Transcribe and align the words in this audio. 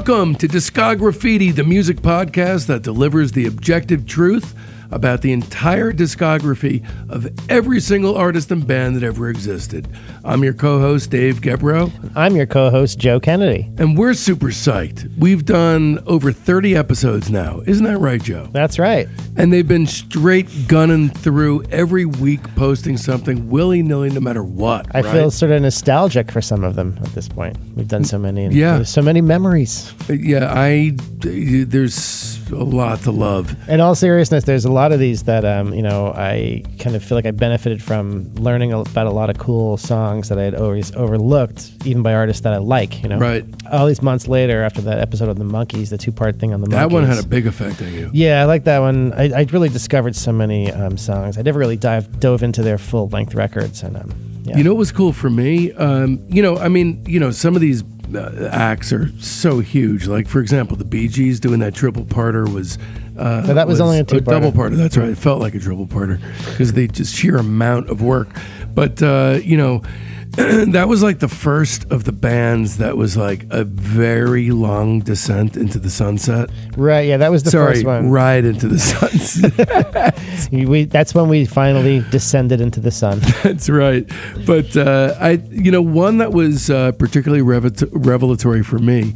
Welcome 0.00 0.34
to 0.36 0.48
Discograffiti, 0.48 1.54
the 1.54 1.62
music 1.62 1.98
podcast 1.98 2.68
that 2.68 2.80
delivers 2.80 3.32
the 3.32 3.44
objective 3.44 4.06
truth 4.06 4.54
about 4.90 5.22
the 5.22 5.32
entire 5.32 5.92
discography 5.92 6.84
of 7.08 7.28
every 7.48 7.80
single 7.80 8.16
artist 8.16 8.50
and 8.50 8.66
band 8.66 8.96
that 8.96 9.02
ever 9.02 9.28
existed. 9.28 9.88
I'm 10.24 10.42
your 10.44 10.52
co 10.52 10.80
host, 10.80 11.10
Dave 11.10 11.40
Gebro, 11.40 11.90
I'm 12.16 12.36
your 12.36 12.46
co 12.46 12.70
host, 12.70 12.98
Joe 12.98 13.20
Kennedy. 13.20 13.70
and 13.78 13.96
we're 13.96 14.14
super 14.14 14.48
psyched. 14.48 15.08
We've 15.18 15.44
done 15.44 16.00
over 16.06 16.32
30 16.32 16.76
episodes 16.76 17.30
now. 17.30 17.60
Isn't 17.66 17.84
that 17.84 17.98
right, 17.98 18.22
Joe? 18.22 18.48
That's 18.52 18.78
right. 18.78 19.08
And 19.36 19.52
they've 19.52 19.66
been 19.66 19.86
straight 19.86 20.48
gunning 20.68 21.08
through 21.08 21.62
every 21.70 22.04
week, 22.04 22.42
posting 22.56 22.96
something 22.96 23.48
willy 23.48 23.82
nilly, 23.82 24.10
no 24.10 24.20
matter 24.20 24.42
what. 24.42 24.86
I 24.94 25.00
right? 25.00 25.12
feel 25.12 25.30
sort 25.30 25.52
of 25.52 25.62
nostalgic 25.62 26.30
for 26.30 26.40
some 26.42 26.64
of 26.64 26.74
them 26.76 26.98
at 27.02 27.08
this 27.14 27.28
point. 27.28 27.56
We've 27.76 27.88
done 27.88 28.04
so 28.04 28.18
many. 28.18 28.44
and 28.46 28.54
Yeah. 28.54 28.82
so 28.82 29.00
many 29.02 29.20
memories. 29.20 29.94
Uh, 30.08 30.14
yeah, 30.14 30.52
I. 30.54 30.96
There's 31.20 32.39
a 32.52 32.64
lot 32.64 33.00
to 33.02 33.10
love. 33.10 33.54
In 33.68 33.80
all 33.80 33.94
seriousness, 33.94 34.44
there's 34.44 34.64
a 34.64 34.72
lot 34.72 34.92
of 34.92 34.98
these 34.98 35.24
that, 35.24 35.44
um, 35.44 35.72
you 35.74 35.82
know, 35.82 36.12
I 36.14 36.62
kind 36.78 36.96
of 36.96 37.04
feel 37.04 37.16
like 37.16 37.26
I 37.26 37.30
benefited 37.30 37.82
from 37.82 38.32
learning 38.34 38.72
about 38.72 39.06
a 39.06 39.10
lot 39.10 39.30
of 39.30 39.38
cool 39.38 39.76
songs 39.76 40.28
that 40.28 40.38
I 40.38 40.42
had 40.42 40.54
always 40.54 40.94
overlooked, 40.96 41.70
even 41.84 42.02
by 42.02 42.14
artists 42.14 42.42
that 42.42 42.52
I 42.52 42.58
like, 42.58 43.02
you 43.02 43.08
know? 43.08 43.18
Right. 43.18 43.44
All 43.70 43.86
these 43.86 44.02
months 44.02 44.28
later, 44.28 44.62
after 44.62 44.80
that 44.82 44.98
episode 44.98 45.28
of 45.28 45.38
the 45.38 45.44
Monkeys, 45.44 45.90
the 45.90 45.98
two 45.98 46.12
part 46.12 46.38
thing 46.38 46.52
on 46.52 46.60
the 46.60 46.68
That 46.68 46.90
Monkeys. 46.90 46.94
one 46.94 47.04
had 47.04 47.18
a 47.18 47.26
big 47.26 47.46
effect 47.46 47.80
on 47.82 47.92
you. 47.92 48.10
Yeah, 48.12 48.42
I 48.42 48.44
like 48.44 48.64
that 48.64 48.80
one. 48.80 49.12
I, 49.12 49.30
I 49.40 49.42
really 49.50 49.68
discovered 49.68 50.16
so 50.16 50.32
many 50.32 50.70
um, 50.72 50.96
songs. 50.96 51.38
I 51.38 51.42
never 51.42 51.58
really 51.58 51.76
dive, 51.76 52.20
dove 52.20 52.42
into 52.42 52.62
their 52.62 52.78
full 52.78 53.08
length 53.08 53.34
records. 53.34 53.82
And 53.82 53.96
um, 53.96 54.12
yeah. 54.44 54.56
You 54.56 54.64
know 54.64 54.72
what 54.72 54.78
was 54.78 54.90
cool 54.92 55.12
for 55.12 55.28
me? 55.30 55.72
Um, 55.72 56.24
you 56.28 56.42
know, 56.42 56.56
I 56.56 56.68
mean, 56.68 57.04
you 57.06 57.20
know, 57.20 57.30
some 57.30 57.54
of 57.54 57.60
these 57.60 57.82
acts 58.16 58.92
are 58.92 59.08
so 59.18 59.60
huge. 59.60 60.06
Like, 60.06 60.28
for 60.28 60.40
example, 60.40 60.76
the 60.76 60.84
Bee 60.84 61.08
Gees 61.08 61.40
doing 61.40 61.60
that 61.60 61.74
triple 61.74 62.04
parter 62.04 62.52
was. 62.52 62.78
Uh, 63.18 63.52
that 63.52 63.66
was 63.66 63.80
only 63.80 63.98
a 63.98 64.04
two-parter. 64.04 64.24
double 64.24 64.52
parter. 64.52 64.76
That's 64.76 64.96
right. 64.96 65.10
It 65.10 65.18
felt 65.18 65.40
like 65.40 65.54
a 65.54 65.58
triple 65.58 65.86
parter 65.86 66.20
because 66.50 66.72
the 66.72 66.88
just 66.88 67.14
sheer 67.14 67.36
amount 67.36 67.90
of 67.90 68.00
work. 68.00 68.28
But 68.74 69.02
uh, 69.02 69.40
you 69.42 69.56
know, 69.56 69.82
that 70.36 70.86
was 70.88 71.02
like 71.02 71.18
the 71.18 71.28
first 71.28 71.84
of 71.90 72.04
the 72.04 72.12
bands 72.12 72.78
that 72.78 72.96
was 72.96 73.16
like 73.16 73.46
a 73.50 73.64
very 73.64 74.50
long 74.50 75.00
descent 75.00 75.56
into 75.56 75.78
the 75.78 75.90
sunset. 75.90 76.50
Right, 76.76 77.08
yeah, 77.08 77.16
that 77.16 77.30
was 77.30 77.42
the 77.42 77.50
Sorry, 77.50 77.74
first 77.74 77.86
one. 77.86 78.10
ride 78.10 78.44
into 78.44 78.68
the 78.68 78.78
sunset. 78.78 80.16
We, 80.52 80.84
that's 80.84 81.14
when 81.14 81.28
we 81.28 81.44
finally 81.46 82.04
descended 82.10 82.60
into 82.60 82.80
the 82.80 82.90
sun. 82.90 83.20
That's 83.44 83.68
right. 83.68 84.08
But 84.46 84.76
uh, 84.76 85.14
I, 85.20 85.32
you 85.50 85.70
know, 85.70 85.82
one 85.82 86.18
that 86.18 86.32
was 86.32 86.70
uh, 86.70 86.92
particularly 86.92 87.42
revelatory 87.42 88.62
for 88.64 88.78
me 88.78 89.14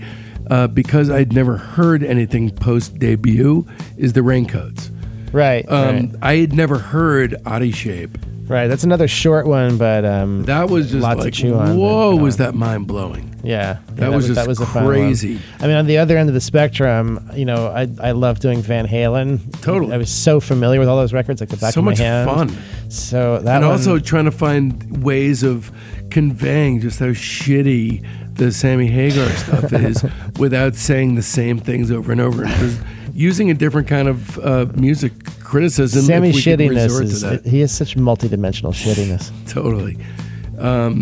uh, 0.51 0.69
because 0.69 1.11
I'd 1.11 1.33
never 1.33 1.56
heard 1.56 2.05
anything 2.05 2.51
post 2.51 2.99
debut 2.99 3.67
is 3.97 4.12
the 4.12 4.23
Raincoats. 4.23 4.91
right, 5.33 5.65
Um, 5.69 5.97
right, 5.97 6.11
I 6.23 6.37
had 6.37 6.53
never 6.53 6.78
heard 6.78 7.33
Odyshape. 7.45 8.15
Right. 8.48 8.67
That's 8.69 8.84
another 8.84 9.09
short 9.09 9.47
one, 9.47 9.78
but 9.78 10.05
um, 10.05 10.45
That 10.45 10.69
was 10.70 10.91
just 10.91 11.03
Lots 11.03 11.25
to 11.25 11.31
chew 11.31 11.55
on, 11.55 11.67
but, 11.69 11.77
whoa, 11.77 12.11
you 12.12 12.17
know. 12.17 12.23
was 12.23 12.37
that 12.39 12.55
mind 12.55 12.87
blowing? 12.87 13.31
yeah, 13.45 13.78
That, 13.97 14.09
yeah, 14.11 14.17
was 14.17 14.27
just 14.27 14.37
that 14.37 14.47
was 14.48 14.59
a 14.61 14.67
fun 14.67 14.87
crazy. 14.87 15.39
I 15.61 15.67
mean, 15.67 15.77
on 15.77 15.87
the 15.87 15.98
other 15.98 16.17
end 16.17 16.28
of 16.31 16.34
the 16.34 16.41
spectrum, 16.41 17.31
you 17.34 17.45
know, 17.45 17.67
I 17.67 17.89
I 18.00 18.12
love 18.12 18.41
doing 18.41 18.62
Van 18.62 18.87
Halen. 18.87 19.61
Totally. 19.61 19.92
I 19.92 19.98
was 19.98 20.11
so 20.11 20.41
familiar 20.41 20.81
with 20.81 20.89
all 20.89 20.97
those 20.97 21.12
records, 21.12 21.41
like 21.41 21.50
the 21.50 21.56
back 21.59 21.75
So 21.75 21.81
of 21.81 21.84
my 21.84 21.95
hand. 21.95 22.28
So 22.28 22.34
much 22.37 22.48
fun. 22.50 22.91
So 22.91 23.39
that 23.41 23.56
And 23.56 23.65
one, 23.65 23.72
also 23.72 23.98
trying 23.98 24.25
to 24.25 24.31
find 24.31 25.05
ways 25.05 25.43
of 25.43 25.71
conveying 26.11 26.81
just 26.81 27.00
how 27.00 27.06
shitty 27.09 28.06
the 28.34 28.50
Sammy 28.50 28.87
Hagar 28.87 29.28
stuff 29.31 29.72
is 29.75 30.05
without 30.38 30.75
saying 30.75 31.15
the 31.15 31.22
same 31.22 31.59
things 31.59 31.91
over 31.91 32.12
and 32.12 32.21
over. 32.21 32.44
And 32.44 32.84
using 33.14 33.50
a 33.50 33.54
different 33.54 33.88
kind 33.88 34.08
of 34.08 34.38
uh, 34.38 34.66
music 34.75 35.12
criticism. 35.41 36.00
if 36.00 36.04
Sammy 36.06 36.32
shittiness 36.32 37.00
is 37.00 37.20
to 37.22 37.26
that. 37.28 37.47
he 37.47 37.60
is 37.62 37.72
such 37.72 37.97
multidimensional 37.97 38.72
shittiness. 38.75 39.30
totally. 39.50 39.97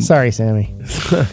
Sorry, 0.01 0.31
Sammy. 0.31 0.75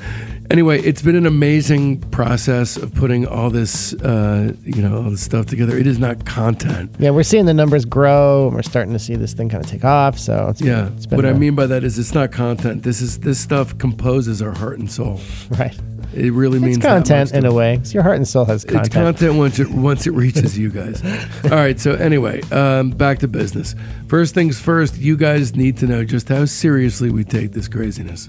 Anyway, 0.52 0.80
it's 0.82 1.04
been 1.04 1.16
an 1.16 1.28
amazing 1.28 2.02
process 2.10 2.76
of 2.76 2.92
putting 2.96 3.28
all 3.28 3.52
this, 3.52 3.94
uh, 4.02 4.52
you 4.64 4.82
know, 4.82 5.04
all 5.04 5.12
this 5.12 5.22
stuff 5.22 5.46
together. 5.46 5.78
It 5.78 5.86
is 5.86 6.00
not 6.00 6.26
content. 6.26 6.90
Yeah, 6.98 7.12
we're 7.12 7.22
seeing 7.22 7.46
the 7.46 7.54
numbers 7.54 7.86
grow, 7.86 8.48
and 8.48 8.56
we're 8.56 8.64
starting 8.64 8.92
to 8.94 8.98
see 8.98 9.16
this 9.16 9.34
thing 9.34 9.48
kind 9.50 9.64
of 9.64 9.70
take 9.70 9.86
off. 9.86 10.18
So 10.18 10.48
it's 10.48 10.60
Yeah. 10.60 10.86
been, 10.86 10.94
it's 10.96 11.06
been 11.06 11.16
What 11.18 11.26
I 11.28 11.30
a- 11.30 11.34
mean 11.36 11.54
by 11.54 11.68
that 11.68 11.84
is 11.84 12.00
it's 12.00 12.16
not 12.16 12.32
content. 12.32 12.82
This 12.82 13.00
is 13.00 13.20
this 13.20 13.38
stuff 13.40 13.78
composes 13.78 14.42
our 14.42 14.50
heart 14.58 14.80
and 14.80 14.90
soul. 14.92 15.22
right. 15.52 15.78
It 16.20 16.34
really 16.34 16.60
means 16.60 16.78
It's 16.78 16.84
that 16.84 16.90
content 16.90 17.34
in 17.34 17.46
a 17.46 17.54
way. 17.54 17.82
your 17.86 18.04
heart 18.04 18.18
and 18.18 18.28
soul 18.28 18.46
has 18.46 18.66
content. 18.66 18.88
It's 18.88 18.94
content 18.96 19.36
once 19.36 19.60
it 19.60 19.70
once 19.70 20.06
it 20.06 20.12
reaches 20.12 20.58
you 20.58 20.70
guys. 20.70 21.02
All 21.46 21.52
right. 21.52 21.80
So 21.80 21.94
anyway, 21.94 22.42
um, 22.52 22.92
back 22.92 23.20
to 23.20 23.28
business. 23.28 23.76
First 24.08 24.34
things 24.34 24.60
first. 24.60 24.98
You 24.98 25.16
guys 25.18 25.56
need 25.56 25.78
to 25.78 25.88
know 25.88 26.04
just 26.04 26.28
how 26.30 26.46
seriously 26.46 27.10
we 27.10 27.24
take 27.24 27.54
this 27.54 27.68
craziness. 27.68 28.28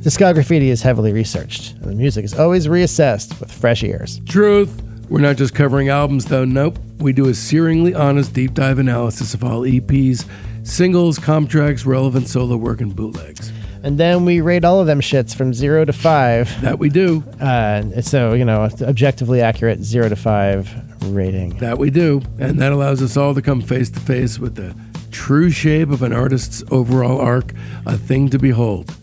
Discograffiti 0.00 0.68
is 0.68 0.82
heavily 0.82 1.12
researched, 1.12 1.72
and 1.76 1.84
the 1.84 1.94
music 1.94 2.24
is 2.26 2.38
always 2.38 2.66
reassessed 2.66 3.40
with 3.40 3.50
fresh 3.50 3.82
ears. 3.82 4.20
Truth. 4.28 4.82
We're 5.08 5.20
not 5.20 5.36
just 5.36 5.54
covering 5.54 5.88
albums, 5.88 6.26
though. 6.26 6.44
Nope. 6.44 6.78
We 6.98 7.12
do 7.12 7.26
a 7.26 7.32
searingly 7.32 7.98
honest 7.98 8.32
deep 8.32 8.54
dive 8.54 8.78
analysis 8.78 9.34
of 9.34 9.44
all 9.44 9.60
EPs, 9.62 10.26
singles, 10.62 11.18
comp 11.18 11.50
tracks, 11.50 11.84
relevant 11.86 12.28
solo 12.28 12.56
work, 12.56 12.80
and 12.80 12.94
bootlegs. 12.94 13.52
And 13.84 13.98
then 13.98 14.24
we 14.24 14.40
rate 14.40 14.64
all 14.64 14.80
of 14.80 14.86
them 14.86 15.02
shits 15.02 15.34
from 15.36 15.52
zero 15.52 15.84
to 15.84 15.92
five. 15.92 16.58
That 16.62 16.78
we 16.78 16.88
do. 16.88 17.22
Uh, 17.38 18.00
so, 18.00 18.32
you 18.32 18.46
know, 18.46 18.62
objectively 18.80 19.42
accurate 19.42 19.82
zero 19.84 20.08
to 20.08 20.16
five 20.16 20.72
rating. 21.12 21.58
That 21.58 21.76
we 21.76 21.90
do. 21.90 22.22
And 22.38 22.58
that 22.60 22.72
allows 22.72 23.02
us 23.02 23.18
all 23.18 23.34
to 23.34 23.42
come 23.42 23.60
face 23.60 23.90
to 23.90 24.00
face 24.00 24.38
with 24.38 24.54
the 24.54 24.74
true 25.10 25.50
shape 25.50 25.90
of 25.90 26.02
an 26.02 26.14
artist's 26.14 26.64
overall 26.70 27.20
arc, 27.20 27.52
a 27.84 27.98
thing 27.98 28.30
to 28.30 28.38
behold. 28.38 28.96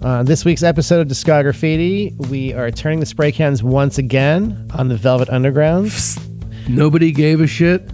Uh, 0.00 0.22
this 0.22 0.42
week's 0.42 0.62
episode 0.62 1.00
of 1.00 1.08
Discograffiti, 1.08 2.16
we 2.30 2.54
are 2.54 2.70
turning 2.70 3.00
the 3.00 3.06
spray 3.06 3.30
cans 3.30 3.62
once 3.62 3.98
again 3.98 4.70
on 4.72 4.88
the 4.88 4.96
Velvet 4.96 5.28
Underground. 5.28 5.92
Nobody 6.66 7.12
gave 7.12 7.42
a 7.42 7.46
shit. 7.46 7.90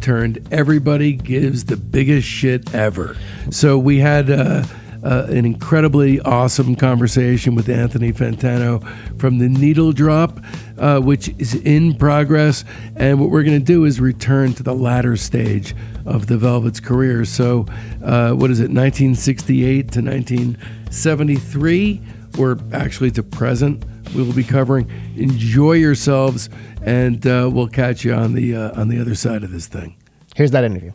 Turned 0.00 0.48
everybody 0.52 1.12
gives 1.12 1.64
the 1.64 1.76
biggest 1.76 2.26
shit 2.26 2.72
ever. 2.72 3.16
So 3.50 3.78
we 3.78 3.98
had 3.98 4.30
uh, 4.30 4.64
uh, 5.02 5.26
an 5.28 5.44
incredibly 5.44 6.20
awesome 6.20 6.76
conversation 6.76 7.54
with 7.54 7.68
Anthony 7.68 8.12
Fantano 8.12 8.86
from 9.18 9.38
the 9.38 9.48
Needle 9.48 9.92
Drop, 9.92 10.40
uh, 10.78 11.00
which 11.00 11.28
is 11.38 11.54
in 11.54 11.96
progress. 11.96 12.64
And 12.96 13.20
what 13.20 13.30
we're 13.30 13.42
going 13.42 13.58
to 13.58 13.64
do 13.64 13.84
is 13.84 14.00
return 14.00 14.54
to 14.54 14.62
the 14.62 14.74
latter 14.74 15.16
stage 15.16 15.74
of 16.06 16.26
the 16.26 16.36
Velvet's 16.36 16.80
career. 16.80 17.24
So, 17.24 17.66
uh, 18.04 18.32
what 18.32 18.50
is 18.50 18.60
it, 18.60 18.70
1968 18.70 19.90
to 19.92 20.02
1973, 20.02 22.02
or 22.38 22.58
actually 22.72 23.10
to 23.12 23.22
present? 23.22 23.84
We 24.14 24.22
will 24.22 24.34
be 24.34 24.44
covering. 24.44 24.90
Enjoy 25.16 25.72
yourselves, 25.72 26.50
and 26.82 27.26
uh, 27.26 27.48
we'll 27.52 27.68
catch 27.68 28.04
you 28.04 28.12
on 28.12 28.34
the 28.34 28.54
uh, 28.54 28.78
on 28.78 28.88
the 28.88 29.00
other 29.00 29.14
side 29.14 29.42
of 29.42 29.50
this 29.50 29.66
thing. 29.66 29.96
Here's 30.36 30.50
that 30.50 30.64
interview. 30.64 30.92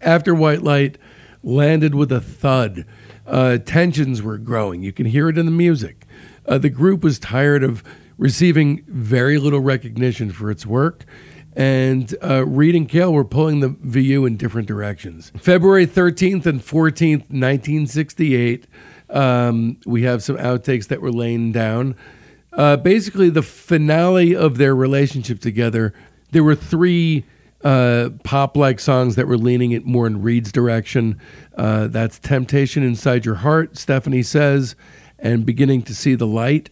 After 0.00 0.34
White 0.34 0.62
Light 0.62 0.96
landed 1.42 1.94
with 1.94 2.12
a 2.12 2.20
thud, 2.20 2.84
uh, 3.26 3.58
tensions 3.58 4.22
were 4.22 4.38
growing. 4.38 4.82
You 4.82 4.92
can 4.92 5.06
hear 5.06 5.28
it 5.28 5.38
in 5.38 5.46
the 5.46 5.52
music. 5.52 6.06
Uh, 6.46 6.58
the 6.58 6.68
group 6.68 7.02
was 7.02 7.18
tired 7.18 7.62
of 7.62 7.84
receiving 8.18 8.84
very 8.86 9.38
little 9.38 9.60
recognition 9.60 10.30
for 10.30 10.50
its 10.50 10.66
work, 10.66 11.04
and 11.54 12.14
uh, 12.22 12.44
Reed 12.46 12.74
and 12.74 12.88
Cale 12.88 13.12
were 13.12 13.24
pulling 13.24 13.60
the 13.60 13.76
VU 13.80 14.26
in 14.26 14.36
different 14.36 14.68
directions. 14.68 15.32
February 15.38 15.86
13th 15.86 16.46
and 16.46 16.60
14th, 16.60 17.30
1968, 17.30 18.66
um, 19.08 19.76
we 19.86 20.02
have 20.02 20.22
some 20.22 20.36
outtakes 20.36 20.88
that 20.88 21.00
were 21.00 21.10
laying 21.10 21.52
down. 21.52 21.96
Uh, 22.52 22.76
basically, 22.76 23.30
the 23.30 23.42
finale 23.42 24.34
of 24.34 24.58
their 24.58 24.74
relationship 24.74 25.40
together, 25.40 25.94
there 26.32 26.44
were 26.44 26.54
three 26.54 27.24
uh, 27.64 28.10
pop 28.24 28.56
like 28.56 28.80
songs 28.80 29.16
that 29.16 29.26
were 29.26 29.36
leaning 29.36 29.72
it 29.72 29.84
more 29.84 30.06
in 30.06 30.22
Reed's 30.22 30.52
direction. 30.52 31.20
Uh, 31.56 31.88
that's 31.88 32.18
Temptation 32.18 32.82
Inside 32.82 33.24
Your 33.26 33.36
Heart, 33.36 33.76
Stephanie 33.76 34.22
says, 34.22 34.74
and 35.18 35.44
Beginning 35.44 35.82
to 35.82 35.94
See 35.94 36.14
the 36.14 36.26
Light. 36.26 36.70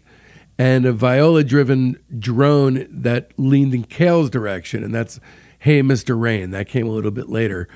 And 0.58 0.86
a 0.86 0.92
viola 0.92 1.44
driven 1.44 1.98
drone 2.18 2.88
that 2.90 3.30
leaned 3.36 3.74
in 3.74 3.84
Cale's 3.84 4.30
direction, 4.30 4.82
and 4.82 4.94
that's 4.94 5.20
Hey 5.60 5.82
Mr. 5.82 6.18
Rain. 6.20 6.50
That 6.50 6.68
came 6.68 6.86
a 6.86 6.90
little 6.90 7.10
bit 7.10 7.28
later. 7.28 7.68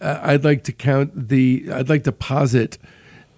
Uh, 0.00 0.20
I'd 0.22 0.44
like 0.44 0.62
to 0.64 0.72
count 0.72 1.28
the, 1.28 1.66
I'd 1.72 1.88
like 1.88 2.04
to 2.04 2.12
posit 2.12 2.78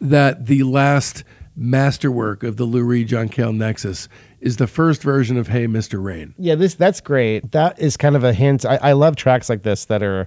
that 0.00 0.46
the 0.46 0.64
last 0.64 1.24
masterwork 1.60 2.42
of 2.42 2.56
the 2.56 2.64
Lou 2.64 2.82
Reed 2.82 3.06
John 3.08 3.28
Cale 3.28 3.52
Nexus 3.52 4.08
is 4.40 4.56
the 4.56 4.66
first 4.66 5.02
version 5.02 5.36
of 5.36 5.48
Hey 5.48 5.66
Mr. 5.66 6.02
Rain. 6.02 6.34
Yeah, 6.38 6.54
this 6.54 6.74
that's 6.74 7.00
great. 7.02 7.52
That 7.52 7.78
is 7.78 7.96
kind 7.98 8.16
of 8.16 8.24
a 8.24 8.32
hint. 8.32 8.64
I, 8.64 8.76
I 8.76 8.92
love 8.92 9.14
tracks 9.14 9.48
like 9.50 9.62
this 9.62 9.84
that 9.84 10.02
are 10.02 10.26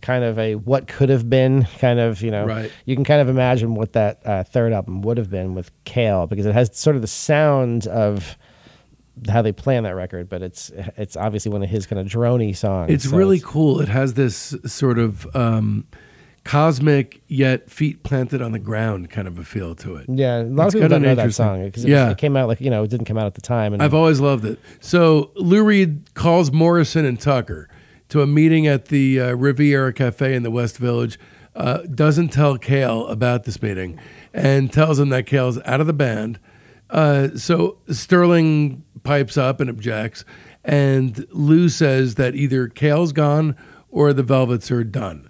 kind 0.00 0.24
of 0.24 0.38
a 0.38 0.54
what 0.54 0.88
could 0.88 1.10
have 1.10 1.28
been 1.28 1.64
kind 1.78 2.00
of 2.00 2.22
you 2.22 2.30
know 2.30 2.46
Right. 2.46 2.72
you 2.86 2.96
can 2.96 3.04
kind 3.04 3.20
of 3.20 3.28
imagine 3.28 3.74
what 3.74 3.92
that 3.92 4.22
uh, 4.24 4.42
third 4.42 4.72
album 4.72 5.02
would 5.02 5.18
have 5.18 5.28
been 5.30 5.54
with 5.54 5.70
Cale 5.84 6.26
because 6.26 6.46
it 6.46 6.54
has 6.54 6.74
sort 6.74 6.96
of 6.96 7.02
the 7.02 7.08
sound 7.08 7.86
of 7.86 8.38
how 9.28 9.42
they 9.42 9.52
play 9.52 9.76
on 9.76 9.82
that 9.82 9.94
record, 9.94 10.30
but 10.30 10.40
it's 10.40 10.72
it's 10.96 11.14
obviously 11.14 11.52
one 11.52 11.62
of 11.62 11.68
his 11.68 11.86
kind 11.86 12.00
of 12.00 12.06
drony 12.06 12.56
songs. 12.56 12.90
It's 12.90 13.10
so 13.10 13.14
really 13.16 13.40
cool. 13.40 13.80
It 13.82 13.88
has 13.88 14.14
this 14.14 14.54
sort 14.64 14.98
of 14.98 15.26
um, 15.36 15.86
cosmic 16.44 17.20
yet 17.28 17.70
feet 17.70 18.02
planted 18.02 18.40
on 18.42 18.52
the 18.52 18.58
ground 18.58 19.10
kind 19.10 19.28
of 19.28 19.38
a 19.38 19.44
feel 19.44 19.74
to 19.76 19.96
it. 19.96 20.06
yeah. 20.08 20.40
A 20.40 20.44
lot 20.44 20.66
It's 20.66 20.74
of 20.74 20.80
people 20.80 20.88
don't 20.88 21.02
know 21.02 21.14
that 21.14 21.34
song 21.34 21.64
because 21.64 21.84
it, 21.84 21.90
Yeah. 21.90 22.10
it 22.10 22.18
came 22.18 22.36
out 22.36 22.48
like 22.48 22.60
you 22.60 22.70
know 22.70 22.82
it 22.82 22.88
didn't 22.90 23.06
come 23.06 23.18
out 23.18 23.26
at 23.26 23.34
the 23.34 23.40
time. 23.40 23.72
And 23.74 23.82
I've 23.82 23.94
always 23.94 24.20
loved 24.20 24.44
it. 24.44 24.58
So 24.80 25.30
Lou 25.36 25.62
Reed 25.62 26.14
calls 26.14 26.50
Morrison 26.50 27.04
and 27.04 27.20
Tucker 27.20 27.68
to 28.08 28.22
a 28.22 28.26
meeting 28.26 28.66
at 28.66 28.86
the 28.86 29.20
uh, 29.20 29.34
Riviera 29.34 29.92
Cafe 29.92 30.34
in 30.34 30.42
the 30.42 30.50
West 30.50 30.78
Village. 30.78 31.18
Uh, 31.54 31.78
doesn't 31.94 32.28
tell 32.28 32.56
Cale 32.56 33.06
about 33.08 33.44
this 33.44 33.60
meeting, 33.60 33.98
and 34.32 34.72
tells 34.72 34.98
him 35.00 35.08
that 35.10 35.26
Cale's 35.26 35.58
out 35.64 35.80
of 35.80 35.86
the 35.86 35.92
band. 35.92 36.38
Uh, 36.88 37.28
so 37.36 37.78
Sterling 37.90 38.82
pipes 39.04 39.36
up 39.36 39.60
and 39.60 39.68
objects, 39.70 40.24
and 40.64 41.26
Lou 41.30 41.68
says 41.68 42.16
that 42.16 42.34
either 42.34 42.66
Cale's 42.68 43.12
gone 43.12 43.56
or 43.90 44.12
the 44.12 44.22
Velvets 44.22 44.70
are 44.70 44.84
done. 44.84 45.29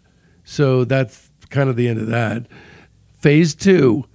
So 0.51 0.85
that's 0.85 1.31
kind 1.49 1.71
of 1.71 1.77
the 1.77 1.87
end 1.87 2.01
of 2.01 2.09
that. 2.09 2.47
Phase 3.21 3.55
two 3.55 4.07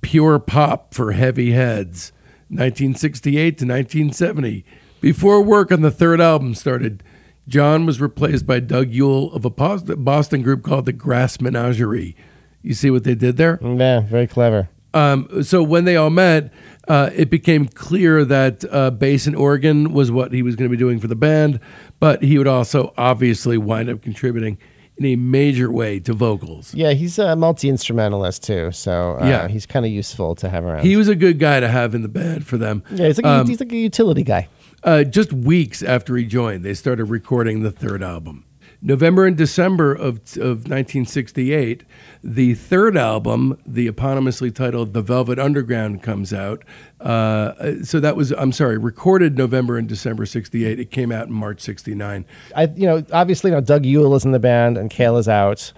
pure 0.00 0.38
pop 0.38 0.94
for 0.94 1.12
heavy 1.12 1.50
heads 1.50 2.12
1968 2.48 3.58
to 3.58 3.66
1970 3.66 4.64
before 5.02 5.42
work 5.42 5.70
on 5.70 5.82
the 5.82 5.90
third 5.90 6.22
album 6.22 6.54
started 6.54 7.02
john 7.46 7.84
was 7.84 8.00
replaced 8.00 8.46
by 8.46 8.58
doug 8.58 8.88
yule 8.88 9.30
of 9.34 9.44
a 9.44 9.50
boston 9.50 10.40
group 10.40 10.62
called 10.62 10.86
the 10.86 10.92
grass 10.94 11.38
menagerie 11.38 12.16
you 12.62 12.72
see 12.72 12.90
what 12.90 13.04
they 13.04 13.14
did 13.14 13.36
there 13.36 13.58
yeah, 13.62 14.00
very 14.00 14.26
clever. 14.26 14.70
um, 14.94 15.42
so 15.42 15.62
when 15.62 15.84
they 15.84 15.96
all 15.96 16.08
met 16.08 16.50
uh, 16.88 17.10
it 17.14 17.28
became 17.28 17.68
clear 17.68 18.24
that 18.24 18.64
uh, 18.72 18.90
bass 18.90 19.26
and 19.26 19.36
organ 19.36 19.92
was 19.92 20.10
what 20.10 20.32
he 20.32 20.42
was 20.42 20.56
going 20.56 20.68
to 20.70 20.74
be 20.74 20.80
doing 20.80 20.98
for 20.98 21.08
the 21.08 21.14
band 21.14 21.60
but 21.98 22.22
he 22.22 22.38
would 22.38 22.48
also 22.48 22.94
obviously 22.96 23.58
wind 23.58 23.90
up 23.90 24.00
contributing 24.00 24.56
in 25.00 25.06
a 25.06 25.16
major 25.16 25.72
way 25.72 25.98
to 25.98 26.12
vocals 26.12 26.72
Yeah, 26.74 26.92
he's 26.92 27.18
a 27.18 27.34
multi 27.34 27.68
instrumentalist 27.68 28.44
too, 28.44 28.70
so 28.70 29.16
uh, 29.20 29.26
Yeah. 29.26 29.48
he's 29.48 29.66
kind 29.66 29.84
of 29.86 29.90
useful 29.90 30.34
to 30.36 30.48
have 30.50 30.64
around. 30.64 30.84
he 30.84 30.96
was 30.96 31.08
a 31.08 31.16
good 31.16 31.38
guy 31.40 31.58
to 31.58 31.68
have 31.68 31.94
in 31.94 32.02
the 32.02 32.08
band 32.08 32.46
for 32.46 32.58
them 32.58 32.82
yeah, 32.92 33.06
he's 33.06 33.16
like, 33.20 33.24
a, 33.26 33.44
he's 33.46 33.58
like 33.60 33.72
a 33.72 33.76
utility 33.76 34.22
guy. 34.22 34.46
Uh, 34.84 35.02
just 35.04 35.32
weeks 35.32 35.82
after 35.82 36.16
he 36.16 36.24
joined, 36.24 36.64
they 36.64 36.72
started 36.74 37.04
recording 37.06 37.62
the 37.62 37.70
third 37.70 38.02
album. 38.02 38.44
November 38.82 39.26
and 39.26 39.36
December 39.36 39.92
of, 39.92 40.16
of 40.36 40.66
1968, 40.66 41.84
the 42.24 42.54
third 42.54 42.96
album, 42.96 43.60
the 43.66 43.86
eponymously 43.88 44.54
titled 44.54 44.94
The 44.94 45.02
Velvet 45.02 45.38
Underground, 45.38 46.02
comes 46.02 46.32
out. 46.32 46.64
Uh, 46.98 47.82
so 47.82 48.00
that 48.00 48.16
was, 48.16 48.32
I'm 48.32 48.52
sorry, 48.52 48.78
recorded 48.78 49.36
November 49.36 49.76
and 49.76 49.86
December 49.86 50.24
68. 50.24 50.80
It 50.80 50.90
came 50.90 51.12
out 51.12 51.26
in 51.26 51.32
March 51.32 51.60
69. 51.60 52.24
I, 52.56 52.62
you 52.74 52.86
know, 52.86 53.04
obviously, 53.12 53.50
you 53.50 53.56
know, 53.56 53.60
Doug 53.60 53.84
Yule 53.84 54.14
is 54.14 54.24
in 54.24 54.32
the 54.32 54.38
band 54.38 54.78
and 54.78 54.90
Cale 54.90 55.18
is 55.18 55.28
out, 55.28 55.72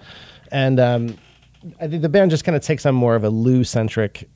and 0.51 0.79
um, 0.79 1.17
I 1.81 1.87
think 1.87 2.01
the 2.01 2.09
band 2.09 2.31
just 2.31 2.45
kind 2.45 2.55
of 2.55 2.61
takes 2.61 2.85
on 2.85 2.95
more 2.95 3.15
of 3.15 3.23
a 3.23 3.29
Lou 3.29 3.63
centric 3.65 4.29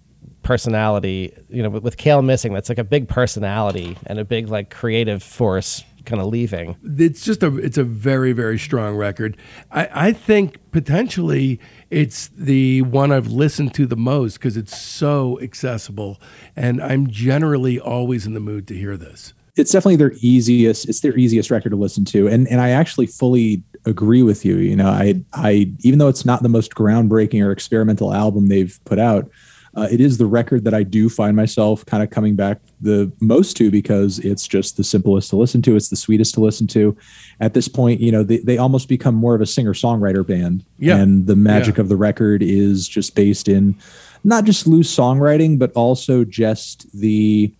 personality. 0.43 1.33
You 1.49 1.63
know, 1.63 1.69
with, 1.69 1.83
with 1.83 1.97
Cale 1.97 2.21
missing, 2.21 2.53
that's 2.53 2.69
like 2.69 2.77
a 2.77 2.83
big 2.83 3.07
personality 3.07 3.97
and 4.07 4.19
a 4.19 4.25
big 4.25 4.49
like 4.49 4.69
creative 4.69 5.23
force 5.23 5.83
kind 6.07 6.19
of 6.21 6.27
leaving. 6.29 6.75
it's 6.97 7.23
just 7.23 7.43
a 7.43 7.55
it's 7.57 7.77
a 7.77 7.83
very 7.83 8.33
very 8.33 8.57
strong 8.57 8.95
record. 8.95 9.37
I, 9.71 9.89
I 10.07 10.11
think 10.13 10.57
potentially 10.71 11.59
it's 11.91 12.29
the 12.29 12.81
one 12.81 13.11
I've 13.11 13.27
listened 13.27 13.75
to 13.75 13.85
the 13.85 13.95
most 13.95 14.33
because 14.39 14.57
it's 14.57 14.75
so 14.75 15.39
accessible, 15.41 16.19
and 16.55 16.81
I'm 16.81 17.05
generally 17.07 17.79
always 17.79 18.25
in 18.25 18.33
the 18.33 18.39
mood 18.39 18.67
to 18.69 18.73
hear 18.73 18.97
this. 18.97 19.33
it's 19.55 19.71
definitely 19.71 19.97
their 19.97 20.13
easiest 20.21 20.87
it's 20.87 21.01
their 21.01 21.17
easiest 21.17 21.51
record 21.51 21.69
to 21.71 21.75
listen 21.75 22.05
to 22.05 22.27
and 22.27 22.47
and 22.47 22.61
I 22.61 22.69
actually 22.69 23.07
fully 23.07 23.63
agree 23.85 24.23
with 24.23 24.45
you 24.45 24.57
you 24.57 24.75
know 24.75 24.89
I 24.89 25.21
I 25.33 25.71
even 25.81 25.99
though 25.99 26.07
it's 26.09 26.25
not 26.25 26.43
the 26.43 26.49
most 26.49 26.73
groundbreaking 26.73 27.43
or 27.43 27.51
experimental 27.51 28.13
album 28.13 28.47
they've 28.47 28.79
put 28.85 28.99
out 28.99 29.29
uh, 29.77 29.87
it 29.91 30.01
is 30.01 30.17
the 30.17 30.25
record 30.25 30.63
that 30.63 30.73
I 30.73 30.81
do 30.81 31.07
find 31.07 31.35
myself 31.35 31.85
kind 31.85 32.01
of 32.01 32.09
coming 32.09 32.35
back 32.35 32.59
the 32.81 33.11
most 33.19 33.55
to 33.57 33.69
because 33.69 34.17
it's 34.19 34.47
just 34.47 34.75
the 34.75 34.83
simplest 34.83 35.29
to 35.29 35.35
listen 35.35 35.61
to 35.61 35.75
it's 35.75 35.89
the 35.89 35.95
sweetest 35.95 36.33
to 36.33 36.41
listen 36.41 36.65
to 36.67 36.97
at 37.39 37.53
this 37.53 37.67
point 37.67 38.01
you 38.01 38.11
know 38.11 38.23
they, 38.23 38.37
they 38.39 38.57
almost 38.57 38.89
become 38.89 39.13
more 39.15 39.35
of 39.35 39.41
a 39.41 39.45
singer 39.45 39.73
songwriter 39.73 40.25
band 40.25 40.65
Yeah. 40.79 40.97
and 40.97 41.27
the 41.27 41.35
magic 41.35 41.77
Yeah. 41.77 41.81
of 41.81 41.89
the 41.89 41.95
record 41.95 42.41
is 42.41 42.87
just 42.87 43.15
based 43.15 43.47
in 43.47 43.75
not 44.23 44.43
just 44.45 44.65
loose 44.67 44.93
songwriting 44.93 45.59
but 45.59 45.71
also 45.73 46.23
just 46.25 46.91
the 46.99 47.53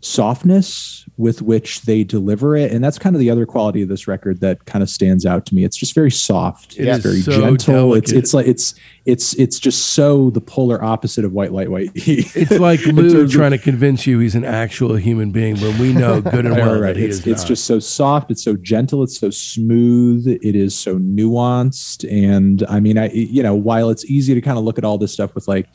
softness 0.00 1.04
with 1.16 1.42
which 1.42 1.82
they 1.82 2.02
deliver 2.02 2.56
it 2.56 2.72
and 2.72 2.82
that's 2.82 2.98
kind 2.98 3.14
of 3.14 3.20
the 3.20 3.28
other 3.30 3.44
quality 3.44 3.82
of 3.82 3.88
this 3.88 4.08
record 4.08 4.40
that 4.40 4.64
kind 4.64 4.82
of 4.82 4.88
stands 4.88 5.26
out 5.26 5.44
to 5.44 5.54
me 5.54 5.64
it's 5.64 5.76
just 5.76 5.94
very 5.94 6.10
soft 6.10 6.78
It 6.78 6.88
it's 6.88 7.02
very 7.04 7.20
so 7.20 7.32
gentle 7.32 7.94
it's 7.94 8.10
delicate. 8.10 8.14
it's 8.16 8.34
like 8.34 8.46
it's 8.46 8.74
it's 9.04 9.34
it's 9.34 9.58
just 9.58 9.88
so 9.88 10.30
the 10.30 10.40
polar 10.40 10.82
opposite 10.82 11.24
of 11.24 11.32
white 11.32 11.52
light 11.52 11.70
white 11.70 11.90
It's 11.94 12.58
like 12.58 12.80
Lou 12.86 13.28
trying 13.28 13.50
to 13.50 13.58
convince 13.58 14.06
you 14.06 14.18
he's 14.20 14.34
an 14.34 14.44
actual 14.44 14.94
human 14.96 15.30
being 15.30 15.60
when 15.60 15.78
we 15.78 15.92
know 15.92 16.20
good 16.22 16.46
and 16.46 16.54
well 16.56 16.80
right. 16.80 16.94
that 16.94 16.96
he 16.96 17.04
It's, 17.04 17.18
is 17.18 17.26
it's 17.26 17.42
not. 17.42 17.48
just 17.48 17.64
so 17.64 17.78
soft. 17.78 18.30
It's 18.30 18.42
so 18.42 18.56
gentle. 18.56 19.02
It's 19.02 19.18
so 19.18 19.30
smooth. 19.30 20.26
It 20.26 20.54
is 20.56 20.78
so 20.78 20.98
nuanced. 20.98 22.04
And 22.10 22.62
I 22.68 22.80
mean, 22.80 22.98
I 22.98 23.10
you 23.10 23.42
know, 23.42 23.54
while 23.54 23.90
it's 23.90 24.04
easy 24.04 24.34
to 24.34 24.40
kind 24.40 24.58
of 24.58 24.64
look 24.64 24.78
at 24.78 24.84
all 24.84 24.98
this 24.98 25.12
stuff 25.12 25.34
with 25.34 25.48
like, 25.48 25.66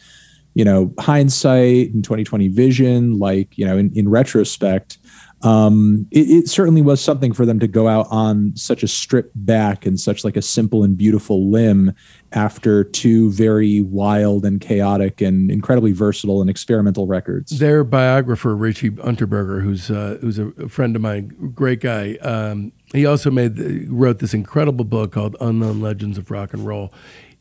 you 0.56 0.66
know, 0.66 0.92
hindsight 0.98 1.94
and 1.94 2.04
2020 2.04 2.48
vision, 2.48 3.20
like 3.20 3.58
you 3.58 3.66
know, 3.66 3.78
in, 3.78 3.92
in 3.94 4.10
retrospect, 4.10 4.98
um, 5.42 6.08
it, 6.12 6.30
it 6.30 6.50
certainly 6.50 6.82
was 6.82 7.00
something 7.00 7.34
for 7.34 7.46
them 7.46 7.60
to 7.60 7.68
go 7.68 7.88
out 7.88 8.08
on 8.10 8.56
such 8.56 8.82
a 8.82 8.88
stripped 8.88 9.34
back 9.46 9.86
and 9.86 10.00
such 10.00 10.24
like 10.24 10.36
a 10.36 10.42
simple 10.42 10.84
and 10.84 10.98
beautiful 10.98 11.52
limb 11.52 11.94
after 12.32 12.84
two 12.84 13.32
very 13.32 13.82
wild 13.82 14.44
and 14.44 14.60
chaotic 14.60 15.22
and 15.22 15.52
incredibly 15.52 15.92
versatile 15.92 16.42
and 16.42 16.50
experimental 16.50 17.06
records. 17.06 17.60
Their 17.60 17.84
biographer 17.84 18.56
Richie 18.56 18.92
Unterberger, 18.92 19.62
who's 19.62 19.92
uh, 19.92 20.18
who's 20.22 20.40
a 20.40 20.52
friend 20.68 20.96
of 20.96 21.02
mine, 21.02 21.52
great 21.54 21.82
guy. 21.82 22.16
Um, 22.22 22.72
he 22.94 23.06
also 23.06 23.30
made 23.30 23.60
wrote 23.90 24.20
this 24.20 24.34
incredible 24.34 24.86
book 24.86 25.12
called 25.12 25.36
Unknown 25.42 25.82
Legends 25.82 26.18
of 26.18 26.32
Rock 26.32 26.54
and 26.54 26.66
Roll. 26.66 26.94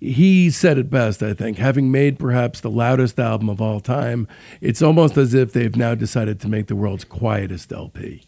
He 0.04 0.50
said 0.50 0.76
it 0.76 0.90
best, 0.90 1.22
I 1.22 1.32
think. 1.32 1.56
Having 1.56 1.90
made 1.90 2.18
perhaps 2.18 2.60
the 2.60 2.70
loudest 2.70 3.18
album 3.18 3.48
of 3.48 3.60
all 3.62 3.80
time, 3.80 4.28
it's 4.60 4.82
almost 4.82 5.16
as 5.16 5.32
if 5.32 5.52
they've 5.54 5.74
now 5.74 5.94
decided 5.94 6.40
to 6.40 6.48
make 6.48 6.66
the 6.66 6.76
world's 6.76 7.04
quietest 7.04 7.72
LP. 7.72 8.22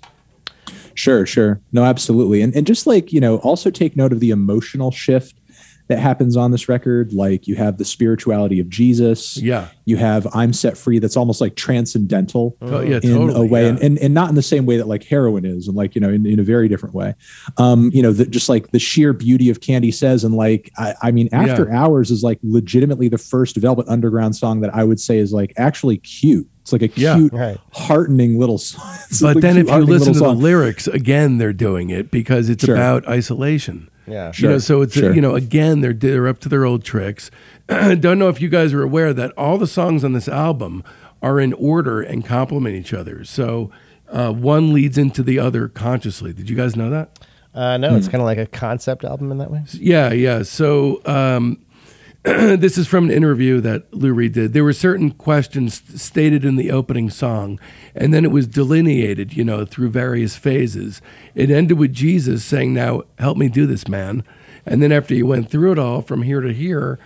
Sure, 0.95 1.27
sure. 1.27 1.61
No, 1.73 1.85
absolutely. 1.85 2.41
And 2.41 2.55
and 2.57 2.67
just 2.67 2.87
like, 2.87 3.13
you 3.13 3.21
know, 3.21 3.37
also 3.39 3.71
take 3.71 3.95
note 3.95 4.13
of 4.13 4.21
the 4.21 4.31
emotional 4.31 4.91
shift 4.91 5.35
that 5.89 5.99
happens 6.01 6.37
on 6.37 6.51
this 6.51 6.69
record. 6.69 7.13
Like 7.13 7.47
you 7.47 7.55
have 7.57 7.79
the 7.79 7.85
spirituality 7.85 8.59
of 8.61 8.69
Jesus. 8.69 9.37
Yeah. 9.37 9.69
You 9.85 9.97
have 9.99 10.27
I'm 10.35 10.53
set 10.53 10.77
free 10.77 10.99
that's 10.99 11.17
almost 11.17 11.41
like 11.41 11.55
transcendental 11.55 12.57
Oh, 12.61 12.81
yeah, 12.81 12.97
in 13.03 13.15
totally. 13.15 13.47
a 13.47 13.51
way. 13.51 13.63
yeah. 13.63 13.69
And, 13.69 13.79
and 13.81 13.99
and 13.99 14.15
not 14.15 14.29
in 14.29 14.35
the 14.35 14.43
same 14.43 14.67
way 14.67 14.77
that 14.79 14.89
like 14.89 15.05
heroin 15.05 15.45
is 15.45 15.69
and 15.69 15.77
like, 15.77 15.95
you 15.95 16.01
know, 16.01 16.09
in, 16.09 16.27
in 16.27 16.41
a 16.41 16.43
very 16.43 16.69
different 16.69 16.95
way. 16.95 17.15
Um, 17.57 17.91
you 17.95 18.03
know, 18.03 18.13
the, 18.13 18.27
just 18.27 18.49
like 18.49 18.71
the 18.73 18.79
sheer 18.81 19.13
beauty 19.13 19.49
of 19.49 19.61
Candy 19.61 19.93
Says 19.93 20.25
and 20.25 20.35
like 20.35 20.71
I, 20.77 20.95
I 21.03 21.11
mean, 21.13 21.29
After 21.33 21.71
Hours 21.73 22.11
is 22.11 22.23
like 22.25 22.39
legitimately 22.43 23.09
the 23.09 23.19
first 23.19 23.57
Velvet 23.57 23.87
Underground 23.89 24.35
song 24.35 24.61
that 24.63 24.75
I 24.75 24.83
would 24.85 24.99
say 25.01 25.19
is 25.19 25.33
like 25.33 25.53
actually 25.57 25.99
cute. 25.99 26.49
It's 26.63 26.73
like 26.73 26.83
a 26.83 26.89
Yeah. 26.97 27.17
cute, 27.17 27.33
Right. 27.33 27.59
heartening 27.73 28.41
little 28.41 28.59
song. 28.59 28.83
It's 29.09 29.21
but 29.23 29.37
like 29.37 29.43
then 29.43 29.57
if 29.57 29.69
you 29.69 29.77
listen 29.85 30.15
to 30.15 30.19
little 30.19 30.35
the 30.35 30.41
lyrics, 30.43 30.89
again, 30.89 31.39
they're 31.39 31.53
doing 31.53 31.91
it 31.91 32.11
because 32.11 32.49
it's 32.51 32.65
Sure. 32.65 32.75
about 32.75 33.07
isolation. 33.09 33.89
Yeah. 34.07 34.31
sure. 34.33 34.49
You 34.51 34.55
know, 34.55 34.59
so 34.59 34.83
it's 34.83 34.95
sure. 34.95 35.13
you 35.15 35.21
know 35.21 35.35
again 35.35 35.81
they're 35.81 35.93
they're 35.93 36.29
up 36.29 36.39
to 36.41 36.49
their 36.49 36.65
old 36.65 36.85
tricks. 36.85 37.31
Don't 37.69 38.19
know 38.19 38.29
if 38.29 38.41
you 38.41 38.49
guys 38.49 38.73
are 38.73 38.83
aware 38.83 39.13
that 39.13 39.33
all 39.33 39.59
the 39.59 39.67
songs 39.67 40.05
on 40.05 40.13
this 40.13 40.29
album 40.29 40.85
are 41.23 41.41
in 41.41 41.53
order 41.55 42.01
and 42.03 42.25
complement 42.25 42.77
each 42.77 42.93
other. 42.95 43.25
So 43.25 43.71
uh, 44.09 44.33
one 44.33 44.73
leads 44.73 44.97
into 44.99 45.23
the 45.23 45.39
other 45.39 45.67
consciously. 45.69 46.33
Did 46.33 46.49
you 46.49 46.55
guys 46.57 46.77
know 46.77 46.91
that? 46.91 47.19
Uh, 47.55 47.77
no, 47.79 47.89
Hmm. 47.91 47.97
it's 47.97 48.07
kind 48.07 48.21
of 48.21 48.27
like 48.27 48.39
a 48.39 48.47
concept 48.47 49.03
album 49.03 49.33
in 49.33 49.39
that 49.39 49.51
way. 49.51 49.63
Yeah, 49.73 50.13
yeah. 50.13 50.43
So 50.43 51.01
um, 51.07 51.59
this 52.57 52.77
is 52.77 52.89
from 52.89 53.05
an 53.05 53.11
interview 53.13 53.61
that 53.61 53.93
Lou 53.95 54.13
Reed 54.13 54.33
did. 54.33 54.53
There 54.53 54.65
were 54.65 54.73
certain 54.73 55.13
questions 55.13 55.81
stated 56.01 56.45
in 56.45 56.57
the 56.57 56.73
opening 56.73 57.09
song, 57.09 57.61
and 57.95 58.13
then 58.13 58.25
it 58.25 58.33
was 58.33 58.49
delineated, 58.49 59.37
you 59.37 59.45
know, 59.45 59.65
through 59.65 59.91
various 59.91 60.35
phases. 60.37 61.01
It 61.37 61.51
ended 61.51 61.79
with 61.79 61.93
Jesus 61.93 62.43
saying, 62.45 62.75
"Now 62.75 63.03
help 63.21 63.39
me 63.39 63.49
do 63.49 63.65
this, 63.67 63.87
man." 63.87 64.25
And 64.65 64.83
then 64.83 64.91
after 64.91 65.15
you 65.15 65.25
went 65.27 65.51
through 65.51 65.73
it 65.73 65.79
all 65.79 66.03
from 66.03 66.23
here 66.23 66.41
to 66.41 66.53
here, 66.53 66.99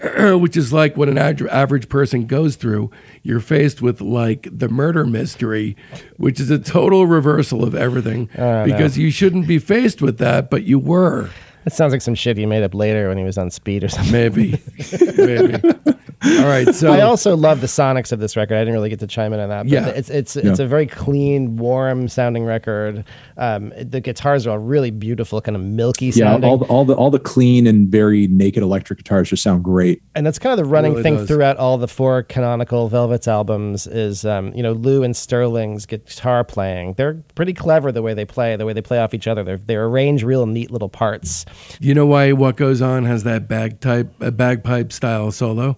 which 0.38 0.56
is 0.56 0.72
like 0.72 0.96
what 0.96 1.08
an 1.08 1.18
average 1.18 1.88
person 1.88 2.26
goes 2.26 2.54
through, 2.54 2.92
you're 3.24 3.40
faced 3.40 3.82
with 3.82 4.00
like 4.00 4.46
the 4.52 4.68
murder 4.68 5.04
mystery, 5.04 5.76
which 6.16 6.38
is 6.38 6.48
a 6.50 6.60
total 6.60 7.06
reversal 7.06 7.64
of 7.64 7.74
everything 7.74 8.28
Oh, 8.38 8.64
no. 8.64 8.64
because 8.64 8.96
you 8.96 9.10
shouldn't 9.10 9.48
be 9.48 9.58
faced 9.58 10.00
with 10.00 10.18
that, 10.18 10.48
but 10.48 10.62
you 10.62 10.78
were. 10.78 11.30
That 11.64 11.72
sounds 11.72 11.92
like 11.92 12.02
some 12.02 12.14
shit 12.14 12.36
he 12.36 12.46
made 12.46 12.62
up 12.62 12.74
later 12.74 13.08
when 13.08 13.18
he 13.18 13.24
was 13.24 13.36
on 13.36 13.50
speed 13.50 13.84
or 13.84 13.88
something. 13.88 14.12
Maybe, 14.12 14.60
maybe. 15.16 15.60
All 16.22 16.44
right, 16.46 16.74
so 16.74 16.92
I 16.92 17.00
also 17.00 17.36
love 17.36 17.60
the 17.60 17.66
sonics 17.66 18.12
of 18.12 18.18
this 18.20 18.36
record. 18.36 18.56
I 18.56 18.60
didn't 18.60 18.74
really 18.74 18.90
get 18.90 19.00
to 19.00 19.06
chime 19.06 19.32
in 19.32 19.40
on 19.40 19.48
that. 19.48 19.62
But 19.64 19.72
Yeah. 19.72 19.86
it's 19.88 20.10
it's 20.10 20.36
it's 20.36 20.58
Yeah. 20.58 20.64
a 20.64 20.68
very 20.68 20.86
clean, 20.86 21.56
warm 21.56 22.08
sounding 22.08 22.44
record. 22.44 23.04
Um, 23.38 23.72
the 23.80 24.00
guitars 24.00 24.46
are 24.46 24.50
all 24.50 24.58
really 24.58 24.90
beautiful, 24.90 25.40
kind 25.40 25.56
of 25.56 25.62
milky 25.62 26.06
Yeah, 26.06 26.12
sounding. 26.32 26.50
all 26.50 26.58
the, 26.58 26.64
all 26.66 26.84
the 26.84 26.94
all 26.94 27.10
the 27.10 27.18
clean 27.18 27.66
and 27.66 27.88
very 27.88 28.26
naked 28.28 28.62
electric 28.62 28.98
guitars 28.98 29.30
just 29.30 29.42
sound 29.42 29.64
great. 29.64 30.02
and 30.14 30.26
that's 30.26 30.38
kind 30.38 30.52
of 30.52 30.58
the 30.64 30.70
running 30.70 30.92
really 30.92 31.02
thing 31.02 31.16
does. 31.16 31.28
throughout 31.28 31.56
all 31.56 31.78
the 31.78 31.88
four 31.88 32.22
canonical 32.24 32.88
Velvet's 32.88 33.26
albums 33.28 33.86
is 33.86 34.24
um, 34.24 34.52
you 34.54 34.62
know 34.62 34.72
Lou 34.72 35.02
and 35.02 35.16
Sterling's 35.16 35.86
guitar 35.86 36.44
playing. 36.44 36.94
They're 36.94 37.14
pretty 37.34 37.54
clever 37.54 37.92
the 37.92 38.02
way 38.02 38.12
they 38.14 38.24
play, 38.26 38.56
the 38.56 38.66
way 38.66 38.72
they 38.72 38.82
play 38.82 38.98
off 38.98 39.14
each 39.14 39.26
other. 39.26 39.42
They 39.42 39.56
they 39.56 39.76
arrange 39.76 40.22
real 40.22 40.44
neat 40.46 40.70
little 40.70 40.88
parts. 40.90 41.46
You 41.80 41.94
know 41.94 42.04
why 42.06 42.32
What 42.32 42.56
Goes 42.56 42.82
On 42.82 43.04
has 43.04 43.22
that 43.24 43.48
bagpipe, 43.48 44.12
uh, 44.20 44.30
bagpipe 44.30 44.92
style 44.92 45.30
solo? 45.30 45.76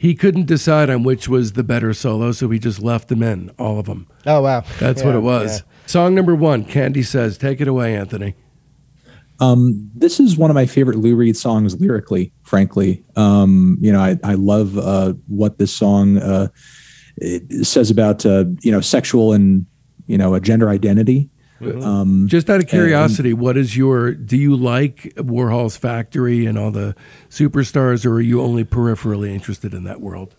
He 0.00 0.14
couldn't 0.14 0.46
decide 0.46 0.88
on 0.88 1.02
which 1.02 1.28
was 1.28 1.52
the 1.52 1.62
better 1.62 1.92
solo, 1.92 2.32
so 2.32 2.48
he 2.48 2.58
just 2.58 2.80
left 2.80 3.08
them 3.08 3.22
in, 3.22 3.50
all 3.58 3.78
of 3.78 3.84
them. 3.84 4.06
Oh 4.24 4.40
wow, 4.40 4.64
That's 4.78 5.02
what 5.02 5.14
it 5.14 5.20
was. 5.20 5.58
yeah. 5.58 5.86
Song 5.86 6.14
number 6.14 6.34
one, 6.34 6.64
Candy 6.64 7.02
Says. 7.02 7.36
Take 7.36 7.60
it 7.60 7.68
away, 7.68 7.94
Anthony. 7.94 8.34
Um, 9.40 9.90
this 9.94 10.18
is 10.18 10.38
one 10.38 10.50
of 10.50 10.54
my 10.54 10.64
favorite 10.64 10.96
Lou 10.96 11.16
Reed 11.16 11.36
songs 11.36 11.78
lyrically, 11.80 12.32
frankly. 12.44 13.04
Um, 13.16 13.76
you 13.82 13.92
know, 13.92 14.00
I, 14.00 14.18
I 14.24 14.34
love 14.34 14.78
uh, 14.78 15.12
what 15.26 15.58
this 15.58 15.70
song 15.70 16.16
uh, 16.16 16.48
it 17.18 17.66
says 17.66 17.90
about, 17.90 18.24
uh, 18.24 18.44
you 18.62 18.72
know, 18.72 18.80
sexual 18.80 19.34
and, 19.34 19.66
you 20.06 20.16
know, 20.16 20.34
a 20.34 20.40
gender 20.40 20.70
identity. 20.70 21.28
Um, 21.60 22.26
Just 22.28 22.48
out 22.48 22.60
of 22.60 22.66
curiosity, 22.68 23.32
what 23.32 23.56
is 23.56 23.76
your, 23.76 24.12
do 24.12 24.36
you 24.36 24.56
like 24.56 25.12
Warhol's 25.16 25.76
Factory 25.76 26.46
and 26.46 26.58
all 26.58 26.70
the 26.70 26.94
superstars, 27.28 28.06
or 28.06 28.14
are 28.14 28.20
you 28.20 28.40
only 28.40 28.64
peripherally 28.64 29.30
interested 29.30 29.74
in 29.74 29.84
that 29.84 30.00
world? 30.00 30.34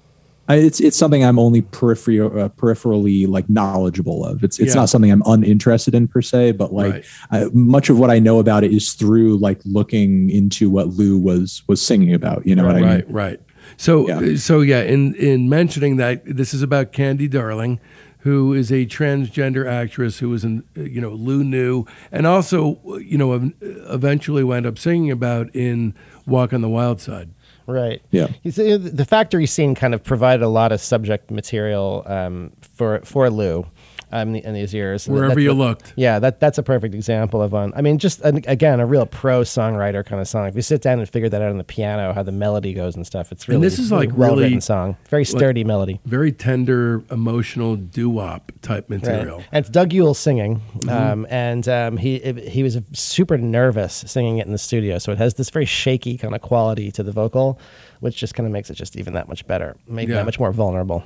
I, 0.50 0.56
it's 0.56 0.82
it's 0.82 0.98
something 0.98 1.24
I'm 1.24 1.38
only 1.40 1.62
periphery, 1.62 2.20
uh, 2.20 2.50
peripherally 2.50 3.28
like 3.28 3.48
knowledgeable 3.50 4.26
of. 4.26 4.44
It's 4.44 4.60
it's 4.60 4.70
Yeah. 4.74 4.82
not 4.82 4.90
something 4.90 5.12
I'm 5.12 5.22
uninterested 5.26 5.94
in 5.96 6.08
per 6.08 6.22
se, 6.22 6.54
but 6.54 6.74
like 6.74 6.94
Right. 6.94 7.06
I, 7.30 7.46
much 7.54 7.90
of 7.90 8.00
what 8.00 8.10
I 8.10 8.20
know 8.20 8.40
about 8.40 8.64
it 8.64 8.74
is 8.74 8.94
through 8.94 9.38
like 9.38 9.62
looking 9.66 10.30
into 10.30 10.70
what 10.70 10.90
Lou 10.90 11.18
was 11.18 11.62
was 11.68 11.82
singing 11.82 12.14
about. 12.14 12.46
You 12.46 12.56
know 12.56 12.66
what 12.66 12.76
I 12.76 12.80
mean? 12.82 12.90
Right, 12.90 13.12
right. 13.12 13.40
So, 13.78 14.08
Yeah. 14.10 14.36
so 14.36 14.60
yeah. 14.62 14.82
In 14.82 15.14
in 15.16 15.48
mentioning 15.48 15.98
that, 15.98 16.24
this 16.26 16.54
is 16.54 16.64
about 16.64 16.92
Candy 16.92 17.28
Darling, 17.30 17.80
who 18.22 18.54
is 18.54 18.72
a 18.72 18.86
transgender 18.86 19.70
actress 19.70 20.20
who 20.20 20.30
was 20.30 20.44
in, 20.44 20.64
uh, 20.78 20.82
you 20.82 21.02
know, 21.02 21.10
Lou 21.10 21.44
knew, 21.44 21.86
and 22.12 22.28
also, 22.28 22.80
you 23.00 23.18
know, 23.18 23.52
eventually 23.62 24.44
wound 24.44 24.66
up 24.66 24.78
singing 24.78 25.12
about 25.12 25.54
in 25.56 25.94
Walk 26.26 26.54
on 26.54 26.62
the 26.62 26.70
Wild 26.70 27.02
Side. 27.02 27.32
Right. 27.68 28.02
Yeah. 28.12 28.28
You 28.44 28.78
the 28.78 29.06
factory 29.06 29.46
scene 29.46 29.76
kind 29.76 29.94
of 29.94 30.04
provided 30.04 30.44
a 30.44 30.50
lot 30.50 30.72
of 30.72 30.82
subject 30.82 31.32
material 31.32 32.04
um, 32.06 32.52
for 32.74 33.00
for 33.04 33.30
Lou 33.30 33.66
um, 34.12 34.36
in 34.36 34.54
these 34.54 34.74
years. 34.74 35.08
Wherever 35.08 35.36
That- 35.36 35.42
you 35.42 35.50
that- 35.50 35.54
looked. 35.56 35.94
Yeah, 35.96 36.20
that 36.20 36.40
that's 36.40 36.58
a 36.58 36.64
perfect 36.64 36.94
example 36.96 37.42
of 37.42 37.52
one. 37.52 37.74
I 37.76 37.82
mean, 37.82 37.98
just 37.98 38.22
an, 38.22 38.44
again, 38.48 38.80
a 38.80 38.86
real 38.86 39.06
pro 39.06 39.42
songwriter 39.42 40.06
kind 40.06 40.22
of 40.22 40.28
song. 40.28 40.48
If 40.48 40.56
you 40.56 40.62
sit 40.62 40.82
down 40.82 41.00
and 41.00 41.08
figure 41.10 41.30
that 41.30 41.42
out 41.42 41.50
on 41.50 41.58
the 41.58 41.64
piano, 41.64 42.14
how 42.14 42.24
the 42.24 42.32
melody 42.32 42.74
goes 42.74 42.96
and 42.96 43.06
stuff, 43.06 43.32
it's 43.32 43.48
really 43.48 43.62
this 43.62 43.80
is 43.80 43.92
like 43.92 44.16
well 44.16 44.32
really- 44.32 44.44
written 44.44 44.62
song, 44.62 44.98
very 45.10 45.26
sturdy 45.26 45.64
melody. 45.64 46.00
Very 46.06 46.32
tender, 46.32 47.04
emotional 47.12 47.76
doo 47.76 48.10
wop 48.10 48.52
type 48.62 48.86
Right. 48.90 49.02
material. 49.02 49.44
And 49.52 49.64
it's 49.66 49.70
Doug 49.70 49.94
Yule 49.94 50.14
singing, 50.14 50.62
Mm-hmm. 50.80 50.90
um, 50.90 51.28
and 51.30 51.68
um, 51.68 51.98
he 51.98 52.20
he 52.20 52.64
was 52.64 52.80
super 52.94 53.38
nervous 53.38 54.04
singing 54.08 54.38
it 54.40 54.46
in 54.46 54.52
the 54.52 54.58
studio, 54.58 54.98
so 54.98 55.12
it 55.12 55.18
has 55.18 55.36
this 55.36 55.50
very 55.50 55.66
shaky 55.66 56.18
kind 56.18 56.36
of 56.36 56.42
quality 56.42 56.92
to 56.92 57.04
the 57.04 57.12
vocal, 57.12 57.60
which 58.00 58.16
just 58.18 58.34
kind 58.36 58.46
of 58.48 58.54
makes 58.54 58.70
it 58.70 58.76
just 58.76 58.96
even 58.98 59.14
that 59.14 59.28
much 59.28 59.46
better, 59.48 59.76
make 59.88 60.08
it 60.08 60.12
Yeah. 60.12 60.18
that 60.18 60.26
much 60.26 60.40
more 60.40 60.52
vulnerable. 60.52 61.04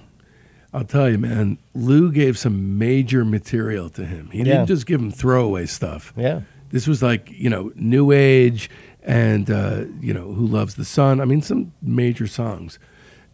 I'll 0.76 0.84
tell 0.84 1.10
you, 1.10 1.18
man, 1.18 1.58
Lou 1.74 2.12
gave 2.12 2.38
some 2.38 2.78
major 2.78 3.24
material 3.24 3.90
to 3.92 4.04
him. 4.06 4.30
He 4.32 4.40
Yeah. 4.40 4.44
didn't 4.44 4.68
just 4.68 4.86
give 4.86 5.00
him 5.00 5.10
throwaway 5.10 5.68
stuff. 5.68 6.12
Yeah. 6.18 6.42
This 6.72 6.86
was 6.86 7.02
like, 7.02 7.32
you 7.32 7.50
know, 7.50 7.72
New 7.76 8.12
Age 8.12 8.70
and, 9.02 9.50
uh, 9.50 9.86
you 10.02 10.14
know, 10.14 10.34
Who 10.34 10.46
Loves 10.46 10.76
the 10.76 10.84
Sun. 10.84 11.22
I 11.22 11.26
mean, 11.26 11.42
some 11.42 11.72
major 11.82 12.28
songs. 12.28 12.78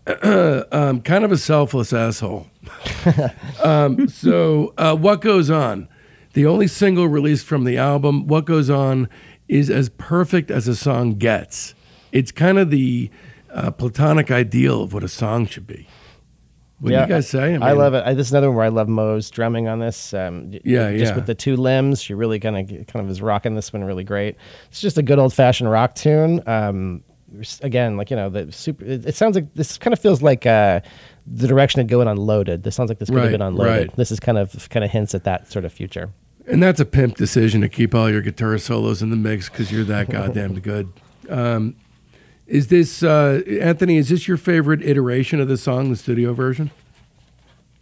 um, 0.23 1.01
kind 1.01 1.23
of 1.25 1.31
a 1.31 1.37
selfless 1.37 1.91
asshole. 1.93 2.47
um, 3.63 4.07
so, 4.07 4.73
uh, 4.77 4.95
What 4.95 5.21
Goes 5.21 5.49
On? 5.49 5.87
The 6.33 6.45
only 6.45 6.67
single 6.67 7.07
released 7.07 7.45
from 7.47 7.63
the 7.63 7.77
album, 7.77 8.27
What 8.27 8.45
Goes 8.45 8.69
On, 8.69 9.09
is 9.47 9.69
as 9.69 9.89
perfect 9.89 10.51
as 10.51 10.67
a 10.67 10.75
song 10.75 11.15
gets. 11.15 11.73
It's 12.11 12.31
kind 12.31 12.59
of 12.59 12.69
the 12.69 13.09
uh, 13.51 13.71
platonic 13.71 14.29
ideal 14.29 14.83
of 14.83 14.93
what 14.93 15.03
a 15.03 15.07
song 15.09 15.47
should 15.47 15.65
be. 15.67 15.87
What 16.81 16.89
do 16.89 16.95
you 16.99 17.05
guys 17.07 17.29
say? 17.29 17.55
I, 17.55 17.71
love 17.73 17.93
it. 17.93 18.03
I, 18.05 18.13
this 18.13 18.27
is 18.27 18.33
another 18.33 18.49
one 18.49 18.57
where 18.57 18.65
I 18.65 18.69
love 18.69 18.89
Moe's 18.89 19.29
drumming 19.29 19.67
on 19.67 19.79
this. 19.79 20.13
Um, 20.13 20.51
Yeah, 20.65 20.91
just 20.91 21.11
yeah. 21.11 21.15
with 21.15 21.27
the 21.27 21.35
two 21.35 21.55
limbs, 21.55 22.01
she 22.01 22.13
really 22.13 22.39
kind 22.39 22.57
of 22.57 22.87
kind 22.87 23.05
of 23.05 23.09
is 23.09 23.21
rocking 23.21 23.55
this 23.55 23.71
one 23.71 23.83
really 23.83 24.03
great. 24.03 24.35
It's 24.69 24.81
just 24.81 24.97
a 24.97 25.03
good 25.03 25.19
old 25.19 25.33
fashioned 25.33 25.69
rock 25.69 25.95
tune. 25.95 26.41
Um, 26.47 27.03
again, 27.61 27.97
like 27.97 28.09
you 28.09 28.15
know, 28.17 28.29
the 28.29 28.51
super. 28.51 28.83
It, 28.83 29.05
it 29.05 29.15
sounds 29.15 29.35
like 29.35 29.53
this 29.53 29.77
kind 29.77 29.93
of 29.93 29.99
feels 29.99 30.21
like 30.23 30.45
uh, 30.45 30.81
the 31.27 31.47
direction 31.47 31.81
it 31.81 31.87
go 31.87 32.01
in 32.01 32.07
Unloaded. 32.07 32.63
This 32.63 32.75
sounds 32.75 32.89
like 32.89 32.97
this 32.99 33.09
could 33.09 33.15
Right, 33.17 33.23
have 33.25 33.31
been 33.31 33.41
Unloaded. 33.43 33.87
right. 33.89 33.95
This 33.95 34.11
is 34.11 34.19
kind 34.19 34.37
of 34.39 34.67
kind 34.69 34.83
of 34.83 34.89
hints 34.91 35.13
at 35.13 35.23
that 35.25 35.51
sort 35.51 35.65
of 35.65 35.71
future. 35.71 36.09
And 36.47 36.61
that's 36.63 36.79
a 36.79 36.85
pimp 36.85 37.15
decision 37.15 37.61
to 37.61 37.69
keep 37.69 37.93
all 37.93 38.09
your 38.09 38.21
guitar 38.23 38.57
solos 38.57 39.03
in 39.03 39.11
the 39.11 39.15
mix 39.15 39.47
because 39.47 39.71
you're 39.71 39.83
that 39.83 40.09
goddamn 40.09 40.59
good. 40.59 40.91
Um, 41.29 41.75
is 42.51 42.67
this 42.67 43.01
uh, 43.03 43.41
Anthony? 43.61 43.97
Is 43.97 44.09
this 44.09 44.27
your 44.27 44.37
favorite 44.37 44.81
iteration 44.83 45.39
of 45.39 45.47
the 45.47 45.57
song, 45.57 45.89
the 45.89 45.95
studio 45.95 46.33
version? 46.33 46.69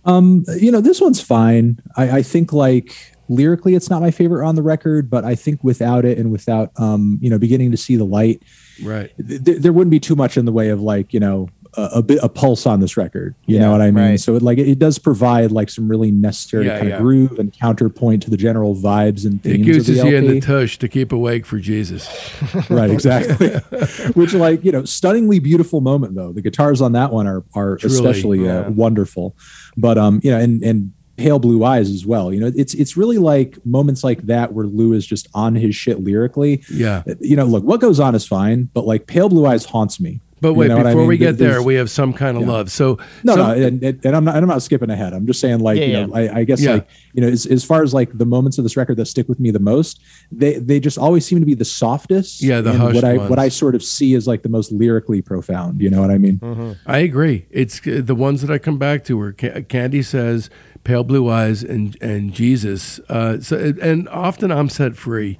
Um, 0.06 0.46
you 0.60 0.72
know, 0.72 0.82
this 0.82 1.02
one's 1.02 1.22
fine. 1.22 1.80
I, 1.98 2.18
I 2.20 2.22
think 2.24 2.54
like 2.54 2.96
lyrically, 3.28 3.76
it's 3.76 3.90
not 3.90 4.02
my 4.02 4.12
favorite 4.12 4.48
on 4.48 4.56
the 4.56 4.62
record, 4.64 5.10
but 5.10 5.26
I 5.26 5.36
think 5.36 5.64
without 5.64 6.06
it 6.06 6.18
and 6.18 6.32
without 6.32 6.72
um, 6.78 7.20
you 7.22 7.30
know, 7.30 7.38
beginning 7.38 7.72
to 7.72 7.78
see 7.78 7.96
the 7.96 8.06
light, 8.06 8.42
Right. 8.84 9.12
th- 9.18 9.42
there 9.62 9.74
wouldn't 9.74 9.92
be 9.92 10.00
too 10.00 10.16
much 10.16 10.38
in 10.38 10.46
the 10.46 10.52
way 10.54 10.70
of 10.70 10.82
like 10.82 11.14
you 11.14 11.20
know 11.20 11.50
a, 11.76 11.90
a 11.96 12.02
bit 12.04 12.20
a 12.24 12.30
pulse 12.30 12.66
on 12.66 12.80
this 12.80 12.98
record. 12.98 13.36
You 13.46 13.56
Yeah, 13.56 13.62
know 13.64 13.72
what 13.72 13.82
I 13.82 13.92
mean? 13.92 14.04
right. 14.04 14.20
So 14.20 14.36
it 14.36 14.42
like 14.42 14.58
it, 14.58 14.68
it 14.68 14.80
does 14.80 14.98
provide 15.00 15.52
like 15.52 15.70
some 15.70 15.88
really 15.88 16.12
necessary 16.12 16.66
Yeah, 16.66 16.78
kind 16.78 16.90
yeah. 16.90 16.96
of 16.96 17.02
groove 17.02 17.40
and 17.40 17.54
counterpoint 17.54 18.24
to 18.24 18.30
the 18.30 18.38
general 18.38 18.76
vibes 18.76 19.26
and 19.26 19.36
It 19.46 19.64
themes 19.64 19.90
of 19.90 19.96
the 19.96 20.10
you 20.10 20.16
in 20.18 20.24
the 20.26 20.36
LP. 20.36 20.40
tush 20.42 20.78
to 20.80 20.88
keep 20.88 21.12
awake 21.12 21.46
for 21.46 21.60
Jesus. 21.60 22.08
right, 22.70 22.90
exactly. 22.90 23.50
Which 24.14 24.34
like 24.34 24.64
you 24.64 24.72
know, 24.72 24.84
stunningly 24.86 25.40
beautiful 25.40 25.82
moment 25.82 26.16
though. 26.16 26.32
The 26.32 26.42
guitars 26.42 26.82
on 26.82 26.94
that 26.94 27.12
one 27.12 27.28
are 27.28 27.44
are 27.54 27.78
Truly, 27.78 27.96
especially 27.96 28.46
yeah. 28.46 28.60
uh, 28.62 28.70
wonderful. 28.72 29.36
But 29.78 29.98
um, 29.98 30.20
you 30.24 30.32
know, 30.32 30.40
and 30.40 30.62
and 30.64 30.94
pale 31.18 31.38
blue 31.38 31.66
eyes 31.66 31.90
as 31.90 32.06
well. 32.06 32.34
You 32.34 32.40
know, 32.40 32.52
it's 32.56 32.74
it's 32.74 32.96
really 32.96 33.18
like 33.18 33.58
moments 33.66 34.06
like 34.06 34.22
that 34.28 34.54
where 34.54 34.66
Lou 34.66 34.94
is 34.94 35.06
just 35.06 35.28
on 35.34 35.54
his 35.54 35.76
shit 35.76 36.00
lyrically. 36.02 36.64
Yeah. 36.72 37.04
You 37.20 37.36
know, 37.36 37.44
look, 37.46 37.64
what 37.66 37.82
goes 37.82 38.00
on 38.00 38.16
is 38.16 38.26
fine, 38.26 38.70
but 38.74 38.86
like 38.86 39.06
pale 39.06 39.28
blue 39.28 39.46
eyes 39.46 39.66
haunts 39.66 40.00
me. 40.00 40.22
But 40.42 40.50
You 40.50 40.54
wait, 40.56 40.68
know 40.70 40.78
what 40.78 40.86
I 40.88 40.90
before 40.92 41.02
mean? 41.02 41.08
we 41.10 41.18
get 41.18 41.38
There's- 41.38 41.56
there, 41.56 41.62
we 41.64 41.76
have 41.76 41.90
some 41.90 42.14
kind 42.14 42.38
of 42.38 42.44
Yeah. 42.44 42.50
love. 42.50 42.72
So 42.72 42.98
no, 43.24 43.36
some- 43.36 43.48
no, 43.60 43.66
and, 43.68 43.84
and, 43.84 44.06
and 44.06 44.16
I'm 44.16 44.24
not. 44.24 44.36
And 44.36 44.44
I'm 44.44 44.50
not 44.50 44.62
skipping 44.64 44.90
ahead. 44.90 45.14
I'm 45.14 45.26
just 45.28 45.40
saying, 45.40 45.60
like, 45.60 45.78
Yeah, 45.80 45.86
you 45.86 45.92
yeah. 45.94 46.06
know, 46.06 46.14
I, 46.16 46.38
I 46.40 46.44
guess, 46.46 46.62
Yeah. 46.62 46.74
like, 46.76 46.88
you 47.14 47.22
know, 47.22 47.28
as, 47.28 47.46
as 47.46 47.64
far 47.64 47.84
as 47.84 47.94
like 47.94 48.18
the 48.18 48.26
moments 48.26 48.58
of 48.58 48.64
this 48.64 48.78
record 48.78 48.98
that 48.98 49.06
stick 49.08 49.28
with 49.28 49.40
me 49.40 49.52
the 49.52 49.60
most, 49.60 50.00
they 50.32 50.54
they 50.60 50.80
just 50.80 50.98
always 50.98 51.26
seem 51.26 51.40
to 51.40 51.46
be 51.46 51.56
the 51.56 51.66
softest. 51.66 52.42
Yeah, 52.42 52.62
the 52.62 52.74
hushed 52.74 52.96
what 52.96 53.04
I 53.04 53.18
ones. 53.18 53.30
what 53.30 53.40
I 53.40 53.50
sort 53.50 53.76
of 53.76 53.84
see 53.84 54.14
is 54.14 54.28
like 54.28 54.44
the 54.44 54.50
most 54.50 54.72
lyrically 54.72 55.22
profound. 55.22 55.82
You 55.82 55.90
know 55.90 56.02
what 56.02 56.12
I 56.12 56.18
mean? 56.18 56.38
Mm-hmm. 56.40 56.72
I 56.86 57.00
agree. 57.00 57.46
It's 57.52 57.86
uh, 57.88 58.02
the 58.04 58.16
ones 58.16 58.42
that 58.42 58.50
I 58.52 58.58
come 58.60 58.78
back 58.78 59.04
to 59.06 59.18
where 59.18 59.34
Ca- 59.34 59.62
Candy 59.68 60.02
says 60.04 60.50
"pale 60.84 61.04
blue 61.04 61.28
eyes" 61.30 61.64
and 61.64 61.98
and 62.02 62.34
Jesus. 62.34 63.00
Uh, 63.10 63.40
so 63.42 63.74
and 63.82 64.08
often 64.10 64.52
I'm 64.52 64.70
set 64.70 64.96
free. 64.96 65.38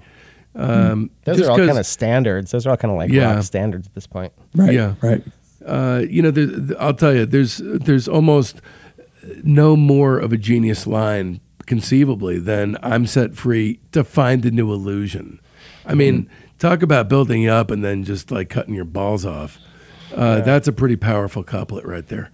Um, 0.56 1.12
Those 1.26 1.42
are 1.42 1.52
all 1.52 1.58
kind 1.58 1.78
of 1.78 1.86
standards. 1.86 2.52
Those 2.52 2.66
are 2.66 2.72
all 2.72 2.78
kind 2.78 2.92
of 2.92 2.98
like 2.98 3.12
Yeah. 3.12 3.36
rock 3.36 3.44
standards 3.44 3.88
at 3.88 3.94
this 3.96 4.08
point. 4.08 4.34
Right. 4.56 4.74
Yeah. 4.74 4.96
Right. 5.02 5.24
uh, 5.66 6.04
you 6.10 6.22
know, 6.22 6.32
there, 6.32 6.76
I'll 6.82 6.94
tell 6.94 7.14
you, 7.14 7.26
there's 7.26 7.62
there's 7.64 8.08
almost 8.08 8.62
no 9.44 9.76
more 9.76 10.18
of 10.18 10.32
a 10.34 10.38
genius 10.38 10.88
line 10.88 11.40
conceivably 11.66 12.40
than 12.40 12.78
"I'm 12.82 13.06
set 13.06 13.36
free 13.36 13.80
to 13.92 14.04
find 14.04 14.44
a 14.46 14.52
new 14.52 14.72
illusion." 14.74 15.40
I 15.86 15.94
mean, 15.94 16.30
talk 16.58 16.82
about 16.82 17.10
building 17.10 17.48
up 17.48 17.70
and 17.72 17.84
then 17.84 18.04
just 18.04 18.32
like 18.32 18.50
cutting 18.50 18.74
your 18.74 18.86
balls 18.86 19.26
off. 19.26 19.60
Uh, 20.16 20.42
That's 20.42 20.68
a 20.68 20.72
pretty 20.74 20.96
powerful 20.96 21.44
couplet 21.44 21.86
right 21.86 22.08
there. 22.08 22.32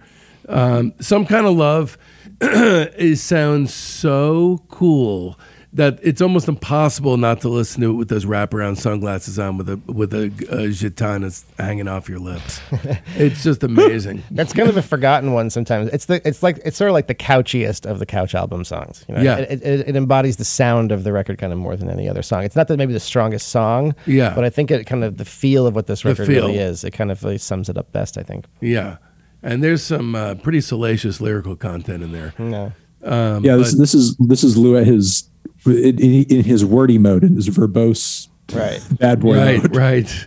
Um, 0.48 0.94
some 1.00 1.26
kind 1.26 1.46
of 1.46 1.56
love 1.56 1.98
is 2.40 3.20
sounds 3.22 3.74
so 3.74 4.62
cool 4.68 5.38
that 5.76 5.98
it's 6.02 6.20
almost 6.20 6.48
impossible 6.48 7.16
not 7.16 7.40
to 7.42 7.48
listen 7.48 7.80
to 7.82 7.90
it 7.90 7.94
with 7.94 8.08
those 8.08 8.24
wraparound 8.24 8.78
sunglasses 8.78 9.38
on 9.38 9.56
with 9.58 9.68
a 9.68 9.76
with 9.86 10.12
a, 10.14 10.24
a 10.24 10.68
gitana 10.68 11.44
hanging 11.58 11.86
off 11.86 12.08
your 12.08 12.18
lips. 12.18 12.60
it's 13.16 13.42
just 13.42 13.62
amazing. 13.62 14.22
That's 14.30 14.52
kind 14.52 14.68
of 14.68 14.76
a 14.76 14.82
forgotten 14.82 15.32
one 15.32 15.50
sometimes. 15.50 15.88
It's 15.90 16.06
the 16.06 16.26
it's 16.26 16.42
like 16.42 16.58
it's 16.64 16.76
sort 16.76 16.88
of 16.90 16.94
like 16.94 17.06
the 17.06 17.14
couchiest 17.14 17.84
of 17.84 17.98
the 17.98 18.06
couch 18.06 18.34
album 18.34 18.64
songs. 18.64 19.04
You 19.08 19.14
know? 19.14 19.20
Yeah. 19.22 19.38
it, 19.38 19.62
it, 19.62 19.88
it 19.88 19.96
embodies 19.96 20.36
the 20.36 20.44
sound 20.44 20.92
of 20.92 21.04
the 21.04 21.12
record 21.12 21.38
kind 21.38 21.52
of 21.52 21.58
more 21.58 21.76
than 21.76 21.90
any 21.90 22.08
other 22.08 22.22
song. 22.22 22.42
It's 22.44 22.56
not 22.56 22.68
that 22.68 22.76
maybe 22.78 22.92
the 22.92 23.00
strongest 23.00 23.48
song, 23.48 23.94
Yeah. 24.06 24.34
but 24.34 24.44
I 24.44 24.50
think 24.50 24.70
it 24.70 24.86
kind 24.86 25.04
of 25.04 25.18
the 25.18 25.24
feel 25.24 25.66
of 25.66 25.74
what 25.74 25.86
this 25.86 26.04
record 26.04 26.28
really 26.28 26.56
is. 26.58 26.84
It 26.84 26.92
kind 26.92 27.10
of 27.10 27.22
really 27.22 27.38
sums 27.38 27.68
it 27.68 27.76
up 27.76 27.92
best. 27.92 28.18
I 28.18 28.22
think. 28.22 28.46
Yeah. 28.60 28.96
and 29.42 29.62
there's 29.62 29.82
some 29.82 30.14
uh, 30.14 30.34
pretty 30.36 30.60
salacious 30.62 31.20
lyrical 31.20 31.54
content 31.54 32.02
in 32.02 32.12
there. 32.12 32.32
No. 32.38 32.72
Um, 33.04 33.44
yeah, 33.44 33.56
this, 33.56 33.72
but- 33.74 33.80
this 33.80 33.94
is 33.94 34.16
this 34.16 34.42
is 34.42 34.56
Lou 34.56 34.76
at 34.76 34.86
his 34.86 35.28
in, 35.66 35.98
in 36.24 36.44
his 36.44 36.64
wordy 36.64 36.98
mode, 36.98 37.24
in 37.24 37.34
his 37.36 37.48
verbose 37.48 38.28
Right. 38.52 38.80
bad 38.98 39.20
boy 39.20 39.36
right, 39.38 39.62
mode. 39.62 39.76
right. 39.76 40.26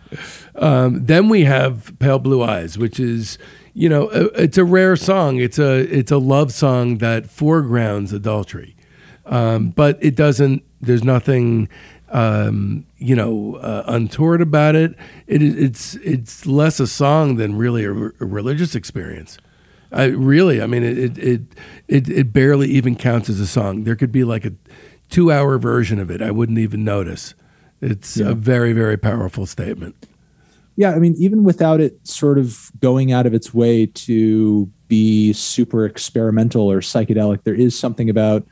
Um, 0.56 1.06
then 1.06 1.30
we 1.30 1.46
have 1.46 1.98
"Pale 2.00 2.20
Blue 2.20 2.44
Eyes," 2.44 2.78
which 2.78 3.00
is, 3.00 3.38
you 3.74 3.88
know, 3.88 4.10
a, 4.10 4.26
it's 4.42 4.58
a 4.58 4.66
rare 4.66 4.96
song. 4.96 5.38
It's 5.38 5.58
a 5.58 5.80
it's 5.80 6.12
a 6.12 6.18
love 6.18 6.52
song 6.52 6.98
that 6.98 7.30
foregrounds 7.30 8.12
adultery, 8.12 8.76
um, 9.26 9.70
but 9.70 9.98
it 10.02 10.16
doesn't. 10.16 10.64
There's 10.82 11.04
nothing, 11.04 11.70
um, 12.10 12.86
you 12.98 13.16
know, 13.16 13.56
uh, 13.56 13.84
untoward 13.88 14.42
about 14.42 14.76
it. 14.76 14.96
It 15.28 15.42
is 15.42 15.56
it's 15.56 15.96
it's 15.96 16.46
less 16.46 16.82
a 16.82 16.88
song 16.88 17.38
than 17.38 17.58
really 17.58 17.86
a, 17.86 17.92
religious 17.92 18.76
experience. 18.76 19.38
I 19.92 20.06
really, 20.06 20.62
I 20.62 20.68
mean, 20.68 20.84
it, 20.84 20.98
it 20.98 21.18
it 21.18 21.42
it 21.88 22.10
it 22.10 22.34
barely 22.34 22.68
even 22.70 22.98
counts 22.98 23.30
as 23.30 23.40
a 23.40 23.48
song. 23.48 23.86
There 23.86 23.96
could 23.96 24.12
be 24.12 24.26
like 24.26 24.46
a 24.46 24.52
two 25.10 25.32
hour 25.32 25.58
version 25.58 26.00
of 26.00 26.10
it. 26.12 26.22
I 26.22 26.32
wouldn't 26.32 26.60
even 26.60 26.84
notice. 26.84 27.34
It's 27.82 28.18
Yeah. 28.18 28.30
a 28.30 28.34
very 28.34 28.74
very 28.74 28.98
powerful 28.98 29.46
statement. 29.46 29.96
Yeah, 30.76 30.92
I 30.92 31.00
mean, 31.00 31.14
even 31.18 31.44
without 31.44 31.82
it 31.82 32.00
sort 32.08 32.38
of 32.38 32.72
going 32.80 33.12
out 33.12 33.26
of 33.26 33.34
its 33.34 33.54
way 33.54 33.86
to 33.86 34.70
be 34.88 35.34
super 35.34 35.86
experimental 35.86 36.72
or 36.72 36.80
psychedelic, 36.80 37.44
there 37.44 37.54
is 37.54 37.78
something 37.78 38.10
about 38.10 38.48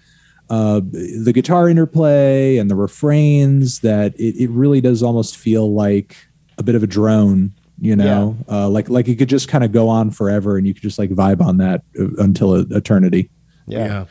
uh, 0.50 0.82
the 0.92 1.32
guitar 1.34 1.70
interplay 1.70 2.58
and 2.58 2.70
the 2.70 2.76
refrains 2.76 3.80
that 3.80 4.14
it, 4.20 4.36
it 4.42 4.50
really 4.50 4.82
does 4.82 5.04
almost 5.04 5.38
feel 5.38 5.74
like 5.74 6.16
a 6.58 6.64
bit 6.64 6.76
of 6.76 6.84
a 6.84 6.88
drone. 6.88 7.54
You 7.80 7.96
know, 7.96 8.36
uh, 8.50 8.68
like 8.68 8.90
like 8.90 9.08
it 9.08 9.18
could 9.18 9.30
just 9.30 9.48
kind 9.50 9.64
of 9.64 9.72
go 9.72 9.88
on 9.88 10.10
forever, 10.10 10.58
and 10.58 10.66
you 10.66 10.74
could 10.74 10.82
just 10.82 10.98
like 10.98 11.12
vibe 11.12 11.42
on 11.42 11.58
that 11.58 11.84
uh, 12.00 12.08
until 12.18 12.56
eternity. 12.74 13.30
Yeah. 13.68 14.06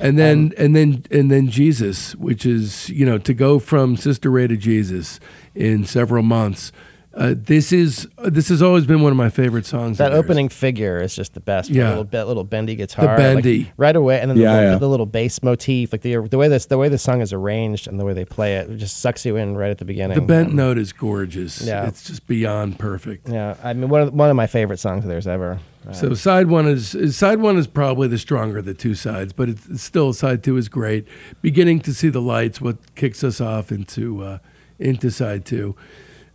And 0.00 0.18
then 0.18 0.38
um, 0.38 0.52
and 0.56 0.76
then 0.76 1.04
and 1.10 1.30
then 1.30 1.48
Jesus, 1.48 2.14
which 2.16 2.46
is 2.46 2.88
you 2.90 3.04
know 3.04 3.18
to 3.18 3.34
go 3.34 3.58
from 3.58 3.96
Sister 3.96 4.30
Ray 4.30 4.46
to 4.46 4.56
Jesus 4.56 5.20
in 5.54 5.84
several 5.84 6.22
months. 6.22 6.72
Uh, 7.18 7.34
this 7.36 7.72
is 7.72 8.06
this 8.26 8.48
has 8.48 8.62
always 8.62 8.86
been 8.86 9.00
one 9.02 9.10
of 9.10 9.16
my 9.18 9.28
favorite 9.28 9.66
songs. 9.66 9.98
That 9.98 10.12
opening 10.12 10.48
figure 10.48 10.98
is 11.02 11.16
just 11.16 11.34
the 11.34 11.40
best. 11.40 11.68
Yeah. 11.68 11.82
Yeah, 11.82 11.88
little 11.88 12.04
bit, 12.04 12.24
little 12.26 12.44
bendy 12.44 12.76
guitar, 12.76 13.06
like, 13.06 13.16
bendy. 13.16 13.72
right 13.76 13.96
away, 13.96 14.20
and 14.20 14.30
then 14.30 14.36
the, 14.36 14.44
Yeah, 14.44 14.52
little, 14.54 14.70
yeah. 14.74 14.78
the 14.78 14.88
little 14.88 15.06
bass 15.06 15.42
motif, 15.42 15.90
like 15.92 16.02
the 16.02 16.16
the 16.30 16.38
way 16.38 16.46
this 16.46 16.66
the 16.66 16.78
way 16.78 16.88
the 16.88 16.96
song 16.96 17.20
is 17.20 17.32
arranged 17.32 17.88
and 17.88 17.98
the 17.98 18.04
way 18.04 18.12
they 18.12 18.24
play 18.24 18.54
it, 18.58 18.70
it 18.70 18.76
just 18.76 19.00
sucks 19.00 19.26
you 19.26 19.34
in 19.34 19.56
right 19.56 19.70
at 19.72 19.78
the 19.78 19.84
beginning. 19.84 20.14
The 20.14 20.20
bent 20.20 20.50
Um, 20.50 20.56
note 20.56 20.78
is 20.78 20.92
gorgeous. 20.92 21.60
Yeah. 21.60 21.86
it's 21.88 22.04
just 22.06 22.24
beyond 22.28 22.78
perfect. 22.78 23.28
Yeah, 23.28 23.56
I 23.64 23.72
mean 23.72 23.88
one 23.88 24.02
of, 24.02 24.14
one 24.14 24.30
of 24.30 24.36
my 24.36 24.46
favorite 24.46 24.78
songs 24.78 25.02
of 25.04 25.08
theirs 25.10 25.26
ever. 25.26 25.58
Uh, 25.88 25.92
So 25.92 26.14
side 26.14 26.46
one 26.46 26.68
is, 26.68 26.94
is 26.94 27.16
side 27.16 27.40
one 27.40 27.56
is 27.58 27.66
probably 27.66 28.06
the 28.06 28.18
stronger 28.18 28.58
of 28.58 28.64
the 28.64 28.74
two 28.74 28.94
sides, 28.94 29.32
but 29.32 29.48
it's, 29.48 29.66
it's 29.68 29.82
still 29.82 30.12
side 30.12 30.44
two 30.44 30.56
is 30.56 30.68
great. 30.68 31.04
Beginning 31.42 31.80
to 31.80 31.92
see 31.92 32.10
the 32.10 32.22
lights, 32.22 32.60
what 32.60 32.76
kicks 32.94 33.24
us 33.24 33.40
off 33.40 33.72
into 33.72 34.22
uh, 34.22 34.38
into 34.78 35.10
side 35.10 35.44
two. 35.44 35.74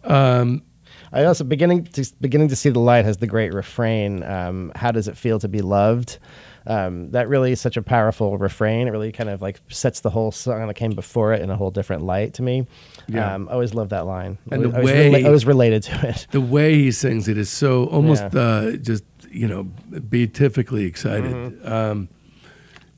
Um, 0.03 0.63
I 1.13 1.25
also 1.25 1.43
beginning 1.43 1.85
to 1.85 2.05
beginning 2.19 2.47
to 2.49 2.55
see 2.55 2.69
the 2.69 2.79
light 2.79 3.05
has 3.05 3.17
the 3.17 3.27
great 3.27 3.53
refrain. 3.53 4.23
Um, 4.23 4.71
How 4.75 4.91
does 4.91 5.07
it 5.07 5.15
feel 5.15 5.39
to 5.39 5.47
be 5.47 5.61
loved? 5.61 6.17
Um, 6.65 7.11
that 7.11 7.27
really 7.27 7.51
is 7.51 7.59
such 7.61 7.75
a 7.77 7.81
powerful 7.81 8.37
refrain. 8.37 8.87
It 8.87 8.91
really 8.91 9.11
kind 9.11 9.29
of 9.29 9.41
like 9.41 9.59
sets 9.67 9.99
the 9.99 10.09
whole 10.09 10.31
song 10.31 10.65
that 10.67 10.73
came 10.75 10.91
before 10.91 11.33
it 11.33 11.41
in 11.41 11.49
a 11.49 11.57
whole 11.57 11.71
different 11.71 12.03
light 12.03 12.33
to 12.35 12.41
me. 12.41 12.65
Yeah. 13.07 13.33
Um, 13.35 13.49
I 13.49 13.53
always 13.53 13.73
love 13.73 13.89
that 13.89 14.05
line. 14.05 14.37
And 14.49 14.65
I, 14.65 14.69
the 14.69 14.77
I 14.77 14.79
was 14.81 14.85
way- 14.91 15.11
rela- 15.11 15.25
I 15.25 15.29
was 15.29 15.45
related 15.45 15.83
to 15.83 16.07
it. 16.09 16.27
the 16.31 16.41
way 16.41 16.75
he 16.75 16.91
sings 16.91 17.27
it 17.27 17.37
is 17.37 17.49
so 17.49 17.85
almost 17.87 18.23
Yeah. 18.33 18.39
uh, 18.39 18.71
just 18.77 19.03
you 19.29 19.47
know 19.47 19.63
beatifically 20.09 20.85
excited. 20.85 21.33
Mm-hmm. 21.33 21.71
Um, 21.71 22.09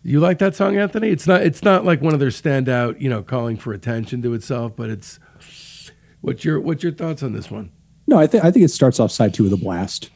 you 0.04 0.20
like 0.20 0.38
that 0.40 0.54
song, 0.56 0.78
Anthony? 0.78 1.10
It's 1.10 1.26
not 1.26 1.42
it's 1.42 1.64
not 1.64 1.84
like 1.84 2.02
one 2.02 2.14
of 2.14 2.20
their 2.20 2.30
standout, 2.30 3.02
you 3.02 3.10
know, 3.10 3.24
calling 3.24 3.58
for 3.58 3.74
attention 3.74 4.22
to 4.22 4.34
itself, 4.36 4.74
but 4.76 4.90
it's 4.92 5.20
what's 6.22 6.46
your 6.46 6.60
what's 6.62 6.84
your 6.84 6.92
thoughts 6.94 7.24
on 7.24 7.34
this 7.34 7.50
one? 7.50 7.72
No, 8.08 8.18
I 8.20 8.28
think 8.28 8.44
I 8.44 8.52
think 8.52 8.66
it 8.66 8.70
starts 8.72 9.00
off 9.00 9.12
side 9.12 9.34
two 9.34 9.44
with 9.44 9.54
a 9.54 9.58
blast. 9.58 10.10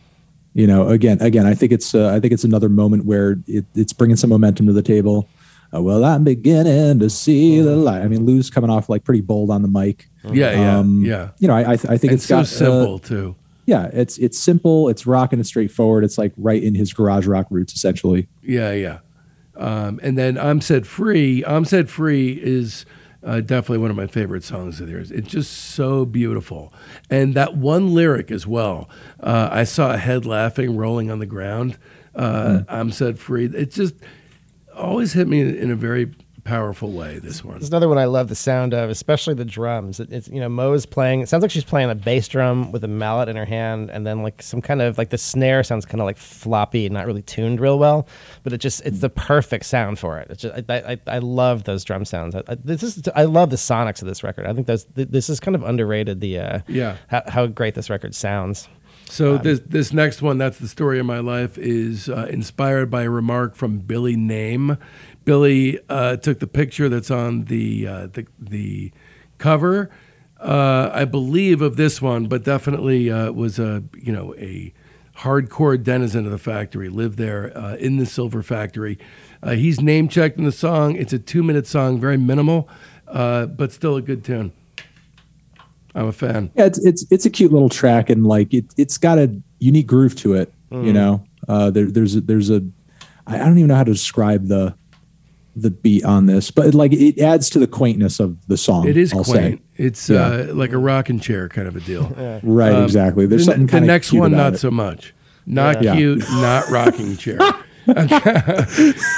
You 0.53 0.67
know, 0.67 0.89
again, 0.89 1.21
again, 1.21 1.45
I 1.45 1.53
think 1.53 1.71
it's 1.71 1.93
uh, 1.95 2.09
I 2.13 2.19
think 2.19 2.33
it's 2.33 2.43
another 2.43 2.69
moment 2.69 3.05
where 3.05 3.37
it, 3.47 3.65
it's 3.75 3.93
bringing 3.93 4.17
some 4.17 4.29
momentum 4.29 4.65
to 4.67 4.73
the 4.73 4.81
table. 4.81 5.27
Uh, 5.73 5.81
well, 5.81 6.03
I'm 6.03 6.23
beginning 6.23 6.97
to 6.99 7.09
see 7.11 7.61
the 7.61 7.75
light. 7.75 8.01
I 8.01 8.07
mean, 8.07 8.25
Lou's 8.25 8.49
coming 8.49 8.71
off 8.71 8.89
like 8.89 9.03
pretty 9.03 9.21
bold 9.21 9.51
on 9.51 9.61
the 9.61 9.67
mic. 9.67 10.07
Yeah, 10.31 10.51
yeah, 10.51 10.77
Um, 10.79 11.05
yeah. 11.05 11.29
You 11.37 11.47
know, 11.47 11.53
I 11.53 11.73
I, 11.73 11.75
th- 11.75 11.85
I 11.85 11.97
think 11.97 12.13
It's 12.13 12.23
it's 12.23 12.25
so 12.25 12.35
got 12.35 12.41
uh, 12.41 12.45
simple 12.45 12.99
too. 12.99 13.35
yeah, 13.67 13.89
it's 13.93 14.17
it's 14.17 14.39
simple. 14.39 14.89
It's 14.89 15.05
rocking. 15.05 15.39
It's 15.39 15.49
straightforward. 15.49 16.03
It's 16.03 16.17
like 16.17 16.33
right 16.37 16.61
in 16.61 16.73
his 16.75 16.91
garage 16.93 17.27
rock 17.27 17.45
roots, 17.51 17.73
essentially. 17.73 18.27
Yeah, 18.41 18.71
yeah. 18.71 18.99
Um, 19.55 19.99
and 20.01 20.17
then 20.17 20.37
I'm 20.39 20.61
Set 20.61 20.85
Free. 20.87 21.43
I'm 21.45 21.65
Set 21.65 21.89
Free 21.89 22.39
is 22.41 22.85
uh, 23.23 23.41
definitely 23.41 23.79
one 23.79 23.91
of 23.91 23.97
my 23.97 24.07
favorite 24.07 24.43
songs 24.43 24.79
of 24.79 24.87
theirs. 24.87 25.11
It's 25.11 25.27
just 25.27 25.51
so 25.51 26.05
beautiful. 26.05 26.73
And 27.09 27.33
that 27.35 27.55
one 27.55 27.93
lyric 27.93 28.31
as 28.31 28.47
well. 28.47 28.89
Uh, 29.19 29.49
I 29.51 29.63
saw 29.63 29.93
a 29.93 29.97
head 29.97 30.25
laughing, 30.25 30.77
rolling 30.77 31.11
on 31.11 31.19
the 31.19 31.25
ground. 31.25 31.77
Uh, 32.15 32.61
I'm 32.67 32.91
Set 32.91 33.17
Free. 33.17 33.45
It 33.45 33.71
just 33.71 33.95
always 34.75 35.13
hit 35.13 35.27
me 35.27 35.41
in 35.41 35.71
a 35.71 35.75
very 35.75 36.13
powerful 36.43 36.91
way, 36.91 37.19
this 37.19 37.43
one. 37.43 37.55
There's 37.59 37.69
another 37.69 37.87
one 37.89 37.97
I 37.97 38.05
love 38.05 38.29
the 38.29 38.35
sound 38.35 38.73
of, 38.73 38.89
especially 38.89 39.33
the 39.33 39.45
drums. 39.45 39.99
It, 39.99 40.11
it's 40.11 40.27
you 40.27 40.39
know 40.39 40.49
Moe's 40.49 40.85
playing. 40.85 41.21
It 41.21 41.29
sounds 41.29 41.41
like 41.41 41.51
she's 41.51 41.63
playing 41.63 41.89
a 41.89 41.95
bass 41.95 42.27
drum 42.27 42.71
with 42.71 42.83
a 42.83 42.87
mallet 42.87 43.29
in 43.29 43.35
her 43.35 43.45
hand, 43.45 43.89
and 43.89 44.05
then 44.05 44.23
like 44.23 44.41
some 44.41 44.61
kind 44.61 44.81
of 44.81 44.97
like 44.97 45.09
the 45.09 45.17
snare 45.17 45.63
sounds 45.63 45.85
kind 45.85 46.01
of 46.01 46.05
like 46.05 46.17
floppy 46.17 46.85
and 46.85 46.93
not 46.93 47.05
really 47.05 47.21
tuned 47.21 47.59
real 47.59 47.79
well. 47.79 48.07
But 48.43 48.53
it 48.53 48.57
just 48.59 48.81
it's 48.85 48.99
the 48.99 49.09
perfect 49.09 49.65
sound 49.65 49.99
for 49.99 50.17
it. 50.19 50.27
It's 50.29 50.41
just 50.43 50.63
I 50.69 50.75
I, 50.93 50.99
I 51.07 51.19
love 51.19 51.63
those 51.65 51.83
drum 51.83 52.05
sounds. 52.05 52.35
I, 52.35 52.43
I, 52.47 52.55
this 52.55 52.83
is 52.83 53.01
I 53.15 53.23
love 53.25 53.49
the 53.49 53.55
sonics 53.55 54.01
of 54.01 54.07
this 54.07 54.23
record. 54.23 54.45
I 54.45 54.53
think 54.53 54.67
those 54.67 54.85
th- 54.85 55.09
this 55.09 55.29
is 55.29 55.39
kind 55.39 55.55
of 55.55 55.63
underrated. 55.63 56.21
The 56.21 56.39
uh, 56.39 56.59
Yeah. 56.67 56.97
how, 57.07 57.23
how 57.27 57.47
great 57.47 57.75
this 57.75 57.89
record 57.89 58.15
sounds. 58.15 58.67
So 59.11 59.39
this 59.39 59.59
this 59.65 59.91
next 59.91 60.21
one, 60.21 60.37
that's 60.37 60.59
the 60.59 60.67
story 60.67 60.99
of 60.99 61.05
my 61.07 61.17
life, 61.17 61.57
is 61.57 62.09
uh, 62.09 62.27
inspired 62.29 62.91
by 62.91 63.03
a 63.03 63.09
remark 63.09 63.55
from 63.55 63.79
Billy 63.79 64.15
Name. 64.15 64.77
Billy 65.25 65.79
uh, 65.89 66.17
took 66.17 66.39
the 66.39 66.47
picture 66.47 66.89
that's 66.89 67.11
on 67.11 67.45
the 67.45 67.87
uh, 67.87 68.07
the, 68.07 68.25
the 68.39 68.91
cover, 69.37 69.89
uh, 70.39 70.89
I 70.93 71.05
believe, 71.05 71.61
of 71.61 71.75
this 71.75 72.01
one, 72.01 72.27
but 72.27 72.43
definitely 72.43 73.11
uh, 73.11 73.31
was 73.31 73.59
a 73.59 73.83
you 73.97 74.11
know 74.11 74.35
a 74.37 74.73
hardcore 75.17 75.81
denizen 75.81 76.25
of 76.25 76.31
the 76.31 76.37
factory. 76.37 76.89
Lived 76.89 77.17
there 77.17 77.55
uh, 77.57 77.75
in 77.75 77.97
the 77.97 78.05
Silver 78.05 78.41
Factory. 78.41 78.97
Uh, 79.43 79.51
he's 79.51 79.81
name 79.81 80.07
checked 80.07 80.37
in 80.37 80.45
the 80.45 80.51
song. 80.51 80.95
It's 80.95 81.13
a 81.13 81.19
two 81.19 81.43
minute 81.43 81.67
song, 81.67 81.99
very 81.99 82.17
minimal, 82.17 82.69
uh, 83.07 83.45
but 83.45 83.71
still 83.71 83.95
a 83.95 84.01
good 84.01 84.23
tune. 84.23 84.51
I'm 85.95 86.07
a 86.07 86.11
fan. 86.11 86.51
Yeah, 86.55 86.65
it's 86.65 86.79
it's 86.79 87.05
it's 87.11 87.25
a 87.25 87.29
cute 87.29 87.51
little 87.51 87.69
track, 87.69 88.09
and 88.09 88.25
like 88.25 88.53
it 88.53 88.65
it's 88.77 88.97
got 88.97 89.17
a 89.17 89.35
unique 89.59 89.87
groove 89.87 90.15
to 90.17 90.33
it. 90.33 90.53
You 90.71 90.93
know, 90.93 91.23
uh, 91.47 91.71
there, 91.71 91.85
there's 91.87 92.15
a, 92.15 92.21
there's 92.21 92.51
a 92.51 92.63
I 93.25 93.37
don't 93.39 93.57
even 93.57 93.69
know 93.69 93.75
how 93.75 93.83
to 93.83 93.91
describe 93.91 94.47
the 94.47 94.75
the 95.55 95.69
beat 95.71 96.03
on 96.05 96.25
this, 96.27 96.51
but 96.51 96.73
like 96.73 96.93
it 96.93 97.19
adds 97.19 97.49
to 97.51 97.59
the 97.59 97.67
quaintness 97.67 98.19
of 98.19 98.37
the 98.47 98.57
song. 98.57 98.87
It 98.87 98.95
is 98.97 99.13
I'll 99.13 99.23
quaint. 99.23 99.59
Say. 99.59 99.83
It's 99.83 100.09
Yeah. 100.09 100.25
uh, 100.25 100.53
like 100.53 100.71
a 100.71 100.77
rocking 100.77 101.19
chair 101.19 101.49
kind 101.49 101.67
of 101.67 101.75
a 101.75 101.79
deal. 101.81 102.03
Right, 102.43 102.73
Um, 102.73 102.83
exactly. 102.83 103.25
There's 103.25 103.45
the, 103.45 103.51
something 103.53 103.67
the 103.67 103.77
of 103.77 103.83
next 103.83 104.09
cute 104.11 104.21
one, 104.21 104.33
about 104.33 104.43
not 104.43 104.53
it. 104.53 104.57
so 104.59 104.71
much. 104.71 105.13
Not 105.45 105.81
Yeah. 105.83 105.95
cute, 105.95 106.19
not 106.31 106.69
rocking 106.69 107.17
chair. 107.17 107.39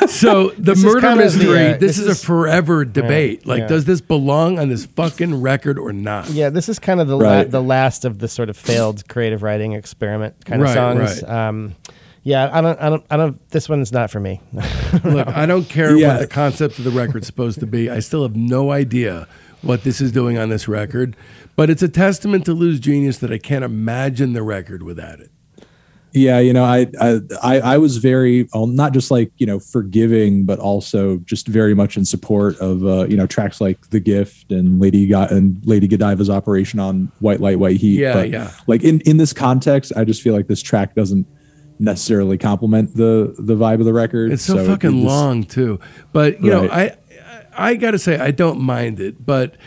so 0.08 0.50
the 0.52 0.74
This 0.74 0.84
murder 0.84 1.02
kind 1.02 1.20
of 1.20 1.34
the, 1.34 1.38
mystery. 1.40 1.66
uh, 1.68 1.72
this, 1.78 1.80
this 1.80 2.00
is, 2.00 2.08
is- 2.08 2.24
a 2.24 2.26
forever 2.26 2.86
debate. 2.86 3.46
like, 3.46 3.60
yeah. 3.62 3.68
does 3.68 3.86
this 3.86 4.02
belong 4.02 4.60
on 4.60 4.70
this 4.70 4.86
fucking 4.86 5.42
record 5.42 5.78
or 5.78 5.92
not? 5.94 6.30
Yeah, 6.30 6.50
this 6.50 6.70
is 6.70 6.80
kind 6.80 7.00
of 7.02 7.08
the 7.08 7.18
Right. 7.18 7.46
la- 7.46 7.52
the 7.52 7.62
last 7.62 8.06
of 8.06 8.20
the 8.20 8.28
sort 8.28 8.50
of 8.50 8.58
failed 8.58 9.08
creative 9.10 9.44
writing 9.44 9.74
experiment 9.74 10.36
kind 10.46 10.62
of 10.62 10.68
Right, 10.68 10.74
songs. 10.74 11.24
right. 11.24 11.48
Um, 11.48 11.76
yeah, 12.24 12.50
I 12.52 12.62
don't, 12.62 12.80
I 12.82 12.90
don't, 12.90 13.06
I 13.10 13.18
don't. 13.18 13.50
This 13.50 13.68
one's 13.70 13.92
not 13.92 14.12
for 14.12 14.20
me. 14.20 14.42
Look, 15.04 15.28
I 15.28 15.46
don't 15.46 15.68
care 15.68 15.96
Yeah. 15.98 16.14
what 16.14 16.20
the 16.22 16.28
concept 16.28 16.78
of 16.78 16.86
the 16.86 16.92
record's 16.92 17.28
supposed 17.28 17.60
to 17.62 17.68
be. 17.68 17.90
I 17.90 18.00
still 18.00 18.24
have 18.24 18.36
no 18.36 18.72
idea 18.72 19.28
what 19.62 19.84
this 19.84 20.02
is 20.02 20.12
doing 20.12 20.38
on 20.38 20.50
this 20.50 20.68
record, 20.68 21.16
but 21.56 21.70
it's 21.70 21.82
a 21.84 21.90
testament 21.90 22.46
to 22.46 22.54
Lou's 22.54 22.80
genius 22.80 23.18
that 23.20 23.32
I 23.32 23.38
can't 23.38 23.64
imagine 23.64 24.34
the 24.34 24.44
record 24.44 24.84
without 24.84 25.20
it. 25.20 25.32
Yeah, 26.14 26.40
you 26.40 26.52
know, 26.52 26.66
I 26.66 26.88
I 27.00 27.20
I, 27.42 27.60
I 27.60 27.78
was 27.78 27.96
very 27.98 28.48
not 28.54 28.92
just 28.92 29.12
like 29.12 29.32
you 29.38 29.46
know 29.48 29.60
forgiving, 29.60 30.46
but 30.46 30.60
also 30.60 31.18
just 31.20 31.48
very 31.48 31.74
much 31.74 31.96
in 31.96 32.04
support 32.04 32.58
of 32.60 32.86
uh, 32.86 33.06
you 33.08 33.16
know 33.16 33.26
tracks 33.26 33.62
like 33.62 33.90
"The 33.92 34.00
Gift" 34.02 34.52
and 34.52 34.80
Lady 34.82 35.08
Ga- 35.08 35.28
and 35.32 35.62
Lady 35.66 35.88
Godiva's 35.88 36.30
operation 36.30 36.80
on 36.82 37.10
"White 37.20 37.40
Light, 37.40 37.60
White 37.60 37.78
Heat." 37.78 37.98
Yeah, 38.00 38.14
but 38.14 38.30
yeah. 38.30 38.52
Like 38.68 38.84
in 38.84 39.00
in 39.02 39.18
this 39.18 39.32
context, 39.32 39.94
I 39.96 40.04
just 40.04 40.22
feel 40.22 40.34
like 40.36 40.48
this 40.48 40.62
track 40.62 40.96
doesn't 40.96 41.26
necessarily 41.82 42.38
complement 42.38 42.96
the 42.96 43.36
the 43.38 43.56
vibe 43.56 43.80
of 43.80 43.86
the 43.86 43.94
record. 43.94 44.32
It's 44.32 44.44
so, 44.44 44.58
it- 44.58 44.68
fucking 44.68 44.92
it 44.92 44.94
just- 45.04 45.06
long 45.06 45.44
too. 45.44 45.80
But 46.14 46.42
you 46.42 46.50
know, 46.52 46.70
I 46.70 46.96
I 47.58 47.76
got 47.76 47.92
to 47.92 48.00
say 48.00 48.18
I 48.18 48.32
don't 48.32 48.62
mind 48.62 49.00
it, 49.00 49.26
but 49.26 49.58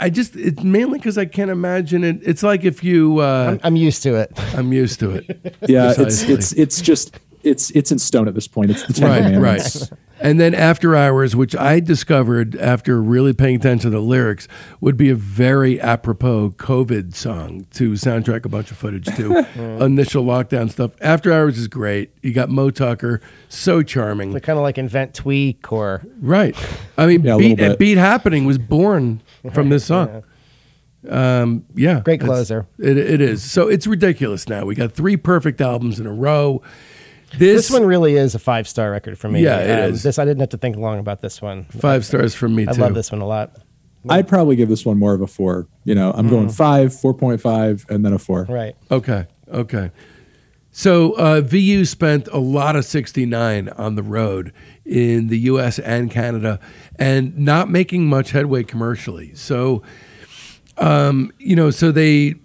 I 0.00 0.10
just 0.10 0.34
it's 0.36 0.62
mainly 0.62 0.98
because 0.98 1.18
I 1.18 1.24
can't 1.26 1.50
imagine 1.50 2.04
it. 2.04 2.20
It's 2.22 2.42
like 2.42 2.64
if 2.64 2.82
you. 2.82 3.18
Uh, 3.18 3.52
I'm, 3.52 3.60
I'm 3.64 3.76
used 3.76 4.02
to 4.04 4.14
it. 4.16 4.30
I'm 4.54 4.72
used 4.72 5.00
to 5.00 5.10
it. 5.10 5.56
Yeah, 5.68 5.94
it's 5.96 6.22
it's 6.22 6.52
it's 6.52 6.80
just 6.80 7.18
it's 7.42 7.70
it's 7.70 7.92
in 7.92 7.98
stone 7.98 8.28
at 8.28 8.34
this 8.34 8.48
point. 8.48 8.70
It's 8.70 8.84
the 8.86 8.92
Ten 8.92 9.08
right, 9.10 9.22
Commandments. 9.22 9.90
right. 9.90 10.00
And 10.20 10.40
then 10.40 10.54
After 10.54 10.96
Hours, 10.96 11.36
which 11.36 11.54
I 11.54 11.78
discovered 11.80 12.56
after 12.56 13.00
really 13.00 13.32
paying 13.32 13.56
attention 13.56 13.90
to 13.90 13.96
the 13.96 14.02
lyrics, 14.02 14.48
would 14.80 14.96
be 14.96 15.10
a 15.10 15.14
very 15.14 15.80
apropos 15.80 16.50
COVID 16.50 17.14
song 17.14 17.66
to 17.74 17.92
soundtrack 17.92 18.44
a 18.44 18.48
bunch 18.48 18.70
of 18.70 18.76
footage 18.76 19.06
to 19.16 19.46
initial 19.84 20.24
lockdown 20.24 20.70
stuff. 20.70 20.92
After 21.00 21.32
Hours 21.32 21.56
is 21.56 21.68
great. 21.68 22.10
You 22.22 22.32
got 22.32 22.48
Moe 22.48 22.70
Tucker, 22.70 23.20
so 23.48 23.82
charming. 23.82 24.32
They 24.32 24.40
kind 24.40 24.58
of 24.58 24.62
like 24.64 24.76
invent 24.78 25.14
tweak 25.14 25.70
or 25.72 26.02
Right. 26.20 26.56
I 26.96 27.06
mean, 27.06 27.22
Yeah, 27.24 27.34
a 27.34 27.38
beat, 27.38 27.50
little 27.58 27.68
bit. 27.70 27.78
beat 27.78 27.98
Happening 27.98 28.44
was 28.44 28.58
born 28.58 29.20
from 29.52 29.68
this 29.68 29.84
song. 29.86 30.24
Um, 31.08 31.64
yeah. 31.74 32.00
Great 32.00 32.14
it's- 32.20 32.26
closer. 32.28 32.66
It, 32.78 32.96
it 32.98 33.20
is. 33.20 33.48
So 33.48 33.68
it's 33.68 33.86
ridiculous 33.86 34.48
now. 34.48 34.64
We 34.64 34.74
got 34.74 34.92
three 34.92 35.16
perfect 35.16 35.60
albums 35.60 36.00
in 36.00 36.06
a 36.06 36.12
row. 36.12 36.60
This, 37.36 37.68
this 37.68 37.70
one 37.70 37.84
really 37.84 38.16
is 38.16 38.34
a 38.34 38.38
five 38.38 38.66
star 38.68 38.90
record 38.90 39.18
for 39.18 39.28
me. 39.28 39.42
Yeah, 39.42 39.58
it 39.60 39.84
Um, 39.84 39.90
is. 39.92 40.02
This 40.02 40.18
I 40.18 40.24
didn't 40.24 40.40
have 40.40 40.48
to 40.50 40.58
think 40.58 40.76
long 40.76 40.98
about 40.98 41.20
this 41.20 41.42
one. 41.42 41.64
five 41.64 42.04
stars 42.06 42.34
for 42.34 42.48
me, 42.48 42.64
too. 42.64 42.70
I 42.70 42.74
too. 42.74 42.80
love 42.80 42.94
this 42.94 43.12
one 43.12 43.20
a 43.20 43.26
lot. 43.26 43.56
I'd 44.08 44.26
probably 44.28 44.56
give 44.56 44.68
this 44.70 44.86
one 44.86 44.98
more 44.98 45.12
of 45.12 45.20
a 45.20 45.26
four. 45.26 45.66
You 45.84 45.94
know, 45.94 46.12
I'm 46.12 46.28
going 46.28 46.48
five, 46.48 46.98
four 46.98 47.12
point 47.12 47.40
five, 47.42 47.84
and 47.90 48.04
then 48.04 48.12
a 48.14 48.18
four. 48.18 48.44
Right. 48.48 48.74
Okay. 48.90 49.26
Okay. 49.52 49.90
So 50.70 51.12
uh, 51.14 51.40
VU 51.42 51.84
spent 51.84 52.28
a 52.28 52.38
lot 52.38 52.76
of 52.76 52.84
69 52.84 53.68
on 53.70 53.96
the 53.96 54.02
road 54.02 54.52
in 54.86 55.26
the 55.26 55.38
US 55.40 55.78
and 55.80 56.10
Canada 56.10 56.60
and 56.96 57.36
not 57.36 57.68
making 57.68 58.06
much 58.06 58.30
headway 58.30 58.62
commercially. 58.62 59.34
So, 59.34 59.82
um, 60.76 61.32
you 61.38 61.56
know, 61.56 61.70
so 61.70 61.90
they 61.90 62.30
st- 62.30 62.40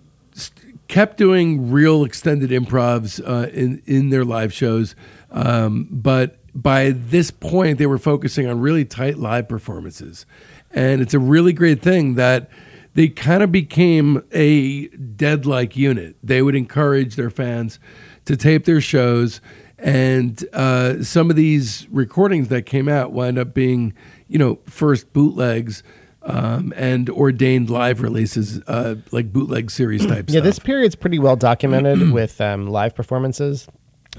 kept 0.94 1.18
doing 1.18 1.72
real 1.72 2.04
extended 2.04 2.52
improvs 2.52 3.20
uh, 3.28 3.50
in, 3.50 3.82
in 3.88 4.12
their 4.12 4.24
live 4.24 4.54
shows. 4.54 4.96
Um, 5.32 5.88
but 5.90 6.38
by 6.54 6.92
this 6.92 7.32
point, 7.32 7.80
they 7.80 7.88
were 7.88 7.98
focusing 7.98 8.46
on 8.46 8.60
really 8.60 8.86
tight 8.86 9.18
live 9.18 9.50
performances. 9.50 10.28
And 10.70 11.02
it's 11.02 11.16
a 11.16 11.20
really 11.20 11.52
great 11.52 11.82
thing 11.82 12.14
that 12.14 12.48
they 12.94 13.08
kind 13.08 13.42
of 13.42 13.52
became 13.52 14.24
a 14.34 14.88
dead 14.90 15.48
like 15.48 15.76
unit. 15.76 16.16
They 16.22 16.44
would 16.44 16.54
encourage 16.54 17.16
their 17.16 17.32
fans 17.32 17.80
to 18.26 18.38
tape 18.38 18.66
their 18.66 18.80
shows. 18.80 19.42
And 19.80 20.46
uh, 20.54 21.02
some 21.02 21.32
of 21.32 21.36
these 21.36 21.88
recordings 21.90 22.50
that 22.50 22.68
came 22.68 22.88
out 22.88 23.12
wind 23.12 23.40
up 23.40 23.56
being, 23.56 23.96
you 24.28 24.38
know, 24.38 24.60
first 24.68 25.12
bootlegs 25.12 25.82
um, 26.26 26.74
and 26.76 27.10
ordained 27.10 27.70
live 27.70 28.02
releases, 28.02 28.62
uh, 28.68 28.96
like 29.12 29.32
bootleg 29.34 29.70
series 29.72 30.06
type 30.06 30.26
Yeah, 30.30 30.36
stuff. 30.36 30.44
this 30.46 30.60
period's 30.60 30.96
pretty 30.96 31.20
well 31.20 31.36
documented 31.36 32.12
with 32.14 32.40
um, 32.42 32.68
live 32.68 32.96
performances. 32.96 33.68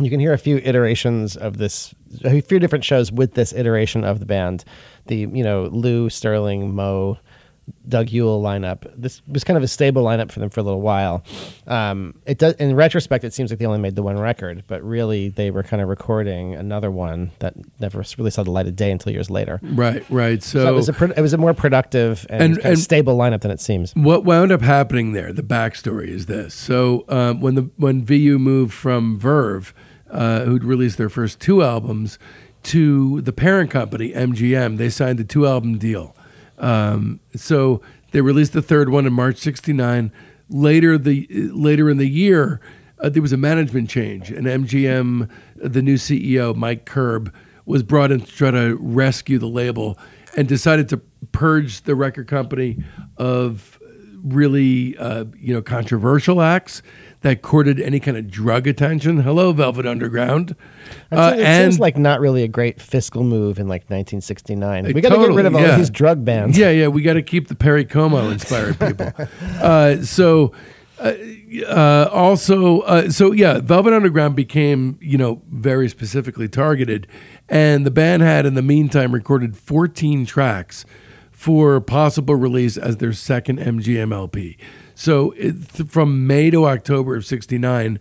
You 0.00 0.10
can 0.10 0.18
hear 0.20 0.32
a 0.32 0.38
few 0.38 0.56
iterations 0.58 1.36
of 1.36 1.58
this, 1.58 1.94
a 2.24 2.40
few 2.40 2.58
different 2.58 2.84
shows 2.84 3.12
with 3.12 3.34
this 3.34 3.52
iteration 3.52 4.02
of 4.04 4.18
the 4.18 4.26
band. 4.26 4.64
The 5.06 5.16
you 5.18 5.44
know 5.44 5.64
Lou 5.72 6.10
Sterling, 6.10 6.74
Moe, 6.74 7.16
Doug 7.88 8.10
Yule 8.10 8.42
lineup. 8.42 8.90
This 8.96 9.22
was 9.26 9.44
kind 9.44 9.56
of 9.56 9.62
a 9.62 9.68
stable 9.68 10.02
lineup 10.04 10.30
for 10.32 10.40
them 10.40 10.50
for 10.50 10.60
a 10.60 10.62
little 10.62 10.80
while. 10.80 11.22
Um, 11.66 12.14
it 12.26 12.38
does, 12.38 12.54
in 12.54 12.74
retrospect, 12.74 13.24
it 13.24 13.32
seems 13.32 13.50
like 13.50 13.58
they 13.58 13.66
only 13.66 13.78
made 13.78 13.94
the 13.96 14.02
one 14.02 14.18
record, 14.18 14.64
but 14.66 14.82
really 14.82 15.28
they 15.28 15.50
were 15.50 15.62
kind 15.62 15.80
of 15.82 15.88
recording 15.88 16.54
another 16.54 16.90
one 16.90 17.30
that 17.40 17.54
never 17.80 18.02
really 18.18 18.30
saw 18.30 18.42
the 18.42 18.50
light 18.50 18.66
of 18.66 18.76
day 18.76 18.90
until 18.90 19.12
years 19.12 19.30
later. 19.30 19.60
right, 19.62 20.04
right. 20.10 20.42
So, 20.42 20.60
So 20.64 20.68
it 20.68 20.74
was 20.74 20.88
a 20.88 20.92
pro- 20.92 21.10
it 21.10 21.20
was 21.20 21.32
a 21.32 21.38
more 21.38 21.54
productive 21.54 22.26
and, 22.30 22.42
And- 22.56 22.58
and- 22.64 22.78
stable 22.78 23.16
lineup 23.16 23.40
than 23.42 23.50
it 23.50 23.60
seems. 23.60 23.92
what 23.94 24.24
wound 24.24 24.52
up 24.52 24.62
happening 24.62 25.12
there, 25.12 25.32
the 25.32 25.42
backstory 25.42 26.08
is 26.08 26.26
this. 26.26 26.54
So 26.54 27.04
um, 27.08 27.40
when 27.40 27.54
the 27.54 27.70
when 27.76 28.04
VU 28.04 28.38
moved 28.38 28.72
from 28.74 29.18
Verve, 29.18 29.72
uh, 30.10 30.44
who'd 30.44 30.64
released 30.64 30.98
their 30.98 31.08
first 31.08 31.40
two 31.40 31.62
albums, 31.62 32.18
to 32.64 33.20
the 33.20 33.32
parent 33.32 33.70
company 33.70 34.12
MGM, 34.12 34.78
they 34.78 34.88
signed 34.88 35.20
a 35.20 35.24
two 35.24 35.46
album 35.46 35.76
deal. 35.78 36.16
Um, 36.58 37.20
so 37.34 37.80
they 38.12 38.20
released 38.20 38.52
the 38.52 38.62
third 38.62 38.88
one 38.88 39.06
in 39.06 39.12
March 39.12 39.38
'69. 39.38 40.12
Later 40.48 40.98
the 40.98 41.26
later 41.52 41.88
in 41.88 41.96
the 41.96 42.08
year, 42.08 42.60
uh, 43.00 43.08
there 43.08 43.22
was 43.22 43.32
a 43.32 43.36
management 43.36 43.88
change, 43.90 44.30
and 44.30 44.46
MGM, 44.46 45.28
the 45.56 45.82
new 45.82 45.96
CEO 45.96 46.54
Mike 46.54 46.84
Curb, 46.84 47.32
was 47.66 47.82
brought 47.82 48.12
in 48.12 48.20
to 48.20 48.32
try 48.32 48.50
to 48.50 48.76
rescue 48.80 49.38
the 49.38 49.48
label, 49.48 49.98
and 50.36 50.46
decided 50.46 50.88
to 50.90 50.98
purge 51.32 51.82
the 51.82 51.94
record 51.94 52.28
company 52.28 52.82
of 53.16 53.78
really 54.22 54.96
uh, 54.98 55.24
you 55.38 55.54
know 55.54 55.62
controversial 55.62 56.40
acts 56.40 56.82
that 57.24 57.40
courted 57.40 57.80
any 57.80 57.98
kind 57.98 58.18
of 58.18 58.30
drug 58.30 58.66
attention. 58.66 59.20
Hello, 59.20 59.50
Velvet 59.52 59.86
Underground, 59.86 60.54
It 61.10 61.16
Uh, 61.16 61.30
seems- 61.30 61.42
it 61.42 61.62
seems 61.62 61.80
like 61.80 61.96
not 61.96 62.20
really 62.20 62.42
a 62.42 62.48
great 62.48 62.78
fiscal 62.82 63.24
move 63.24 63.58
in 63.58 63.66
like 63.66 63.88
1969. 63.88 64.92
We 64.92 65.00
got 65.00 65.08
to 65.08 65.18
get 65.18 65.34
rid 65.34 65.46
of 65.46 65.54
all 65.54 65.62
yeah. 65.62 65.78
these 65.78 65.88
drug 65.88 66.22
bands. 66.22 66.58
Yeah, 66.58 66.68
yeah, 66.68 66.88
we 66.88 67.00
got 67.00 67.14
to 67.14 67.22
keep 67.22 67.48
the 67.48 67.54
Perry 67.54 67.86
Como 67.86 68.28
inspired 68.28 68.78
people. 68.78 69.10
uh, 69.62 70.02
so, 70.02 70.52
uh, 71.00 71.12
uh, 71.66 72.10
also, 72.12 72.80
uh, 72.80 73.10
so 73.10 73.32
yeah, 73.32 73.58
Velvet 73.60 73.94
Underground 73.94 74.36
became 74.36 74.98
you 75.00 75.16
know 75.16 75.40
very 75.50 75.88
specifically 75.88 76.46
targeted, 76.48 77.06
and 77.48 77.86
the 77.86 77.90
band 77.90 78.22
had 78.22 78.44
in 78.44 78.52
the 78.52 78.62
meantime 78.62 79.12
recorded 79.12 79.56
14 79.56 80.26
tracks 80.26 80.84
for 81.30 81.80
possible 81.80 82.34
release 82.34 82.76
as 82.76 82.98
their 82.98 83.14
second 83.14 83.58
MGM 83.60 84.12
LP. 84.12 84.58
So 84.94 85.32
it, 85.32 85.54
from 85.90 86.26
May 86.26 86.50
to 86.50 86.66
October 86.66 87.16
of 87.16 87.26
'69 87.26 87.98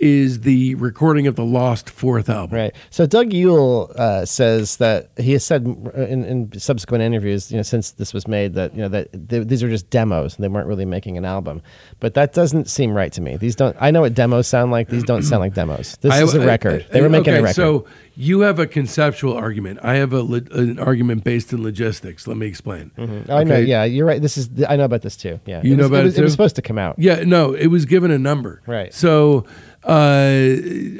is 0.00 0.40
the 0.40 0.74
recording 0.76 1.26
of 1.26 1.36
the 1.36 1.44
lost 1.44 1.90
fourth 1.90 2.28
album. 2.28 2.56
Right. 2.56 2.74
So 2.90 3.06
Doug 3.06 3.32
Yule 3.32 3.92
uh, 3.96 4.24
says 4.24 4.78
that 4.78 5.10
he 5.18 5.32
has 5.32 5.44
said 5.44 5.62
in, 5.94 6.24
in 6.24 6.58
subsequent 6.58 7.02
interviews, 7.02 7.50
you 7.52 7.58
know, 7.58 7.62
since 7.62 7.90
this 7.92 8.14
was 8.14 8.26
made, 8.26 8.54
that 8.54 8.74
you 8.74 8.80
know 8.80 8.88
that 8.88 9.28
th- 9.28 9.46
these 9.46 9.62
are 9.62 9.68
just 9.68 9.90
demos 9.90 10.34
and 10.36 10.42
they 10.44 10.48
weren't 10.48 10.66
really 10.66 10.84
making 10.86 11.18
an 11.18 11.24
album. 11.24 11.60
But 12.00 12.14
that 12.14 12.32
doesn't 12.32 12.68
seem 12.68 12.92
right 12.92 13.12
to 13.12 13.20
me. 13.20 13.36
These 13.36 13.56
don't. 13.56 13.76
I 13.80 13.90
know 13.90 14.00
what 14.00 14.14
demos 14.14 14.46
sound 14.46 14.70
like. 14.72 14.88
These 14.88 15.04
don't 15.04 15.22
sound 15.22 15.40
like 15.40 15.54
demos. 15.54 15.96
This 16.00 16.12
I- 16.12 16.22
is 16.22 16.34
a 16.34 16.40
I- 16.42 16.46
record. 16.46 16.86
I- 16.88 16.92
they 16.94 17.02
were 17.02 17.08
making 17.10 17.34
okay, 17.34 17.40
a 17.40 17.42
record. 17.42 17.54
So 17.56 17.86
you 18.16 18.40
have 18.40 18.58
a 18.58 18.66
conceptual 18.66 19.34
argument. 19.36 19.80
I 19.82 19.94
have 19.94 20.12
a 20.12 20.22
le- 20.22 20.42
an 20.52 20.78
argument 20.78 21.24
based 21.24 21.52
in 21.52 21.62
logistics. 21.62 22.26
Let 22.26 22.36
me 22.36 22.46
explain. 22.46 22.90
Oh, 22.98 23.34
I 23.34 23.44
know. 23.44 23.56
Yeah, 23.58 23.84
you're 23.84 24.06
right. 24.06 24.20
This 24.22 24.38
is. 24.38 24.48
I 24.68 24.76
know 24.76 24.84
about 24.84 25.02
this 25.02 25.16
too. 25.16 25.40
Yeah. 25.46 25.62
You 25.62 25.74
It 25.74 25.76
know 25.76 25.82
was- 25.84 25.90
about 25.90 26.00
it 26.00 26.04
was, 26.04 26.18
was 26.18 26.26
too? 26.26 26.30
supposed 26.30 26.56
to 26.56 26.62
come 26.62 26.78
out. 26.78 26.96
Yeah, 26.98 27.22
no, 27.24 27.52
it 27.52 27.66
was 27.68 27.84
given 27.84 28.10
a 28.10 28.18
number. 28.18 28.62
Right. 28.66 28.92
So, 28.94 29.44
uh, 29.82 30.56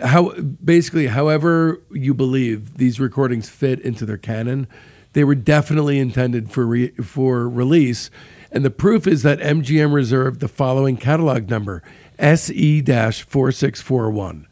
how 0.07 0.33
basically, 0.65 1.09
however 1.09 1.83
you 1.91 2.15
believe 2.15 2.79
these 2.79 2.99
recordings 2.99 3.49
fit 3.49 3.79
into 3.81 4.07
their 4.07 4.17
canon, 4.17 4.67
they 5.13 5.25
were 5.25 5.35
definitely 5.35 5.99
intended 5.99 6.51
for 6.51 6.67
re- 6.67 6.93
for 6.93 7.49
release, 7.49 8.11
and 8.51 8.65
the 8.65 8.71
proof 8.71 9.07
is 9.07 9.23
that 9.23 9.39
MGM 9.41 9.93
reserved 9.93 10.41
the 10.41 10.49
following 10.49 10.97
catalog 10.97 11.51
number: 11.51 11.83
SE 12.19 12.83
four 13.13 13.53
six 13.53 13.83
four 13.83 14.11
one, 14.11 14.47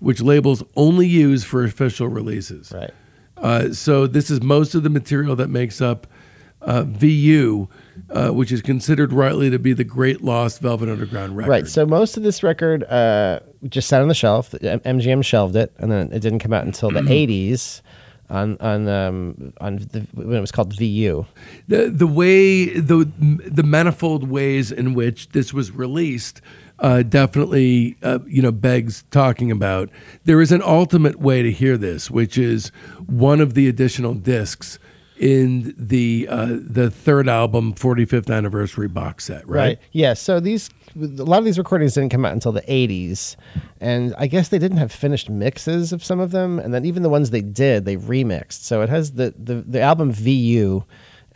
which 0.00 0.20
labels 0.20 0.64
only 0.74 1.06
use 1.06 1.44
for 1.44 1.62
official 1.62 2.08
releases. 2.08 2.72
Right. 2.72 2.90
Uh, 3.36 3.72
so 3.72 4.08
this 4.08 4.30
is 4.30 4.42
most 4.42 4.74
of 4.74 4.82
the 4.82 4.90
material 4.90 5.36
that 5.36 5.48
makes 5.48 5.80
up 5.80 6.08
uh, 6.60 6.82
VU, 6.82 7.68
uh, 8.10 8.30
which 8.30 8.52
is 8.52 8.62
considered 8.62 9.12
rightly 9.12 9.50
to 9.50 9.58
be 9.58 9.72
the 9.72 9.84
great 9.84 10.22
lost 10.22 10.60
Velvet 10.60 10.88
Underground 10.88 11.36
record. 11.36 11.50
Right. 11.50 11.66
So 11.66 11.86
most 11.86 12.16
of 12.16 12.22
this 12.22 12.42
record 12.42 12.84
uh, 12.84 13.40
just 13.68 13.88
sat 13.88 14.02
on 14.02 14.08
the 14.08 14.14
shelf. 14.14 14.52
MGM 14.52 15.24
shelved 15.24 15.56
it, 15.56 15.72
and 15.78 15.90
then 15.90 16.12
it 16.12 16.20
didn't 16.20 16.40
come 16.40 16.52
out 16.52 16.64
until 16.64 16.90
the 16.90 17.00
'80s 17.00 17.82
on 18.30 18.56
on 18.60 18.88
um, 18.88 19.52
on 19.60 19.76
the, 19.76 20.06
when 20.12 20.36
it 20.36 20.40
was 20.40 20.52
called 20.52 20.76
VU. 20.76 21.26
the 21.66 21.88
the 21.90 22.06
way 22.06 22.66
the 22.78 23.10
the 23.18 23.62
manifold 23.62 24.28
ways 24.28 24.70
in 24.70 24.94
which 24.94 25.30
this 25.30 25.52
was 25.52 25.70
released 25.70 26.40
uh, 26.80 27.02
definitely 27.02 27.96
uh, 28.02 28.18
you 28.26 28.42
know 28.42 28.52
begs 28.52 29.04
talking 29.10 29.50
about. 29.50 29.88
There 30.24 30.40
is 30.40 30.52
an 30.52 30.62
ultimate 30.62 31.18
way 31.18 31.42
to 31.42 31.50
hear 31.50 31.76
this, 31.76 32.10
which 32.10 32.38
is 32.38 32.68
one 33.06 33.40
of 33.40 33.54
the 33.54 33.68
additional 33.68 34.14
discs 34.14 34.78
in 35.18 35.74
the 35.76 36.26
uh, 36.30 36.46
the 36.60 36.90
third 36.90 37.28
album 37.28 37.74
45th 37.74 38.34
anniversary 38.34 38.88
box 38.88 39.24
set, 39.24 39.46
right? 39.48 39.78
Yeah. 39.92 40.14
So 40.14 40.40
these 40.40 40.70
a 40.96 41.00
lot 41.00 41.38
of 41.38 41.44
these 41.44 41.58
recordings 41.58 41.94
didn't 41.94 42.10
come 42.10 42.24
out 42.24 42.32
until 42.32 42.52
the 42.52 42.62
'80s, 42.62 43.36
and 43.80 44.14
I 44.18 44.26
guess 44.26 44.48
they 44.48 44.58
didn't 44.58 44.78
have 44.78 44.92
finished 44.92 45.28
mixes 45.28 45.92
of 45.92 46.04
some 46.04 46.20
of 46.20 46.30
them, 46.30 46.58
and 46.58 46.72
then 46.72 46.84
even 46.84 47.02
the 47.02 47.08
ones 47.08 47.30
they 47.30 47.42
did, 47.42 47.84
they 47.84 47.96
remixed. 47.96 48.62
So 48.62 48.82
it 48.82 48.88
has 48.88 49.12
the 49.12 49.34
the, 49.36 49.56
the 49.56 49.80
album 49.80 50.12
VU, 50.12 50.84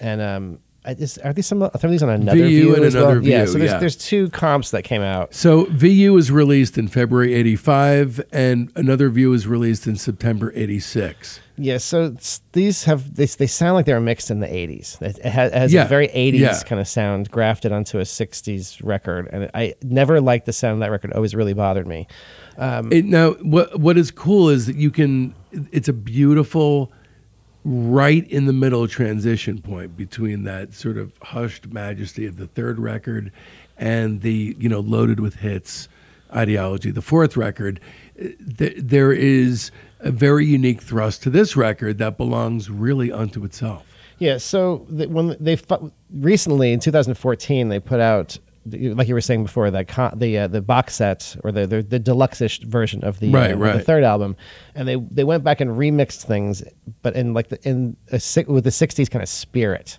and 0.01 0.21
um, 0.21 0.59
I 0.85 0.95
just, 0.95 1.19
are 1.25 1.33
these 1.33 1.47
some? 1.47 1.63
Are 1.63 1.71
these 1.83 2.03
on 2.03 2.09
another 2.11 2.39
VU 2.39 2.49
view 2.49 2.75
and 2.75 2.85
as 2.85 2.95
well? 2.97 3.11
another 3.11 3.21
Yeah. 3.21 3.45
So 3.47 3.53
there's 3.59 3.71
yeah. 3.71 3.79
there's 3.79 3.97
two 3.97 4.29
comps 4.31 4.73
that 4.73 4.83
came 4.83 5.01
out. 5.03 5.33
So 5.33 5.67
VU 5.71 6.13
was 6.13 6.33
released 6.33 6.77
in 6.77 6.89
February 6.89 7.35
85 7.35 8.21
and 8.33 8.73
another 8.75 9.09
view 9.09 9.31
was 9.31 9.47
released 9.47 9.87
in 9.87 9.95
September 9.95 10.53
86. 10.57 11.39
Yeah. 11.57 11.79
So 11.79 12.17
these 12.51 12.83
have 12.85 13.15
they, 13.15 13.27
they 13.27 13.47
sound 13.47 13.75
like 13.75 13.87
they 13.87 13.93
were 13.95 14.01
mixed 14.01 14.29
in 14.33 14.41
the 14.41 14.49
80s. 14.49 15.01
It, 15.01 15.25
has, 15.25 15.53
it 15.53 15.57
has 15.57 15.73
Yeah. 15.73 15.85
a 15.85 15.89
very 15.89 16.09
80s 16.09 16.39
Yeah. 16.41 16.61
kind 16.65 16.81
of 16.81 16.89
sound 16.89 17.31
grafted 17.31 17.71
onto 17.71 17.99
a 17.99 18.03
60s 18.03 18.81
record, 18.83 19.29
and 19.33 19.51
I 19.55 19.75
never 19.85 20.21
liked 20.21 20.47
the 20.47 20.53
sound 20.53 20.75
of 20.75 20.81
that 20.81 20.91
record. 20.91 21.11
It 21.13 21.17
always 21.17 21.35
really 21.37 21.55
bothered 21.55 21.87
me. 21.87 22.09
Um, 22.59 22.93
it, 22.93 23.05
now, 23.05 23.33
what 23.35 23.79
what 23.79 23.97
is 23.97 24.11
cool 24.11 24.49
is 24.49 24.67
that 24.67 24.75
you 24.77 24.91
can. 24.91 25.35
It's 25.71 25.89
a 25.89 25.93
beautiful, 25.93 26.91
right 27.65 28.29
in 28.29 28.47
the 28.47 28.53
middle 28.53 28.89
transition 28.89 29.61
point 29.61 29.97
between 29.97 30.45
that 30.45 30.75
sort 30.75 30.99
of 30.99 31.13
hushed 31.23 31.69
majesty 31.69 32.27
of 32.27 32.37
the 32.37 32.47
third 32.47 32.79
record, 32.79 33.33
and 33.79 34.21
the 34.23 34.57
you 34.59 34.69
know 34.69 34.81
loaded 34.81 35.21
with 35.21 35.37
hits 35.37 35.89
ideology. 36.35 36.91
The 36.91 37.03
fourth 37.03 37.37
record, 37.37 37.81
eh, 38.19 38.31
th- 38.59 38.77
there 38.79 39.13
is 39.13 39.71
a 40.01 40.11
very 40.11 40.47
unique 40.47 40.83
thrust 40.83 41.23
to 41.23 41.31
this 41.31 41.57
record 41.57 41.99
that 41.99 42.17
belongs 42.17 42.71
really 42.71 43.13
unto 43.13 43.45
itself. 43.45 43.87
Yeah. 44.19 44.39
So 44.39 44.87
the, 44.89 45.07
when 45.09 45.37
they 45.41 45.59
recently 46.13 46.73
in 46.73 46.81
2014 46.81 47.69
they 47.69 47.81
put 47.81 48.01
out. 48.01 48.39
Like 48.65 49.09
you 49.09 49.15
were 49.15 49.21
saying 49.21 49.43
before, 49.43 49.71
that 49.73 49.89
con- 49.89 50.19
the 50.19 50.39
uh, 50.39 50.47
the 50.47 50.63
box 50.63 50.95
set 50.95 51.37
or 51.43 51.51
the 51.51 51.67
the, 51.67 51.83
the 51.83 51.99
deluxe-ish 51.99 52.61
version 52.61 53.03
of 53.03 53.19
the 53.19 53.29
uh, 53.29 53.33
Right, 53.57 53.59
the 53.79 53.83
third 53.85 54.05
album, 54.05 54.37
and 54.75 54.87
they 54.87 54.95
they 54.97 55.25
went 55.25 55.43
back 55.43 55.61
and 55.61 55.73
remixed 55.73 56.25
things, 56.27 56.63
but 57.03 57.17
in 57.17 57.35
like 57.35 57.49
the 57.49 57.59
in 57.69 57.97
a, 58.13 58.21
si- 58.21 58.45
with 58.45 58.65
the 58.65 58.71
'60s 58.71 59.11
kind 59.11 59.23
of 59.23 59.29
spirit. 59.29 59.99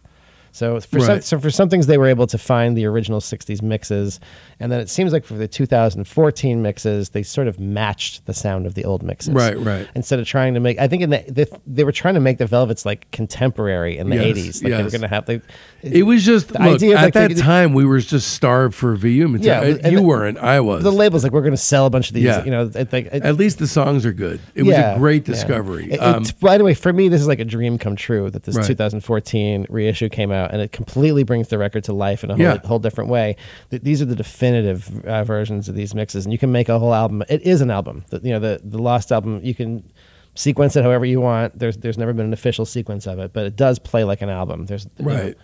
So 0.53 0.79
for 0.79 0.99
some, 0.99 1.21
so 1.21 1.39
for 1.39 1.49
some 1.49 1.67
things 1.67 1.87
they 1.87 1.97
were 1.97 2.05
able 2.07 2.27
to 2.27 2.37
find 2.37 2.77
the 2.77 2.85
original 2.85 3.19
'60s 3.19 3.61
mixes, 3.61 4.19
and 4.63 4.71
then 4.71 4.79
it 4.79 4.89
seems 4.89 5.11
like 5.13 5.25
for 5.25 5.33
the 5.35 5.47
2014 5.47 6.61
mixes 6.61 7.09
they 7.09 7.21
sort 7.21 7.47
of 7.47 7.59
matched 7.59 8.25
the 8.25 8.33
sound 8.33 8.65
of 8.65 8.73
the 8.75 8.85
old 8.85 9.03
mixes. 9.03 9.33
Right, 9.33 9.57
right. 9.59 9.87
Instead 9.95 10.19
of 10.19 10.25
trying 10.25 10.53
to 10.53 10.59
make, 10.59 10.79
I 10.79 10.87
think 10.87 11.03
in 11.03 11.09
the 11.09 11.23
they, 11.27 11.45
they 11.67 11.83
were 11.83 11.91
trying 11.91 12.13
to 12.15 12.19
make 12.19 12.37
the 12.37 12.45
Velvets 12.45 12.85
like 12.85 13.11
contemporary 13.11 13.97
in 13.97 14.09
the 14.09 14.15
Yes, 14.15 14.37
80s. 14.37 14.63
Like 14.63 14.71
they 14.73 14.83
were 14.83 14.89
going 14.89 15.01
to 15.01 15.07
have. 15.07 15.25
They, 15.25 15.41
It 15.81 16.03
was 16.03 16.23
just 16.25 16.47
The 16.47 16.59
look, 16.59 16.75
idea 16.75 16.93
of, 16.93 16.99
at 16.99 17.03
like, 17.03 17.13
that 17.15 17.27
the- 17.35 17.41
time 17.41 17.73
we 17.73 17.83
were 17.85 17.99
just 17.99 18.31
starved 18.33 18.73
for 18.75 18.95
VU 18.95 19.27
material. 19.27 19.77
Yeah, 19.79 19.89
you 19.89 19.97
the- 19.97 20.03
weren't, 20.03 20.37
I 20.37 20.61
was. 20.61 20.81
the 20.83 20.91
labels 20.91 21.23
like 21.23 21.33
we're 21.33 21.41
going 21.41 21.51
to 21.51 21.57
sell 21.57 21.85
a 21.85 21.89
bunch 21.89 22.07
of 22.09 22.13
these. 22.13 22.23
Yeah. 22.23 22.43
You 22.45 22.51
know, 22.51 22.71
it, 22.73 22.93
like, 22.93 23.07
it, 23.07 23.23
At 23.23 23.35
least 23.35 23.59
the 23.59 23.67
songs 23.67 24.05
are 24.05 24.13
good. 24.13 24.39
It 24.55 24.63
was 24.63 24.75
a 24.77 24.95
great 24.97 25.27
yeah. 25.27 25.33
discovery. 25.33 25.91
It- 25.91 25.99
Um, 26.01 26.23
by 26.41 26.57
the 26.57 26.63
way, 26.63 26.73
for 26.73 26.93
me, 26.93 27.09
this 27.09 27.19
is 27.21 27.27
like 27.27 27.39
a 27.39 27.45
dream 27.45 27.77
come 27.77 27.95
true 27.95 28.29
that 28.29 28.43
this 28.43 28.55
Right. 28.55 28.65
2014 28.65 29.65
reissue 29.69 30.09
came 30.09 30.31
out, 30.31 30.51
and 30.51 30.61
it 30.61 30.71
completely 30.71 31.23
brings 31.23 31.47
the 31.49 31.57
record 31.57 31.83
to 31.85 31.93
life 31.93 32.23
in 32.23 32.29
a 32.31 32.35
whole, 32.35 32.41
Yeah. 32.43 32.57
whole 32.63 32.79
different 32.79 33.09
way. 33.09 33.35
Th- 33.69 33.81
These 33.81 34.01
are 34.01 34.05
the 34.05 34.15
definitive 34.15 34.52
uh, 35.05 35.23
versions 35.23 35.69
of 35.69 35.75
these 35.75 35.93
mixes, 35.95 36.25
and 36.25 36.31
you 36.31 36.39
can 36.39 36.51
make 36.51 36.69
a 36.69 36.79
whole 36.79 36.93
album. 36.93 37.23
It 37.29 37.41
is 37.41 37.61
an 37.61 37.71
album. 37.71 38.05
The, 38.09 38.19
you 38.23 38.31
know, 38.31 38.39
the 38.39 38.61
the 38.63 38.77
Lost 38.77 39.11
album. 39.11 39.39
You 39.43 39.55
can 39.55 39.91
sequence 40.35 40.75
it 40.75 40.83
however 40.83 41.05
you 41.05 41.21
want. 41.21 41.57
There's 41.57 41.77
there's 41.77 41.97
never 41.97 42.13
been 42.13 42.25
an 42.27 42.33
official 42.33 42.65
sequence 42.65 43.07
of 43.07 43.19
it, 43.19 43.33
but 43.33 43.45
it 43.45 43.55
does 43.55 43.79
play 43.79 44.03
like 44.03 44.21
an 44.21 44.29
album. 44.29 44.65
There's 44.65 44.87
you 44.97 45.05
know, 45.05 45.11
Right. 45.13 45.37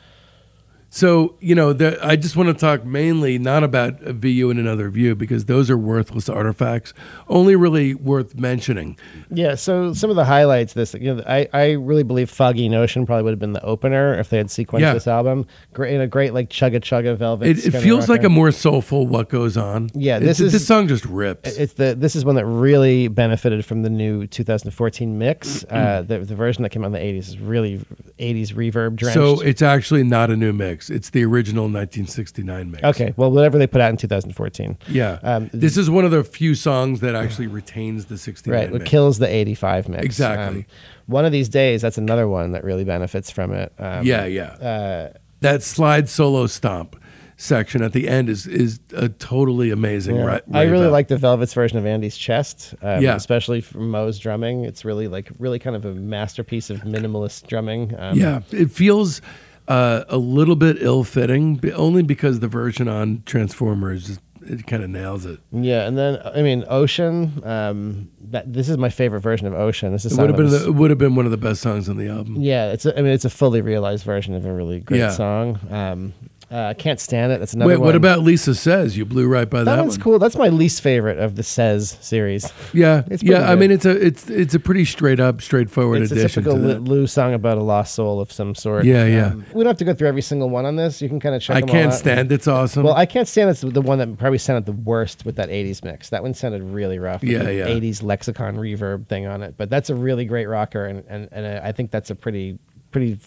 So, 0.91 1.35
you 1.39 1.53
know, 1.53 1.71
the, 1.71 2.03
I 2.03 2.15
just 2.15 2.35
want 2.35 2.49
to 2.49 2.53
talk 2.55 2.83
mainly 2.83 3.37
not 3.37 3.63
about 3.63 4.01
a 4.01 4.11
VU 4.11 4.49
and 4.49 4.59
another 4.59 4.89
view 4.89 5.15
because 5.15 5.45
those 5.45 5.69
are 5.69 5.77
worthless 5.77 6.27
artifacts, 6.27 6.95
only 7.27 7.55
really 7.55 7.93
worth 7.93 8.33
mentioning. 8.35 8.97
Yeah, 9.29 9.53
so 9.53 9.93
some 9.93 10.09
of 10.09 10.15
the 10.15 10.25
highlights 10.25 10.73
this 10.73 10.95
you 10.95 11.13
know 11.13 11.23
I, 11.27 11.47
I 11.53 11.71
really 11.73 12.01
believe 12.01 12.29
Foggy 12.31 12.67
Notion 12.69 13.05
probably 13.05 13.21
would 13.23 13.31
have 13.33 13.39
been 13.39 13.53
the 13.53 13.63
opener 13.63 14.17
if 14.17 14.29
they 14.29 14.37
had 14.37 14.47
sequenced 14.47 14.79
Yeah. 14.79 14.93
this 14.95 15.05
album. 15.07 15.45
Great 15.73 15.93
in 15.93 16.01
a 16.01 16.07
great 16.07 16.33
like 16.33 16.49
chugga 16.49 16.79
chugga 16.81 17.15
velvet. 17.15 17.47
It, 17.49 17.67
it 17.67 17.79
feels 17.81 18.09
like 18.09 18.23
a 18.23 18.29
more 18.29 18.51
soulful 18.51 19.05
what 19.05 19.29
goes 19.29 19.57
on. 19.57 19.89
Yeah, 19.93 20.17
this 20.17 20.39
is- 20.39 20.53
this 20.53 20.65
song 20.65 20.87
just 20.87 21.05
rips. 21.05 21.55
it's 21.57 21.73
the 21.73 21.93
this 21.95 22.15
is 22.15 22.25
one 22.25 22.33
that 22.35 22.45
really 22.47 23.07
benefited 23.09 23.63
from 23.63 23.83
the 23.83 23.89
new 23.91 24.25
2014 24.25 25.17
mix. 25.19 25.63
Uh, 25.69 26.01
the 26.07 26.17
the 26.19 26.35
version 26.35 26.63
that 26.63 26.69
came 26.69 26.83
out 26.83 26.87
in 26.87 26.91
the 26.93 26.99
80s 26.99 27.27
is 27.29 27.37
really 27.39 27.77
80s 28.17 28.53
reverb 28.55 28.95
drenched. 28.95 29.13
so 29.13 29.39
it's 29.41 29.61
actually 29.61 30.03
not 30.03 30.31
a 30.31 30.35
new 30.35 30.51
mix. 30.51 30.78
It's 30.87 31.09
the 31.09 31.25
original 31.25 31.63
1969 31.63 32.69
mix. 32.71 32.83
okay, 32.83 33.11
well 33.17 33.31
whatever 33.31 33.57
they 33.57 33.65
put 33.65 33.81
out 33.81 33.89
in 33.89 33.97
2014. 33.97 34.77
Yeah. 34.87 35.17
Um, 35.23 35.49
this 35.51 35.77
is 35.77 35.89
one 35.89 36.05
of 36.05 36.11
the 36.11 36.23
few 36.23 36.53
songs 36.53 36.99
that 36.99 37.15
actually 37.15 37.47
retains 37.47 38.05
the 38.05 38.17
69 38.19 38.53
Right, 38.71 38.81
it 38.81 38.85
kills 38.85 39.17
the 39.17 39.27
85 39.27 39.89
mix. 39.89 39.99
Um, 39.99 40.05
Exactly. 40.05 40.65
one 41.07 41.25
of 41.25 41.31
these 41.31 41.49
days, 41.49 41.81
that's 41.81 41.97
another 41.97 42.27
one 42.27 42.51
that 42.51 42.63
really 42.63 42.83
benefits 42.83 43.31
from 43.31 43.51
it. 43.53 43.73
Um, 43.79 44.05
yeah, 44.05 44.25
yeah. 44.25 44.51
Uh, 44.53 45.13
that 45.41 45.63
slide 45.63 46.07
solo 46.07 46.45
stomp 46.45 47.01
section 47.37 47.81
at 47.81 47.93
the 47.93 48.09
end 48.09 48.27
is 48.27 48.45
is 48.45 48.81
a 48.93 49.07
totally 49.07 49.71
amazing. 49.71 50.17
Yeah. 50.17 50.25
Right, 50.25 50.41
I 50.51 50.63
really 50.63 50.87
like 50.87 51.07
the 51.07 51.15
Velvet's 51.15 51.53
version 51.53 51.77
of 51.77 51.85
Andy's 51.85 52.17
chest, 52.17 52.75
um, 52.81 53.01
Yeah. 53.01 53.15
especially 53.15 53.61
from 53.61 53.89
Moe's 53.89 54.19
drumming. 54.19 54.65
It's 54.65 54.83
really 54.83 55.07
like 55.07 55.29
really 55.39 55.57
kind 55.57 55.77
of 55.77 55.85
a 55.85 55.93
masterpiece 55.93 56.69
of 56.69 56.81
minimalist 56.81 57.47
drumming. 57.47 57.95
Um, 57.97 58.17
Yeah, 58.19 58.41
it 58.51 58.69
feels 58.71 59.21
uh, 59.69 60.03
a 60.09 60.17
little 60.17 60.55
bit 60.57 60.77
ill-fitting, 60.81 61.61
only 61.75 62.03
because 62.03 62.39
the 62.41 62.47
version 62.49 62.87
on 62.89 63.23
Transformers 63.25 64.07
just, 64.07 64.19
it 64.41 64.65
kind 64.67 64.83
of 64.83 64.89
nails 64.89 65.25
it. 65.25 65.39
yeah, 65.51 65.85
and 65.87 65.97
then 65.97 66.19
I 66.25 66.41
mean 66.41 66.65
Ocean. 66.67 67.41
Um, 67.45 68.09
that 68.31 68.51
this 68.51 68.67
is 68.69 68.77
my 68.77 68.89
favorite 68.89 69.21
version 69.21 69.47
of 69.47 69.53
Ocean. 69.53 69.91
This 69.91 70.05
is 70.05 70.17
would 70.17 70.27
have 70.29 70.35
been 70.37 70.45
was- 70.45 70.63
the, 70.63 70.69
it 70.69 70.75
would 70.75 70.89
have 70.89 70.97
been 70.99 71.15
one 71.15 71.25
of 71.25 71.31
the 71.31 71.37
best 71.37 71.61
songs 71.61 71.87
on 71.89 71.97
the 71.97 72.07
album. 72.07 72.35
yeah. 72.41 72.71
It's 72.71 72.85
a, 72.85 72.97
I 72.97 73.01
mean 73.01 73.11
it's 73.13 73.25
a 73.25 73.29
fully 73.29 73.61
realized 73.61 74.03
version 74.05 74.33
of 74.35 74.45
a 74.45 74.51
really 74.53 74.79
great 74.81 74.99
Yeah. 74.99 75.09
song. 75.11 75.59
Um, 75.71 76.13
uh, 76.51 76.73
can't 76.77 76.99
stand 76.99 77.31
it. 77.31 77.39
That's 77.39 77.53
another. 77.53 77.69
Wait, 77.69 77.77
one. 77.77 77.85
what 77.85 77.95
about 77.95 78.19
Lisa 78.21 78.55
Says? 78.55 78.97
You 78.97 79.05
blew 79.05 79.27
right 79.27 79.49
by 79.49 79.59
that, 79.59 79.75
that 79.75 79.81
one's 79.81 79.97
one. 79.97 80.03
cool? 80.03 80.19
That's 80.19 80.35
my 80.35 80.49
least 80.49 80.81
favorite 80.81 81.19
of 81.19 81.35
the 81.35 81.43
Says 81.43 81.97
series. 82.01 82.51
Yeah, 82.73 83.03
It's 83.07 83.21
yeah. 83.21 83.37
pretty 83.37 83.51
I 83.51 83.55
mean, 83.55 83.71
it's 83.71 83.85
a 83.85 84.05
it's 84.05 84.29
it's 84.29 84.55
a 84.55 84.59
pretty 84.59 84.85
straight 84.85 85.19
up, 85.19 85.41
straightforward 85.41 86.01
It's 86.01 86.11
a 86.11 86.15
addition 86.15 86.43
typical 86.43 86.61
to 86.67 86.79
Lou 86.79 87.05
song 87.07 87.33
about 87.33 87.57
a 87.57 87.63
lost 87.63 87.93
soul 87.93 88.19
of 88.19 88.31
some 88.31 88.55
sort. 88.55 88.85
Yeah, 88.85 89.05
yeah. 89.05 89.27
Um, 89.27 89.45
we 89.53 89.63
don't 89.63 89.71
have 89.71 89.77
to 89.77 89.85
go 89.85 89.93
through 89.93 90.07
every 90.07 90.21
single 90.21 90.49
one 90.49 90.65
on 90.65 90.75
this. 90.75 91.01
You 91.01 91.09
can 91.09 91.19
kind 91.19 91.35
of 91.35 91.41
check. 91.41 91.57
I 91.57 91.59
them 91.61 91.69
can't 91.69 91.91
out. 91.91 91.97
stand. 91.97 92.31
It's 92.31 92.47
awesome. 92.47 92.83
Well, 92.83 92.95
I 92.95 93.05
can't 93.05 93.27
stand 93.27 93.49
it's 93.49 93.61
the 93.61 93.81
one 93.81 93.99
that 93.99 94.17
probably 94.17 94.37
sounded 94.37 94.65
the 94.65 94.71
worst 94.71 95.25
with 95.25 95.35
that 95.35 95.49
80s 95.49 95.83
mix. 95.83 96.09
That 96.09 96.23
one 96.23 96.33
sounded 96.33 96.63
really 96.63 96.99
rough. 96.99 97.23
Yeah, 97.23 97.49
yeah. 97.49 97.67
80s 97.67 98.03
lexicon 98.03 98.55
reverb 98.57 99.07
thing 99.07 99.27
on 99.27 99.43
it. 99.43 99.55
But 99.57 99.69
that's 99.69 99.89
a 99.89 99.95
really 99.95 100.25
great 100.25 100.47
rocker, 100.47 100.85
and, 100.85 101.03
and, 101.07 101.29
and 101.31 101.59
I 101.59 101.71
think 101.71 101.91
that's 101.91 102.09
a 102.09 102.15
pretty, 102.15 102.57
pretty, 102.91 103.19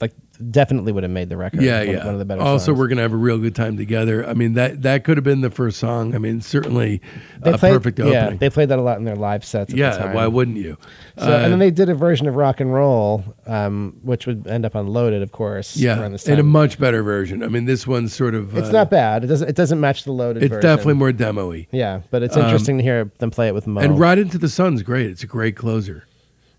like, 0.00 0.12
definitely 0.50 0.92
would 0.92 1.02
have 1.02 1.10
made 1.10 1.28
the 1.28 1.36
record. 1.36 1.60
yeah, 1.62 1.78
one, 1.80 1.88
yeah. 1.88 2.04
One 2.04 2.14
of 2.14 2.18
the 2.20 2.24
better 2.24 2.40
also, 2.42 2.66
songs. 2.66 2.78
we're 2.78 2.88
gonna 2.88 3.02
have 3.02 3.12
a 3.12 3.16
real 3.16 3.38
good 3.38 3.54
time 3.56 3.76
together. 3.76 4.24
I 4.26 4.34
mean 4.34 4.54
that 4.54 4.82
that 4.82 5.02
could 5.04 5.16
have 5.16 5.24
been 5.24 5.40
the 5.40 5.50
first 5.50 5.78
song. 5.78 6.14
I 6.14 6.18
mean, 6.18 6.40
certainly 6.40 7.00
They 7.42 7.52
a 7.52 7.58
played- 7.58 7.72
perfect 7.72 7.98
Yeah, 7.98 8.04
opening. 8.24 8.38
they 8.38 8.50
played 8.50 8.68
that 8.68 8.78
a 8.78 8.82
lot 8.82 8.98
in 8.98 9.04
their 9.04 9.16
live 9.16 9.44
sets. 9.44 9.70
At 9.70 9.76
the 9.76 9.80
Yeah, 9.80 10.14
why 10.14 10.26
wouldn't 10.28 10.56
you? 10.56 10.76
So, 11.18 11.24
Uh, 11.24 11.38
and 11.38 11.52
then 11.52 11.58
they 11.58 11.72
did 11.72 11.88
a 11.88 11.94
version 11.94 12.28
of 12.28 12.36
rock 12.36 12.60
and 12.60 12.72
roll, 12.72 13.24
um, 13.48 13.96
which 14.02 14.26
would 14.26 14.46
end 14.46 14.64
up 14.64 14.76
on 14.76 14.86
Loaded, 14.86 15.22
of 15.22 15.32
course. 15.32 15.76
yeah, 15.76 16.06
in 16.26 16.38
a 16.38 16.42
much 16.44 16.78
better 16.78 17.02
version. 17.02 17.42
I 17.42 17.48
mean, 17.48 17.64
this 17.64 17.86
one's 17.86 18.12
sort 18.14 18.34
of. 18.36 18.56
it's 18.56 18.68
uh, 18.68 18.72
not 18.72 18.90
bad. 18.90 19.24
It 19.24 19.26
doesn't. 19.26 19.48
It 19.48 19.56
doesn't 19.56 19.80
match 19.80 20.04
the 20.04 20.12
Loaded. 20.12 20.42
It's 20.44 20.50
version. 20.54 20.62
definitely 20.70 20.94
more 20.94 21.10
demo-y. 21.12 21.66
Yeah, 21.72 22.00
but 22.10 22.22
it's 22.22 22.36
Um, 22.36 22.42
interesting 22.44 22.76
to 22.78 22.84
hear 22.84 23.10
them 23.18 23.30
play 23.30 23.48
it 23.48 23.54
with 23.54 23.66
Moe. 23.66 23.80
And 23.80 23.98
Ride 23.98 24.18
Into 24.18 24.38
the 24.38 24.48
Sun's 24.48 24.82
great. 24.82 25.10
It's 25.10 25.24
a 25.24 25.26
great 25.26 25.56
closer. 25.56 26.04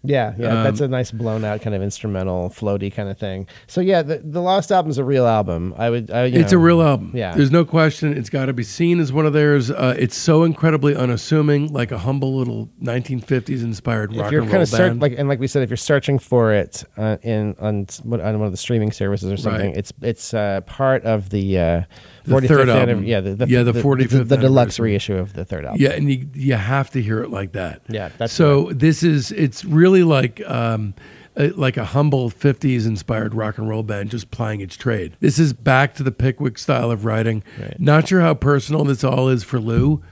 Yeah, 0.02 0.34
yeah, 0.38 0.64
that's 0.64 0.80
a 0.80 0.86
Um, 0.86 0.92
nice 0.92 1.12
blown 1.12 1.44
out 1.44 1.62
kind 1.62 1.76
of 1.76 1.82
instrumental, 1.82 2.50
floaty 2.50 2.90
kind 2.94 3.10
of 3.10 3.18
thing. 3.18 3.48
So 3.68 3.82
yeah, 3.82 4.02
the, 4.02 4.20
the 4.24 4.42
Lost 4.42 4.72
album's 4.72 4.98
a 4.98 5.04
real 5.04 5.28
album. 5.28 5.74
I 5.78 5.90
would. 5.90 6.10
I, 6.10 6.26
you 6.26 6.40
It's 6.40 6.54
know, 6.54 6.58
a 6.58 6.62
real 6.62 6.82
album. 6.82 7.12
yeah. 7.14 7.36
There's 7.36 7.52
no 7.52 7.66
question. 7.66 8.16
It's 8.16 8.30
got 8.30 8.46
to 8.46 8.54
be 8.54 8.64
seen 8.64 9.02
as 9.02 9.12
one 9.12 9.26
of 9.26 9.34
theirs. 9.34 9.70
Uh, 9.70 9.96
it's 10.00 10.16
so 10.16 10.44
incredibly 10.44 10.96
unassuming, 10.96 11.74
like 11.74 11.92
a 11.92 11.98
humble 11.98 12.38
little 12.38 12.70
1950s 12.82 13.62
inspired 13.62 14.14
If 14.14 14.20
rock 14.22 14.32
you're 14.32 14.42
and 14.44 14.50
kind 14.50 14.60
roll 14.60 14.66
search, 14.68 14.80
band. 14.92 15.02
like 15.02 15.16
and 15.18 15.28
like 15.28 15.40
we 15.42 15.48
said, 15.48 15.64
if 15.64 15.70
you're 15.70 15.76
searching 15.78 16.18
for 16.18 16.54
it 16.54 16.84
uh, 16.96 17.18
in 17.22 17.56
on 17.60 17.86
on 18.06 18.20
one 18.40 18.44
of 18.44 18.52
the 18.52 18.58
streaming 18.58 18.92
services 18.94 19.30
or 19.32 19.36
something, 19.38 19.70
Right. 19.72 19.78
it's 19.78 19.92
it's 20.02 20.34
uh, 20.34 20.62
part 20.66 21.04
of 21.04 21.30
the 21.30 21.60
uh, 21.60 21.82
The 22.30 22.36
45th 22.36 22.48
third 22.48 22.70
album. 22.70 23.04
Yeah, 23.04 23.20
the, 23.22 23.36
the, 23.36 23.48
Yeah, 23.48 23.64
the 23.64 23.72
the, 23.74 23.82
45th 23.82 24.28
the, 24.28 24.38
deluxe 24.38 24.80
reissue 24.80 25.16
of 25.18 25.34
the 25.34 25.44
third 25.46 25.66
album. 25.66 25.82
yeah, 25.82 25.90
and 25.92 26.12
you 26.12 26.30
you 26.34 26.54
have 26.56 26.90
to 26.92 27.02
hear 27.02 27.22
it 27.24 27.30
like 27.30 27.52
that. 27.54 27.82
Yeah, 27.90 28.10
that's 28.18 28.32
so. 28.34 28.72
This 28.72 29.04
is 29.04 29.32
it's 29.32 29.66
really 29.66 30.04
like. 30.04 30.42
Um, 30.48 30.94
uh, 31.38 31.50
like 31.56 31.78
a 31.78 31.86
humble 31.86 32.30
50s 32.30 32.86
inspired 32.86 33.34
rock 33.34 33.58
and 33.60 33.70
roll 33.70 33.84
band 33.84 34.10
just 34.10 34.30
plying 34.32 34.60
its 34.62 34.76
trade. 34.76 35.16
This 35.22 35.40
is 35.40 35.54
back 35.54 35.94
to 35.94 36.04
the 36.04 36.12
Pickwick 36.12 36.58
style 36.58 36.92
of 36.92 37.06
writing. 37.06 37.44
Right. 37.58 37.80
Not 37.80 38.08
sure 38.10 38.20
how 38.20 38.34
personal 38.34 38.84
this 38.84 39.04
all 39.06 39.30
is 39.30 39.44
for 39.44 39.58
Lou, 39.60 40.04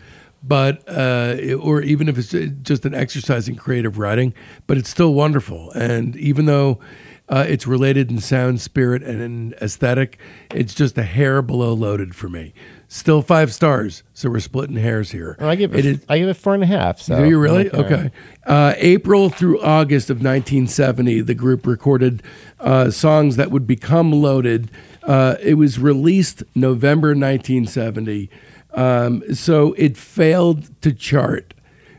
but 0.44 0.88
uh, 0.88 1.36
it- 1.38 1.56
or 1.56 1.82
even 1.82 2.08
if 2.08 2.18
it's 2.18 2.30
just 2.62 2.86
an 2.86 2.94
exercise 2.94 3.50
in 3.50 3.56
creative 3.56 3.98
writing, 3.98 4.34
but 4.68 4.78
it's 4.78 4.90
still 4.90 5.14
wonderful. 5.16 5.72
And 5.72 6.16
even 6.16 6.46
though 6.46 6.80
Uh, 7.30 7.46
it's 7.48 7.68
related 7.68 8.10
in 8.10 8.20
sound, 8.20 8.62
spirit, 8.62 9.04
and 9.04 9.22
in 9.22 9.54
aesthetic. 9.62 10.18
It's 10.56 10.74
just 10.74 10.98
a 10.98 11.04
hair 11.04 11.42
below 11.42 11.74
loaded 11.74 12.16
for 12.16 12.30
me. 12.30 12.54
Still 12.88 13.22
five 13.22 13.54
stars, 13.54 14.04
so 14.14 14.30
we're 14.30 14.40
splitting 14.40 14.78
hairs 14.78 15.12
here. 15.12 15.36
I 15.42 15.56
give 15.56 15.74
it. 15.74 15.80
It 15.80 15.86
is- 15.86 16.06
I 16.08 16.20
give 16.20 16.30
it 16.30 16.36
four 16.38 16.54
and 16.54 16.64
a 16.64 16.68
half. 16.68 17.02
So 17.02 17.18
do 17.18 17.28
you 17.28 17.38
really? 17.38 17.70
Okay. 17.70 17.80
Okay. 17.96 18.12
Uh, 18.46 18.76
April 18.78 19.30
through 19.30 19.60
August 19.62 20.10
of 20.10 20.18
1970, 20.18 21.20
the 21.20 21.34
group 21.36 21.68
recorded 21.68 22.24
uh, 22.62 22.90
songs 22.92 23.36
that 23.36 23.52
would 23.52 23.68
become 23.68 24.14
loaded. 24.14 24.72
Uh, 25.04 25.36
it 25.42 25.56
was 25.56 25.80
released 25.80 26.44
November 26.56 27.10
1970. 27.10 28.30
Um, 28.74 29.22
so 29.34 29.74
it 29.74 29.98
failed 29.98 30.70
to 30.82 30.94
chart, 30.94 31.54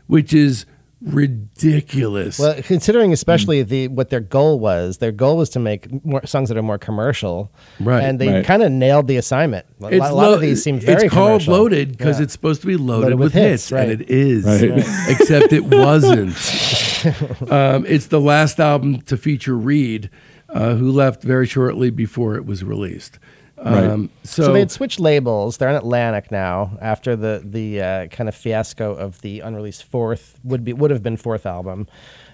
which 0.07 0.33
is 0.33 0.65
ridiculous. 1.01 2.39
Well, 2.39 2.61
considering 2.61 3.13
especially 3.13 3.63
the 3.63 3.87
what 3.87 4.09
their 4.09 4.19
goal 4.19 4.59
was, 4.59 4.97
their 4.97 5.11
goal 5.11 5.37
was 5.37 5.49
to 5.51 5.59
make 5.59 6.03
more 6.05 6.25
songs 6.25 6.49
that 6.49 6.57
are 6.57 6.61
more 6.63 6.77
commercial, 6.77 7.51
Right. 7.79 8.03
And 8.03 8.19
they 8.19 8.27
Right. 8.29 8.45
kind 8.45 8.63
of 8.63 8.71
nailed 8.71 9.07
the 9.07 9.17
assignment. 9.17 9.65
A, 9.81 9.87
it's 9.87 9.99
lot, 9.99 10.11
a 10.11 10.15
lot 10.15 10.27
lo- 10.29 10.33
of 10.35 10.41
these 10.41 10.63
seem 10.63 10.79
very. 10.79 11.05
It's 11.05 11.13
called 11.13 11.41
commercial. 11.41 11.53
loaded 11.53 11.97
because 11.97 12.17
Yeah. 12.19 12.23
it's 12.23 12.33
supposed 12.33 12.61
to 12.61 12.67
be 12.67 12.75
loaded, 12.75 13.03
Loaded 13.03 13.19
with, 13.19 13.33
with 13.33 13.41
hits, 13.43 13.63
hits, 13.63 13.71
right. 13.71 13.89
and 13.89 14.01
it 14.01 14.09
is. 14.09 14.45
Right. 14.45 14.71
Except 15.09 15.53
it 15.53 15.65
wasn't. 15.65 16.35
um, 17.51 17.85
it's 17.87 18.07
the 18.07 18.19
last 18.21 18.59
album 18.59 19.01
to 19.03 19.17
feature 19.17 19.57
Reed, 19.57 20.09
uh, 20.49 20.75
who 20.75 20.91
left 20.91 21.23
very 21.23 21.45
shortly 21.47 21.89
before 21.89 22.35
it 22.35 22.45
was 22.45 22.63
released. 22.63 23.19
Um, 23.61 24.09
so, 24.23 24.43
So, 24.43 24.53
they 24.53 24.59
had 24.59 24.71
switched 24.71 24.99
labels. 24.99 25.57
They're 25.57 25.69
on 25.69 25.75
Atlantic 25.75 26.31
now 26.31 26.77
after 26.81 27.15
the 27.15 27.41
the 27.43 27.81
uh, 27.81 28.07
kind 28.07 28.29
of 28.29 28.35
fiasco 28.35 28.93
of 28.95 29.21
the 29.21 29.41
unreleased 29.41 29.83
fourth 29.83 30.39
would 30.43 30.63
be 30.63 30.73
would 30.73 30.91
have 30.91 31.03
been 31.03 31.17
fourth 31.17 31.45
album, 31.45 31.87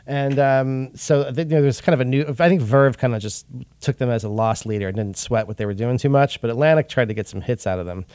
and 0.05 0.37
um, 0.39 0.95
so 0.95 1.23
I 1.23 1.29
you 1.29 1.45
know, 1.45 1.61
there's 1.61 1.81
kind 1.81 1.93
of 1.93 2.01
a 2.01 2.05
new. 2.05 2.25
I 2.27 2.49
think 2.49 2.61
Verve 2.61 2.97
kind 2.97 3.15
of 3.15 3.21
just 3.21 3.45
took 3.81 3.97
them 3.97 4.09
as 4.09 4.23
a 4.23 4.29
lost 4.29 4.65
leader 4.65 4.87
and 4.87 4.95
didn't 4.95 5.17
sweat 5.17 5.47
what 5.47 5.57
they 5.57 5.65
were 5.65 5.73
doing 5.73 5.97
too 5.97 6.09
much. 6.09 6.41
But 6.41 6.49
Atlantic 6.49 6.89
tried 6.89 7.07
to 7.07 7.13
get 7.13 7.27
some 7.27 7.41
hits 7.41 7.65
out 7.65 7.79
of 7.79 7.85
them, 7.85 8.05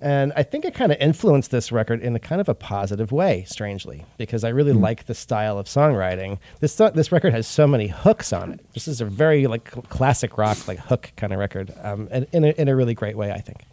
and 0.00 0.32
I 0.36 0.42
think 0.42 0.64
it 0.64 0.74
kind 0.74 0.92
of 0.92 0.98
influenced 1.00 1.50
this 1.50 1.70
record 1.70 2.00
in 2.02 2.16
a 2.16 2.18
kind 2.18 2.40
of 2.40 2.48
a 2.48 2.54
positive 2.54 3.12
way, 3.12 3.44
strangely, 3.46 4.04
because 4.16 4.44
I 4.44 4.48
really 4.48 4.72
like 4.72 5.06
the 5.06 5.14
style 5.14 5.58
of 5.58 5.66
songwriting. 5.66 6.38
This 6.60 6.74
this 6.74 7.12
record 7.12 7.32
has 7.32 7.46
so 7.46 7.66
many 7.66 7.88
hooks 7.88 8.32
on 8.32 8.52
it. 8.52 8.60
This 8.74 8.88
is 8.88 9.00
a 9.00 9.04
very 9.04 9.46
like 9.46 9.70
classic 9.88 10.38
rock 10.38 10.66
like 10.66 10.78
hook 10.78 11.12
kind 11.16 11.32
of 11.32 11.38
record, 11.38 11.72
um, 11.82 12.08
and 12.10 12.26
in 12.32 12.44
a, 12.44 12.48
in 12.50 12.68
a 12.68 12.76
really 12.76 12.94
great 12.94 13.16
way, 13.16 13.30
I 13.30 13.40
think. 13.40 13.64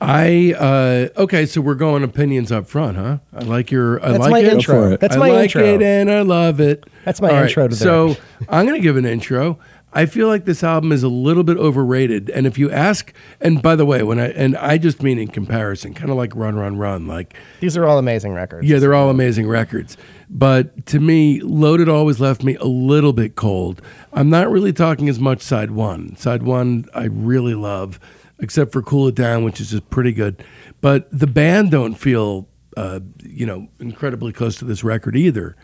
I 0.00 0.54
uh, 0.58 1.20
okay. 1.20 1.44
So 1.44 1.60
we're 1.60 1.74
going 1.74 2.02
opinions 2.02 2.50
up 2.50 2.66
front, 2.66 2.96
huh? 2.96 3.18
I 3.34 3.40
like 3.40 3.70
your. 3.70 4.02
I 4.02 4.12
That's 4.12 4.20
like 4.20 4.30
my 4.30 4.38
it. 4.38 4.44
for 4.44 4.54
intro. 4.54 4.96
That's 4.96 5.16
I 5.16 5.18
my 5.18 5.28
like 5.28 5.42
intro. 5.42 5.62
it 5.62 5.82
and 5.82 6.10
I 6.10 6.22
love 6.22 6.58
it. 6.58 6.84
That's 7.04 7.20
my 7.20 7.28
All 7.28 7.34
right, 7.34 7.48
intro 7.48 7.68
to 7.68 7.74
the 7.74 7.76
So 7.76 8.16
I'm 8.48 8.66
going 8.66 8.80
to 8.80 8.82
give 8.82 8.96
an 8.96 9.04
intro. 9.04 9.58
I 9.92 10.06
feel 10.06 10.28
like 10.28 10.44
this 10.44 10.62
album 10.62 10.92
is 10.92 11.02
a 11.02 11.08
little 11.08 11.42
bit 11.42 11.56
overrated. 11.56 12.30
And 12.30 12.46
if 12.46 12.58
you 12.58 12.70
ask, 12.70 13.12
and 13.40 13.60
by 13.60 13.74
the 13.74 13.84
way, 13.84 14.02
when 14.04 14.20
I 14.20 14.28
and 14.28 14.56
I 14.56 14.78
just 14.78 15.02
mean 15.02 15.18
in 15.18 15.28
comparison, 15.28 15.94
kind 15.94 16.10
of 16.10 16.16
like 16.16 16.34
Run 16.36 16.54
Run 16.56 16.78
Run, 16.78 17.06
like 17.08 17.34
These 17.60 17.76
are 17.76 17.84
all 17.84 17.98
amazing 17.98 18.32
records. 18.32 18.68
yeah, 18.68 18.78
they're 18.78 18.94
all 18.94 19.10
amazing 19.10 19.48
records. 19.48 19.96
But 20.28 20.86
to 20.86 21.00
me, 21.00 21.40
Loaded 21.40 21.88
always 21.88 22.20
left 22.20 22.44
me 22.44 22.54
a 22.56 22.66
little 22.66 23.12
bit 23.12 23.34
cold. 23.34 23.82
I'm 24.12 24.30
not 24.30 24.48
really 24.48 24.72
talking 24.72 25.08
as 25.08 25.18
much 25.18 25.42
side 25.42 25.72
one. 25.72 26.14
Side 26.16 26.44
one, 26.44 26.84
I 26.94 27.06
really 27.06 27.54
love, 27.54 27.98
except 28.38 28.72
for 28.72 28.82
Cool 28.82 29.08
It 29.08 29.16
Down, 29.16 29.42
which 29.42 29.60
is 29.60 29.70
just 29.70 29.90
pretty 29.90 30.12
good. 30.12 30.44
But 30.80 31.08
the 31.10 31.26
band 31.26 31.72
don't 31.72 31.94
feel, 31.94 32.46
uh, 32.76 33.00
you 33.24 33.44
know, 33.44 33.66
incredibly 33.80 34.32
close 34.32 34.54
to 34.58 34.64
this 34.64 34.84
record 34.84 35.16
either. 35.16 35.56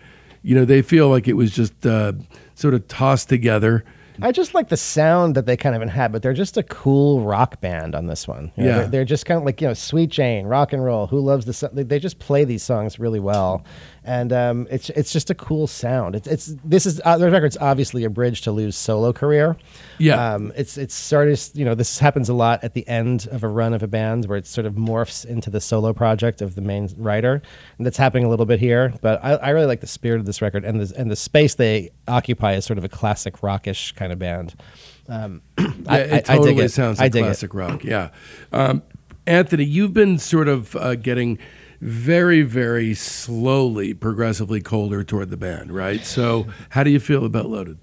You 0.43 0.57
know, 0.57 0.65
they 0.65 0.83
feel 0.83 1.09
like 1.09 1.29
it 1.29 1.35
was 1.35 1.53
just 1.53 1.87
uh, 1.87 2.15
sort 2.57 2.75
of 2.75 2.89
tossed 2.89 3.29
together. 3.29 3.85
I 4.22 4.33
just 4.33 4.55
like 4.55 4.68
the 4.68 4.76
sound 4.76 5.35
that 5.35 5.46
they 5.46 5.57
kind 5.57 5.74
of 5.76 5.83
inhabit. 5.83 6.12
But 6.12 6.22
they're 6.22 6.33
just 6.33 6.57
a 6.57 6.62
cool 6.62 7.22
rock 7.22 7.61
band 7.61 7.94
on 7.94 8.07
this 8.07 8.26
one. 8.26 8.52
You 8.57 8.64
know, 8.64 8.68
Yeah. 8.68 8.79
they're, 8.79 8.88
they're 8.88 9.05
just 9.05 9.26
kind 9.26 9.38
of 9.38 9.44
like 9.44 9.61
you 9.61 9.68
know, 9.68 9.74
Sweet 9.74 10.11
Jane, 10.11 10.46
rock 10.46 10.72
and 10.72 10.85
roll. 10.85 11.07
Who 11.07 11.20
loves 11.20 11.44
the? 11.44 11.68
They 11.85 11.98
just 11.98 12.18
play 12.18 12.44
these 12.44 12.62
songs 12.62 12.98
really 12.98 13.20
well, 13.20 13.64
and 14.07 14.33
um, 14.33 14.66
it's 14.71 14.88
it's 14.90 15.12
just 15.12 15.31
a 15.31 15.35
cool 15.35 15.66
sound. 15.66 16.14
It's 16.14 16.29
it's 16.29 16.55
this 16.64 16.87
is 16.87 17.01
uh, 17.05 17.19
the 17.19 17.31
record's 17.31 17.57
obviously 17.59 18.05
a 18.05 18.11
bridge 18.11 18.40
to 18.42 18.53
Lou's 18.53 18.77
solo 18.77 19.12
career. 19.12 19.57
Yeah. 19.99 20.35
um, 20.35 20.53
it's 20.57 20.79
it's 20.79 20.95
sort 20.95 21.29
of 21.29 21.40
you 21.55 21.64
know 21.64 21.75
this 21.75 21.99
happens 21.99 22.29
a 22.29 22.35
lot 22.35 22.62
at 22.62 22.75
the 22.75 22.87
end 22.88 23.27
of 23.33 23.42
a 23.42 23.49
run 23.49 23.75
of 23.75 23.83
a 23.83 23.88
band 23.88 24.27
where 24.27 24.38
it 24.38 24.47
sort 24.47 24.64
of 24.66 24.75
morphs 24.75 25.25
into 25.27 25.51
the 25.51 25.61
solo 25.61 25.92
project 25.92 26.40
of 26.40 26.55
the 26.55 26.61
main 26.61 26.88
writer, 26.97 27.42
and 27.79 27.87
that's 27.87 27.97
happening 27.97 28.25
a 28.25 28.29
little 28.29 28.47
bit 28.47 28.61
here. 28.61 28.95
But 29.03 29.23
I, 29.25 29.33
I 29.33 29.51
really 29.51 29.66
like 29.66 29.81
the 29.81 29.87
spirit 29.88 30.21
of 30.21 30.27
this 30.27 30.40
record 30.40 30.64
and 30.64 30.81
the 30.81 30.99
and 30.99 31.11
the 31.11 31.16
space 31.16 31.57
they 31.57 31.90
occupy 32.07 32.55
is 32.55 32.64
sort 32.64 32.79
of 32.79 32.85
a 32.85 32.88
classic 32.88 33.42
rockish 33.42 33.92
kind 33.92 34.12
of 34.12 34.19
band. 34.19 34.55
Um, 35.09 35.42
Yeah, 35.59 35.92
I, 35.92 35.99
it 35.99 36.12
I, 36.12 36.16
I 36.16 36.37
totally 36.37 36.55
dig 36.55 36.64
it. 36.64 36.69
sounds 36.73 36.99
like 37.01 37.12
dig 37.12 37.23
it. 37.23 37.27
classic 37.27 37.55
rock. 37.55 37.85
Yeah, 37.85 38.11
um, 38.53 38.83
Anthony, 39.27 39.64
you've 39.64 39.92
been 39.92 40.19
sort 40.19 40.49
of 40.49 40.75
uh, 40.77 40.95
getting 40.97 41.38
very, 41.81 42.43
very 42.43 42.95
slowly, 42.95 43.95
progressively 43.95 44.61
colder 44.61 45.03
toward 45.05 45.31
the 45.31 45.37
band, 45.37 45.73
right? 45.73 46.05
So, 46.05 46.47
how 46.71 46.83
do 46.83 46.91
you 46.91 47.01
feel 47.01 47.25
about 47.25 47.49
Loaded? 47.51 47.79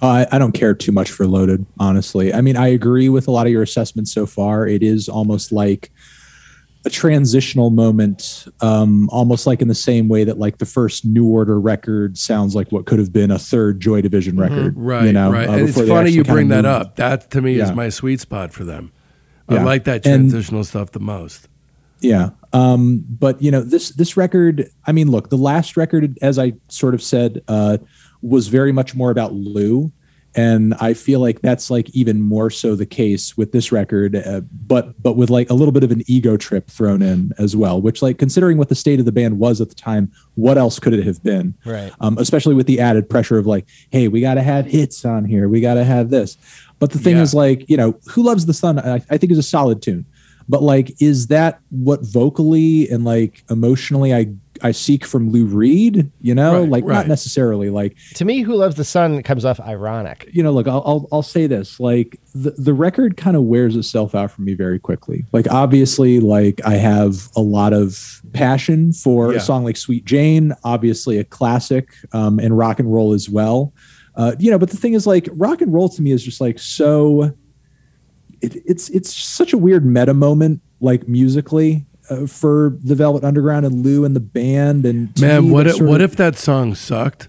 I, 0.00 0.26
I 0.30 0.38
don't 0.38 0.52
care 0.52 0.74
too 0.74 0.92
much 0.92 1.10
for 1.10 1.26
loaded, 1.26 1.66
honestly. 1.80 2.32
I 2.32 2.40
mean, 2.40 2.56
I 2.56 2.68
agree 2.68 3.08
with 3.08 3.26
a 3.26 3.32
lot 3.32 3.46
of 3.46 3.52
your 3.52 3.62
assessments 3.62 4.12
so 4.12 4.26
far. 4.26 4.64
It 4.68 4.80
is 4.84 5.08
almost 5.08 5.50
like 5.50 5.90
a 6.84 6.90
transitional 6.90 7.70
moment, 7.70 8.46
um, 8.60 9.08
almost 9.10 9.44
like 9.44 9.60
in 9.60 9.66
the 9.66 9.74
same 9.74 10.06
way 10.08 10.22
that 10.22 10.38
like 10.38 10.58
the 10.58 10.66
first 10.66 11.04
New 11.04 11.26
Order 11.26 11.58
record 11.58 12.16
sounds 12.16 12.54
like 12.54 12.70
what 12.70 12.86
could 12.86 13.00
have 13.00 13.12
been 13.12 13.32
a 13.32 13.40
third 13.40 13.80
Joy 13.80 14.00
Division 14.00 14.38
record, 14.38 14.76
Mm-hmm. 14.76 14.84
Right, 14.86 15.04
You 15.06 15.12
know, 15.12 15.32
right. 15.32 15.48
uh, 15.48 15.52
and 15.54 15.68
it's 15.68 15.76
funny 15.88 16.10
you 16.12 16.22
bring 16.22 16.46
that 16.48 16.64
up. 16.64 16.94
That 16.94 17.32
to 17.32 17.42
me 17.42 17.58
is 17.58 17.72
my 17.72 17.88
sweet 17.88 18.20
spot 18.20 18.52
for 18.52 18.62
them. 18.62 18.92
I 19.48 19.54
Yeah. 19.54 19.64
like 19.64 19.82
that 19.84 20.06
And- 20.06 20.30
transitional 20.30 20.62
stuff 20.62 20.92
the 20.92 21.00
most. 21.00 21.48
Yeah. 21.98 22.30
Um, 22.52 23.04
but 23.08 23.40
you 23.42 23.50
know, 23.50 23.60
this 23.60 23.90
this 23.90 24.16
record, 24.16 24.70
I 24.86 24.92
mean, 24.92 25.10
look, 25.10 25.28
the 25.30 25.36
last 25.36 25.76
record, 25.76 26.16
as 26.22 26.38
I 26.38 26.54
sort 26.68 26.94
of 26.94 27.02
said, 27.02 27.42
uh, 27.48 27.78
was 28.22 28.48
very 28.48 28.72
much 28.72 28.94
more 28.94 29.10
about 29.10 29.32
Lou. 29.34 29.92
And 30.34 30.74
I 30.74 30.92
feel 30.94 31.20
like 31.20 31.40
that's 31.40 31.68
like 31.70 31.90
even 31.90 32.20
more 32.20 32.48
so 32.50 32.76
the 32.76 32.86
case 32.86 33.36
with 33.36 33.50
this 33.50 33.72
record, 33.72 34.14
uh, 34.14 34.42
but 34.66 35.02
but 35.02 35.14
with 35.16 35.30
like 35.30 35.50
a 35.50 35.54
little 35.54 35.72
bit 35.72 35.82
of 35.82 35.90
an 35.90 36.02
ego 36.06 36.36
trip 36.36 36.68
thrown 36.68 37.02
in 37.02 37.32
as 37.38 37.56
well. 37.56 37.80
Which, 37.80 38.02
like, 38.02 38.18
considering 38.18 38.56
what 38.56 38.68
the 38.68 38.74
state 38.74 39.00
of 39.00 39.06
the 39.06 39.10
band 39.10 39.38
was 39.38 39.60
at 39.60 39.68
the 39.70 39.74
time, 39.74 40.12
what 40.36 40.56
else 40.56 40.78
could 40.78 40.92
it 40.92 41.04
have 41.04 41.22
been? 41.24 41.54
Right. 41.64 41.92
Um, 42.00 42.18
especially 42.18 42.54
with 42.54 42.66
the 42.66 42.78
added 42.78 43.08
pressure 43.08 43.38
of 43.38 43.46
like, 43.46 43.66
hey, 43.90 44.06
we 44.06 44.20
got 44.20 44.34
to 44.34 44.42
have 44.42 44.66
hits 44.66 45.04
on 45.04 45.24
here, 45.24 45.48
we 45.48 45.60
got 45.60 45.74
to 45.74 45.84
have 45.84 46.10
this. 46.10 46.36
But 46.78 46.92
the 46.92 46.98
thing 46.98 47.16
Yeah. 47.16 47.22
is, 47.22 47.34
like, 47.34 47.68
you 47.68 47.76
know, 47.76 47.98
"Who 48.10 48.22
Loves 48.22 48.46
the 48.46 48.54
Sun"? 48.54 48.78
I, 48.78 49.02
I 49.10 49.16
think 49.18 49.32
is 49.32 49.38
a 49.38 49.42
solid 49.42 49.82
tune 49.82 50.04
but 50.48 50.62
like 50.62 51.00
is 51.00 51.26
that 51.28 51.60
what 51.70 52.00
vocally 52.02 52.88
and 52.90 53.04
like 53.04 53.44
emotionally 53.50 54.14
i 54.14 54.26
i 54.62 54.72
seek 54.72 55.04
from 55.04 55.30
lou 55.30 55.44
reed 55.44 56.10
you 56.20 56.34
know 56.34 56.60
Right, 56.60 56.68
like 56.70 56.84
right. 56.84 56.94
not 56.94 57.06
necessarily 57.06 57.70
like 57.70 57.96
To 58.14 58.24
me, 58.24 58.40
"Who 58.42 58.54
Loves 58.56 58.74
the 58.76 58.84
Sun" 58.84 59.22
comes 59.22 59.44
off 59.44 59.60
ironic. 59.60 60.28
you 60.32 60.42
know 60.42 60.50
look 60.52 60.66
i'll 60.66 60.82
i'll, 60.84 61.08
I'll 61.12 61.22
say 61.22 61.46
this 61.46 61.78
like 61.78 62.18
the, 62.34 62.50
the 62.52 62.72
record 62.74 63.16
kind 63.16 63.36
of 63.36 63.42
wears 63.44 63.76
itself 63.76 64.14
out 64.14 64.30
for 64.30 64.42
me 64.42 64.54
very 64.54 64.78
quickly 64.78 65.24
like 65.32 65.46
obviously 65.50 66.18
like 66.20 66.60
i 66.64 66.74
have 66.74 67.28
a 67.36 67.40
lot 67.40 67.72
of 67.72 68.20
passion 68.32 68.92
for 68.92 69.30
Yeah. 69.32 69.38
a 69.38 69.40
song 69.40 69.64
like 69.64 69.76
sweet 69.76 70.04
jane 70.04 70.52
obviously 70.64 71.18
a 71.18 71.24
classic 71.24 71.92
um, 72.12 72.38
and 72.40 72.56
rock 72.56 72.80
and 72.80 72.92
roll 72.92 73.12
as 73.12 73.28
well 73.28 73.72
uh, 74.16 74.34
you 74.40 74.50
know 74.50 74.58
but 74.58 74.70
the 74.70 74.76
thing 74.76 74.94
is 74.94 75.06
like 75.06 75.28
rock 75.34 75.60
and 75.60 75.72
roll 75.72 75.88
to 75.88 76.02
me 76.02 76.10
is 76.10 76.24
just 76.24 76.40
like 76.40 76.58
so 76.58 77.32
it, 78.40 78.56
it's 78.66 78.88
it's 78.90 79.14
such 79.14 79.52
a 79.52 79.58
weird 79.58 79.84
meta 79.84 80.14
moment 80.14 80.60
like 80.80 81.08
musically 81.08 81.86
uh, 82.10 82.26
for 82.26 82.76
the 82.82 82.94
velvet 82.94 83.24
underground 83.24 83.66
and 83.66 83.84
lou 83.84 84.04
and 84.04 84.14
the 84.16 84.20
band 84.20 84.86
and 84.86 85.18
Man, 85.20 85.50
what 85.50 85.66
if, 85.66 85.80
what 85.80 86.00
if 86.00 86.16
that 86.16 86.36
song 86.36 86.74
sucked? 86.74 87.28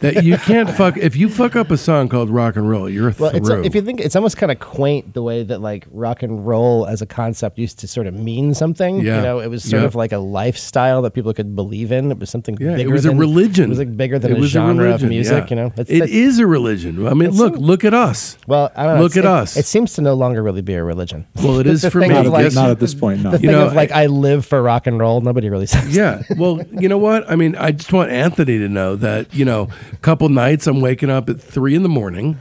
That 0.00 0.24
you 0.24 0.36
can't 0.38 0.68
fuck 0.70 0.96
if 0.96 1.16
you 1.16 1.28
fuck 1.28 1.56
up 1.56 1.70
a 1.70 1.76
song 1.76 2.08
called 2.08 2.28
rock 2.30 2.56
and 2.56 2.68
roll, 2.68 2.88
you're 2.88 3.14
Well, 3.18 3.30
it's, 3.34 3.48
through. 3.48 3.64
if 3.64 3.74
you 3.74 3.82
think 3.82 4.00
it's 4.00 4.14
almost 4.14 4.36
kind 4.36 4.52
of 4.52 4.58
quaint 4.58 5.14
the 5.14 5.22
way 5.22 5.42
that 5.42 5.60
like 5.60 5.86
rock 5.90 6.22
and 6.22 6.46
roll 6.46 6.86
as 6.86 7.00
a 7.02 7.06
concept 7.06 7.58
used 7.58 7.78
to 7.78 7.88
sort 7.88 8.06
of 8.06 8.14
mean 8.14 8.52
something. 8.54 9.00
Yeah. 9.00 9.16
You 9.16 9.22
know, 9.22 9.40
it 9.40 9.48
was 9.48 9.62
sort 9.64 9.80
Yeah. 9.82 9.86
of 9.86 9.94
like 9.94 10.12
a 10.12 10.18
lifestyle 10.18 11.00
that 11.02 11.12
people 11.12 11.32
could 11.32 11.56
believe 11.56 11.92
in. 11.92 12.10
It 12.10 12.18
was 12.18 12.28
something 12.30 12.56
yeah, 12.60 12.76
bigger 12.76 12.90
it 12.90 12.92
was 12.92 13.04
than, 13.04 13.16
a 13.16 13.20
religion. 13.20 13.64
It 13.64 13.68
was 13.70 13.78
like 13.78 13.96
bigger 13.96 14.18
than 14.18 14.32
It 14.32 14.36
a 14.36 14.40
was 14.40 14.50
genre 14.50 14.84
religion, 14.84 15.06
of 15.06 15.10
music, 15.10 15.44
yeah. 15.44 15.50
you 15.50 15.56
know. 15.56 15.72
It's, 15.76 15.90
It 15.90 15.96
it's- 15.96 16.10
is 16.10 16.38
a 16.38 16.46
religion. 16.46 17.06
I 17.06 17.14
mean, 17.14 17.30
look, 17.30 17.56
a- 17.56 17.58
look 17.58 17.84
at 17.84 17.94
us. 17.94 18.36
Well, 18.46 18.70
I 18.76 18.84
don't 18.84 18.96
know. 18.96 19.02
Look 19.02 19.16
at 19.16 19.24
it- 19.24 19.30
us. 19.30 19.56
It, 19.56 19.64
seems 19.66 19.94
to 19.94 20.02
no 20.02 20.14
longer 20.14 20.42
really 20.42 20.62
be 20.62 20.74
a 20.74 20.84
religion. 20.84 21.26
Well, 21.46 21.60
it 21.60 21.66
is 21.68 21.84
for 21.86 22.00
thing 22.00 22.08
me. 22.10 22.14
not, 22.16 22.26
like, 22.26 22.46
at, 22.46 22.54
not 22.54 22.70
at 22.70 22.80
this 22.80 22.92
point 22.94 23.22
no 23.22 23.30
The 23.30 23.38
thing 23.38 23.50
know, 23.52 23.66
of 23.66 23.72
like 23.74 23.92
I 23.92 24.06
live 24.06 24.44
for 24.44 24.60
rock 24.62 24.86
and 24.88 24.98
roll. 24.98 25.20
Nobody 25.20 25.48
really 25.48 25.66
says. 25.66 25.94
Yeah. 25.96 26.22
Well, 26.36 26.60
you 26.72 26.88
know 26.88 26.98
what? 26.98 27.30
I 27.30 27.36
mean, 27.36 27.54
I 27.54 27.70
just 27.70 27.92
want 27.92 28.10
Anthony 28.10 28.58
to 28.58 28.68
know 28.68 28.96
that, 28.96 29.32
you 29.32 29.44
know, 29.44 29.68
a 29.85 29.85
couple 30.02 30.28
nights 30.28 30.66
I'm 30.66 30.80
waking 30.80 31.10
up 31.10 31.28
at 31.28 31.40
three 31.40 31.74
in 31.74 31.82
the 31.82 31.88
morning 31.88 32.38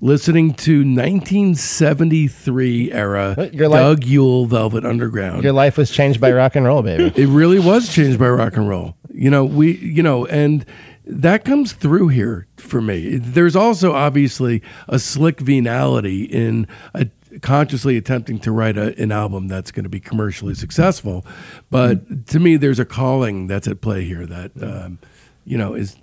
listening 0.00 0.52
to 0.52 0.84
1973 0.84 2.92
era 2.92 3.48
Your 3.52 3.68
life- 3.68 3.80
Doug 3.80 4.04
Yule 4.04 4.46
Velvet 4.46 4.84
Underground. 4.84 5.42
Your 5.42 5.52
life 5.52 5.76
was 5.76 5.90
changed 5.90 6.20
by 6.20 6.32
rock 6.32 6.56
and 6.56 6.66
roll, 6.66 6.82
baby. 6.82 7.04
it 7.22 7.28
really 7.28 7.58
was 7.58 7.92
changed 7.92 8.18
by 8.18 8.28
rock 8.28 8.56
and 8.56 8.68
roll. 8.68 8.96
You 9.12 9.30
know, 9.30 9.44
we, 9.44 9.76
you 9.78 10.02
know, 10.02 10.26
and 10.26 10.64
that 11.06 11.44
comes 11.44 11.72
through 11.72 12.08
here 12.08 12.46
for 12.56 12.82
me. 12.82 13.16
There's 13.16 13.56
also 13.56 13.92
obviously 13.92 14.62
a 14.88 14.98
slick 14.98 15.40
venality 15.40 16.24
in 16.24 16.66
a, 16.94 17.08
consciously 17.40 17.96
attempting 17.96 18.38
to 18.40 18.52
write 18.52 18.76
a, 18.76 19.00
an 19.00 19.12
album 19.12 19.48
that's 19.48 19.70
going 19.70 19.84
to 19.84 19.90
be 19.90 20.00
commercially 20.00 20.54
successful. 20.54 21.24
But 21.70 22.26
to 22.28 22.40
me, 22.40 22.56
there's 22.56 22.78
a 22.78 22.84
calling 22.84 23.46
that's 23.46 23.68
at 23.68 23.80
play 23.80 24.04
here 24.04 24.26
that 24.26 24.50
um, 24.60 24.98
you 25.44 25.56
know 25.56 25.74
is 25.74 25.96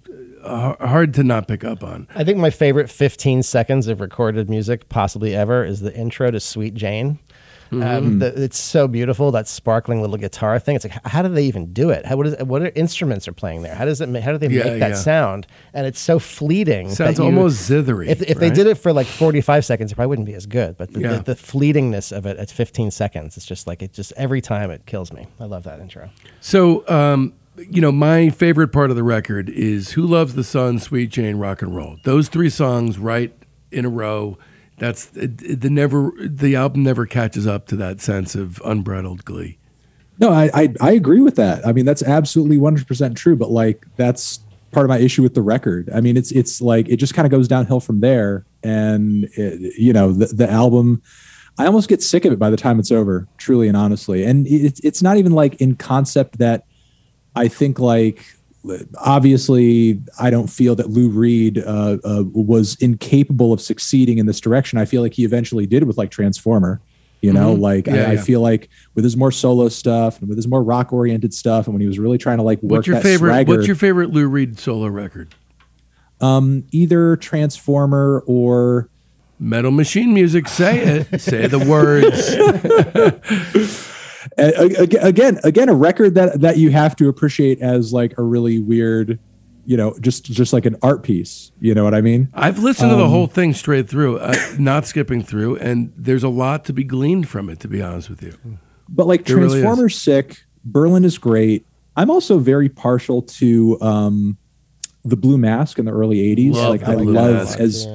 hard 0.44 1.14
to 1.16 1.24
not 1.24 1.48
pick 1.48 1.64
up 1.64 1.84
on. 1.84 2.08
I 2.16 2.24
think 2.24 2.38
my 2.38 2.50
favorite 2.50 2.89
15 2.89 3.44
seconds 3.44 3.88
of 3.88 4.02
recorded 4.02 4.50
music, 4.50 4.89
possibly 4.89 5.36
ever, 5.36 5.64
is 5.64 5.80
the 5.82 5.96
intro 5.96 6.32
to 6.32 6.39
Sweet 6.39 6.74
Jane. 6.74 7.20
Um, 7.72 8.20
the, 8.20 8.28
it's 8.44 8.60
so 8.60 8.88
beautiful 8.88 9.32
that 9.32 9.48
sparkling 9.48 10.00
little 10.00 10.18
guitar 10.18 10.60
thing. 10.60 10.76
It's 10.76 10.86
like, 10.86 11.04
how 11.08 11.24
do 11.24 11.30
they 11.30 11.46
even 11.46 11.74
do 11.74 11.89
it? 11.89 12.06
How 12.06 12.18
what, 12.18 12.28
is, 12.28 12.44
what 12.44 12.62
are 12.62 12.72
instruments 12.76 13.28
are 13.28 13.32
playing 13.34 13.64
there? 13.64 13.74
How 13.74 13.84
does 13.86 14.00
it? 14.00 14.10
How 14.22 14.32
do 14.32 14.38
they 14.38 14.48
Yeah, 14.54 14.66
make 14.66 14.80
that 14.80 14.89
yeah. 14.89 14.96
sound? 14.96 15.48
And 15.74 15.88
it's 15.88 16.00
so 16.00 16.20
fleeting. 16.20 16.89
that 16.89 16.96
Sounds 16.96 17.18
you- 17.18 17.26
almost 17.26 17.68
zithery. 17.68 18.10
If, 18.10 18.22
if 18.22 18.38
they 18.38 18.52
did 18.52 18.68
it 18.68 18.76
for 18.76 18.94
like 18.94 19.08
45 19.08 19.66
seconds, 19.66 19.91
it 19.91 19.96
probably 19.96 20.10
wouldn't 20.10 20.28
be 20.28 20.36
as 20.36 20.46
good. 20.46 20.78
But 20.78 20.94
the, 20.94 21.00
Yeah. 21.00 21.14
the, 21.18 21.34
the 21.34 21.36
fleetingness 21.36 22.16
of 22.16 22.28
it 22.28 22.38
at 22.38 22.52
15 22.52 22.91
seconds, 22.91 23.38
it's 23.38 23.46
just 23.48 23.66
like 23.66 23.82
it 23.82 23.91
just 23.91 24.14
every 24.18 24.41
time 24.41 24.70
it 24.70 24.86
kills 24.86 25.12
me. 25.12 25.26
I 25.39 25.46
love 25.46 25.64
that 25.64 25.80
intro. 25.80 26.12
So, 26.41 26.88
um, 26.88 27.34
you 27.58 27.82
know, 27.82 27.91
my 27.91 28.30
favorite 28.30 28.70
part 28.70 28.89
of 28.89 28.95
the 28.95 29.04
record 29.04 29.49
is 29.49 29.91
"Who 29.91 30.04
Loves 30.04 30.36
the 30.36 30.43
Sun," 30.43 30.80
"Sweet 30.80 31.10
Jane," 31.10 31.38
"Rock 31.38 31.62
and 31.62 31.76
Roll." 31.76 31.97
Those 32.04 32.30
three 32.30 32.49
songs 32.49 32.97
right 32.97 33.34
in 33.72 33.86
a 33.86 33.89
row. 33.89 34.38
That's 34.80 35.06
the 35.06 35.70
never 35.70 36.12
the 36.20 36.56
album 36.56 36.84
never 36.84 37.06
catches 37.06 37.45
up 37.45 37.68
to 37.68 37.76
that 37.78 38.01
sense 38.01 38.36
of 38.36 38.62
unbridled 38.66 39.24
glee. 39.24 39.60
No, 40.20 40.32
I, 40.32 40.49
I 40.54 40.74
I 40.82 40.91
agree 40.91 41.22
with 41.22 41.36
that. 41.36 41.66
I 41.66 41.74
mean, 41.74 41.86
that's 41.86 42.04
absolutely 42.04 42.58
one 42.58 42.74
hundred 42.74 42.88
percent 42.88 43.18
true. 43.18 43.36
But 43.36 43.51
like, 43.51 43.86
that's 43.97 44.39
part 44.72 44.86
of 44.86 44.89
my 44.89 44.97
issue 44.97 45.22
with 45.22 45.36
the 45.36 45.41
record. 45.41 45.89
I 45.93 46.01
mean, 46.01 46.18
it's 46.18 46.32
it's 46.32 46.60
like 46.60 46.89
it 46.89 46.97
just 46.97 47.14
kind 47.14 47.26
of 47.26 47.32
goes 47.32 47.47
downhill 47.47 47.80
from 47.80 47.99
there, 47.99 48.45
and 48.64 49.26
it, 49.36 49.78
you 49.78 49.93
know, 49.93 50.12
the 50.12 50.28
the 50.28 50.49
album. 50.49 51.01
I 51.60 51.68
almost 51.68 51.88
get 51.88 52.01
sick 52.01 52.26
of 52.26 52.34
it 52.34 52.39
by 52.39 52.49
the 52.49 52.58
time 52.58 52.80
it's 52.80 52.91
over, 52.91 53.28
truly 53.38 53.68
and 53.68 53.78
honestly. 53.78 54.24
And 54.24 54.47
it's 54.47 54.80
it's 54.80 55.04
not 55.04 55.18
even 55.18 55.34
like 55.34 55.62
in 55.62 55.76
concept 55.76 56.39
that 56.39 56.66
I 57.36 57.47
think 57.47 57.79
like 57.79 58.23
obviously 58.97 60.01
I 60.19 60.29
don't 60.29 60.47
feel 60.47 60.75
that 60.75 60.89
Lou 60.89 61.09
Reed 61.09 61.57
uh, 61.59 61.97
uh, 62.03 62.23
was 62.34 62.75
incapable 62.75 63.51
of 63.51 63.59
succeeding 63.61 64.17
in 64.19 64.25
this 64.25 64.39
direction. 64.39 64.79
I 64.79 64.86
feel 64.86 65.01
like 65.01 65.13
he 65.13 65.25
eventually 65.25 65.65
did 65.65 65.84
with 65.84 65.97
like 65.97 66.11
Transformer. 66.11 66.79
You 67.21 67.31
know, 67.31 67.53
like 67.53 67.86
Mm-hmm. 67.86 67.95
Yeah, 67.95 68.09
I, 68.09 68.11
I 68.13 68.17
feel 68.17 68.41
like 68.41 68.69
with 68.95 69.05
his 69.05 69.15
more 69.15 69.31
solo 69.31 69.69
stuff 69.69 70.19
and 70.19 70.27
with 70.27 70.38
his 70.38 70.45
more 70.45 70.61
rock 70.61 70.91
oriented 70.91 71.34
stuff, 71.34 71.67
and 71.67 71.73
when 71.73 71.79
he 71.79 71.88
was 71.88 71.97
really 71.97 72.17
trying 72.17 72.38
to 72.38 72.43
like 72.43 72.61
work 72.61 72.79
What's 72.79 72.88
your 72.88 72.99
favorite? 72.99 73.29
swagger, 73.29 73.51
What's 73.55 73.67
your 73.67 73.77
favorite 73.77 74.09
Lou 74.11 74.27
Reed 74.27 74.59
solo 74.59 74.88
record? 74.88 75.34
um, 76.19 76.65
either 76.71 77.15
Transformer 77.15 78.23
or 78.27 78.89
Metal 79.39 79.71
Machine 79.71 80.13
Music. 80.13 80.47
Say 80.49 80.79
it. 80.79 81.21
say 81.21 81.47
the 81.47 81.59
words. 81.59 82.36
a- 84.38 84.81
a- 84.81 85.07
again, 85.07 85.39
again, 85.43 85.69
a 85.69 85.73
record 85.75 86.15
that 86.15 86.41
that 86.41 86.57
you 86.57 86.71
have 86.71 86.95
to 86.97 87.09
appreciate 87.09 87.59
as 87.61 87.93
like 87.93 88.17
a 88.17 88.23
really 88.23 88.59
weird, 88.59 89.19
you 89.65 89.77
know, 89.77 89.95
just 90.01 90.25
just 90.25 90.53
like 90.53 90.65
an 90.65 90.75
art 90.81 91.03
piece. 91.03 91.51
You 91.59 91.73
know 91.73 91.84
what 91.84 91.93
I 91.93 92.01
mean? 92.01 92.29
I've 92.34 92.59
listened 92.59 92.91
Um, 92.91 92.97
to 92.97 93.03
the 93.03 93.09
whole 93.09 93.27
thing 93.27 93.53
straight 93.53 93.88
through, 93.89 94.17
uh, 94.19 94.36
not 94.59 94.86
skipping 94.86 95.23
through, 95.23 95.57
and 95.57 95.91
there's 95.97 96.23
a 96.23 96.29
lot 96.29 96.65
to 96.65 96.73
be 96.73 96.84
gleaned 96.84 97.27
from 97.29 97.49
it. 97.49 97.59
To 97.61 97.67
be 97.67 97.81
honest 97.81 98.09
with 98.09 98.21
you, 98.23 98.34
But 98.89 99.07
like 99.07 99.25
There 99.25 99.38
really. 99.38 99.61
Transformers 99.61 99.95
sick, 99.95 100.43
Berlin 100.65 101.05
is 101.05 101.17
great. 101.17 101.65
I'm 101.95 102.09
also 102.09 102.39
very 102.39 102.69
partial 102.69 103.21
to 103.21 103.79
um 103.81 104.38
the 105.05 105.17
Blue 105.17 105.38
Mask 105.38 105.77
in 105.79 105.86
the 105.86 105.91
early 105.91 106.17
80s. 106.36 106.53
Love 106.53 106.69
like 106.69 106.79
the 106.81 106.91
I 106.91 106.95
Blue 106.95 107.11
love 107.13 107.34
Mask. 107.36 107.59
as 107.59 107.88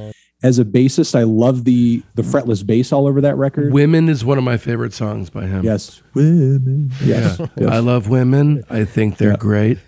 as 0.43 0.59
a 0.59 0.64
bassist, 0.64 1.14
I 1.14 1.24
love 1.24 1.64
the 1.64 2.03
the 2.14 2.22
fretless 2.22 2.64
bass 2.64 2.93
all 2.93 3.07
over 3.07 3.20
that 3.22 3.36
record. 3.36 3.72
"Women" 3.72 4.09
is 4.09 4.24
one 4.24 4.39
of 4.39 4.45
my 4.45 4.57
favorite 4.57 4.93
songs 4.93 5.30
by 5.30 5.47
him. 5.47 5.64
yes. 5.64 6.01
Women. 6.14 6.91
Yeah, 7.03 7.36
Yes. 7.39 7.41
yes. 7.57 7.68
I 7.70 7.78
love 7.78 8.09
women. 8.09 8.62
I 8.70 8.84
think 8.84 9.16
they're 9.16 9.36
great. 9.36 9.78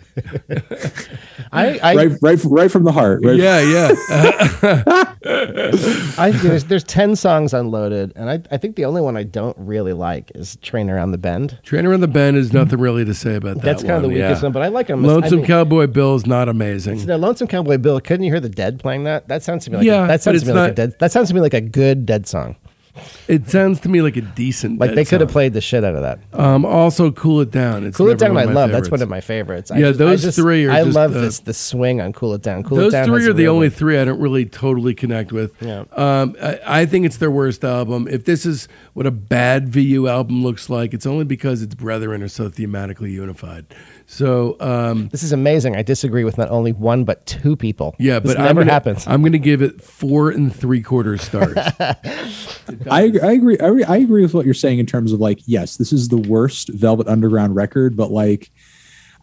I, 1.52 1.78
I, 1.78 1.94
right 1.94 2.12
right 2.20 2.44
right 2.44 2.70
from 2.70 2.84
the 2.84 2.92
heart. 2.92 3.20
Right 3.24 3.36
Yeah, 3.36 3.60
yeah. 3.60 3.94
I 6.18 6.30
there's, 6.42 6.64
there's 6.64 6.84
10 6.84 7.16
songs 7.16 7.52
on 7.54 7.70
Loaded, 7.70 8.12
and 8.16 8.30
I, 8.30 8.42
I 8.50 8.56
think 8.56 8.76
the 8.76 8.84
only 8.84 9.02
one 9.02 9.16
I 9.16 9.22
don't 9.22 9.56
really 9.58 9.92
like 9.92 10.30
is 10.34 10.56
Train 10.56 10.88
Around 10.88 11.12
the 11.12 11.18
Bend. 11.18 11.58
"Train 11.62 11.86
Around 11.86 12.00
the 12.00 12.08
Bend 12.08 12.36
is 12.36 12.52
nothing 12.52 12.78
really 12.78 13.04
to 13.04 13.14
say 13.14 13.34
about 13.36 13.56
that. 13.56 13.64
That's 13.64 13.82
kind 13.82 13.94
of 13.94 14.02
the 14.02 14.08
weakest 14.08 14.42
yeah. 14.42 14.46
one, 14.46 14.52
but 14.52 14.62
I 14.62 14.68
like 14.68 14.86
them. 14.86 15.02
Lonesome 15.02 15.38
I 15.38 15.42
mean, 15.42 15.46
Cowboy 15.46 15.86
Bill 15.86 16.14
is 16.14 16.26
not 16.26 16.48
amazing. 16.48 17.04
No, 17.06 17.16
Lonesome 17.16 17.48
Cowboy 17.48 17.78
Bill. 17.78 18.00
Couldn't 18.00 18.24
you 18.24 18.32
hear 18.32 18.40
the 18.40 18.48
Dead 18.48 18.78
playing 18.78 19.04
that? 19.04 19.28
That 19.28 19.42
sounds 19.42 19.64
to 19.64 19.70
me 19.70 19.78
like 19.78 19.86
Yeah, 19.86 20.04
a, 20.04 20.06
that 20.08 20.22
sounds 20.22 20.42
to 20.42 20.48
me 20.48 20.52
like 20.52 20.72
a 20.72 20.74
dead. 20.74 20.98
That 20.98 21.12
sounds 21.12 21.28
to 21.28 21.34
me 21.34 21.40
like 21.40 21.54
a 21.54 21.60
good 21.60 22.06
Dead 22.06 22.26
song. 22.26 22.56
It 23.28 23.48
sounds 23.48 23.80
to 23.80 23.88
me 23.88 24.02
like 24.02 24.16
a 24.16 24.20
decent. 24.22 24.80
Like 24.80 24.94
they 24.94 25.04
could 25.04 25.20
have 25.20 25.30
played 25.30 25.52
the 25.52 25.60
shit 25.60 25.84
out 25.84 25.94
of 25.94 26.02
that. 26.02 26.18
Um, 26.32 26.64
also, 26.64 27.10
Cool 27.10 27.40
It 27.40 27.50
Down. 27.50 27.84
It's 27.84 27.96
Cool 27.96 28.08
It 28.10 28.18
Down, 28.18 28.36
I 28.36 28.44
love. 28.44 28.70
That's 28.70 28.90
one 28.90 29.02
of 29.02 29.08
my 29.08 29.20
favorites. 29.20 29.70
I 29.70 29.78
Yeah, 29.78 29.88
just- 29.88 30.00
I 30.00 30.04
those 30.04 30.22
just- 30.22 30.38
three 30.38 30.66
are 30.66 30.70
I 30.72 30.84
just, 30.84 30.96
love 30.96 31.14
uh, 31.16 31.20
this 31.20 31.38
the 31.40 31.54
swing 31.54 32.00
on 32.00 32.12
Cool 32.12 32.34
It 32.34 32.42
Down. 32.42 32.62
Cool 32.64 32.78
It 32.78 32.82
Those 32.82 32.92
Down 32.92 33.06
three 33.06 33.26
are 33.26 33.32
the 33.32 33.48
only 33.48 33.70
three 33.70 33.98
I 33.98 34.04
don't 34.04 34.20
really 34.20 34.46
totally 34.46 34.94
connect 34.94 35.32
with. 35.32 35.52
Yeah. 35.60 35.84
Um, 35.92 36.36
I, 36.42 36.60
I 36.66 36.86
think 36.86 37.06
it's 37.06 37.16
their 37.18 37.30
worst 37.30 37.64
album. 37.64 38.08
If 38.10 38.24
this 38.24 38.44
is 38.44 38.68
what 38.94 39.06
a 39.06 39.10
bad 39.10 39.68
VU 39.68 40.08
album 40.08 40.42
looks 40.42 40.68
like, 40.68 40.92
it's 40.94 41.06
only 41.06 41.24
because 41.24 41.62
its 41.62 41.74
brethren 41.74 42.22
are 42.22 42.28
so 42.28 42.48
thematically 42.48 43.12
unified. 43.12 43.66
So 44.10 44.56
um, 44.58 45.08
This 45.10 45.22
is 45.22 45.30
amazing. 45.30 45.76
I 45.76 45.82
disagree 45.82 46.24
with 46.24 46.36
not 46.36 46.50
only 46.50 46.72
one 46.72 47.04
but 47.04 47.24
two 47.26 47.54
people. 47.54 47.94
yeah, 48.00 48.18
this 48.18 48.34
but 48.34 48.40
I'm 48.42 48.56
gonna, 48.56 48.68
happens. 48.70 49.06
I'm 49.06 49.22
going 49.22 49.32
to 49.32 49.38
give 49.38 49.62
it 49.62 49.80
four 49.80 50.30
and 50.30 50.54
three 50.54 50.82
quarter 50.82 51.16
stars. 51.16 51.56
I, 52.90 53.02
agree- 53.02 53.20
I 53.20 53.32
agree. 53.32 53.58
I, 53.60 53.66
agree- 53.68 53.84
I 53.84 53.96
agree 53.98 54.22
with 54.22 54.34
what 54.34 54.44
you're 54.44 54.52
saying 54.54 54.80
in 54.80 54.86
terms 54.86 55.12
of 55.12 55.20
like, 55.20 55.38
yes, 55.46 55.76
this 55.76 55.92
is 55.92 56.08
the 56.08 56.16
worst 56.16 56.70
Velvet 56.70 57.06
Underground 57.06 57.54
record, 57.54 57.96
but 57.96 58.10
like, 58.10 58.50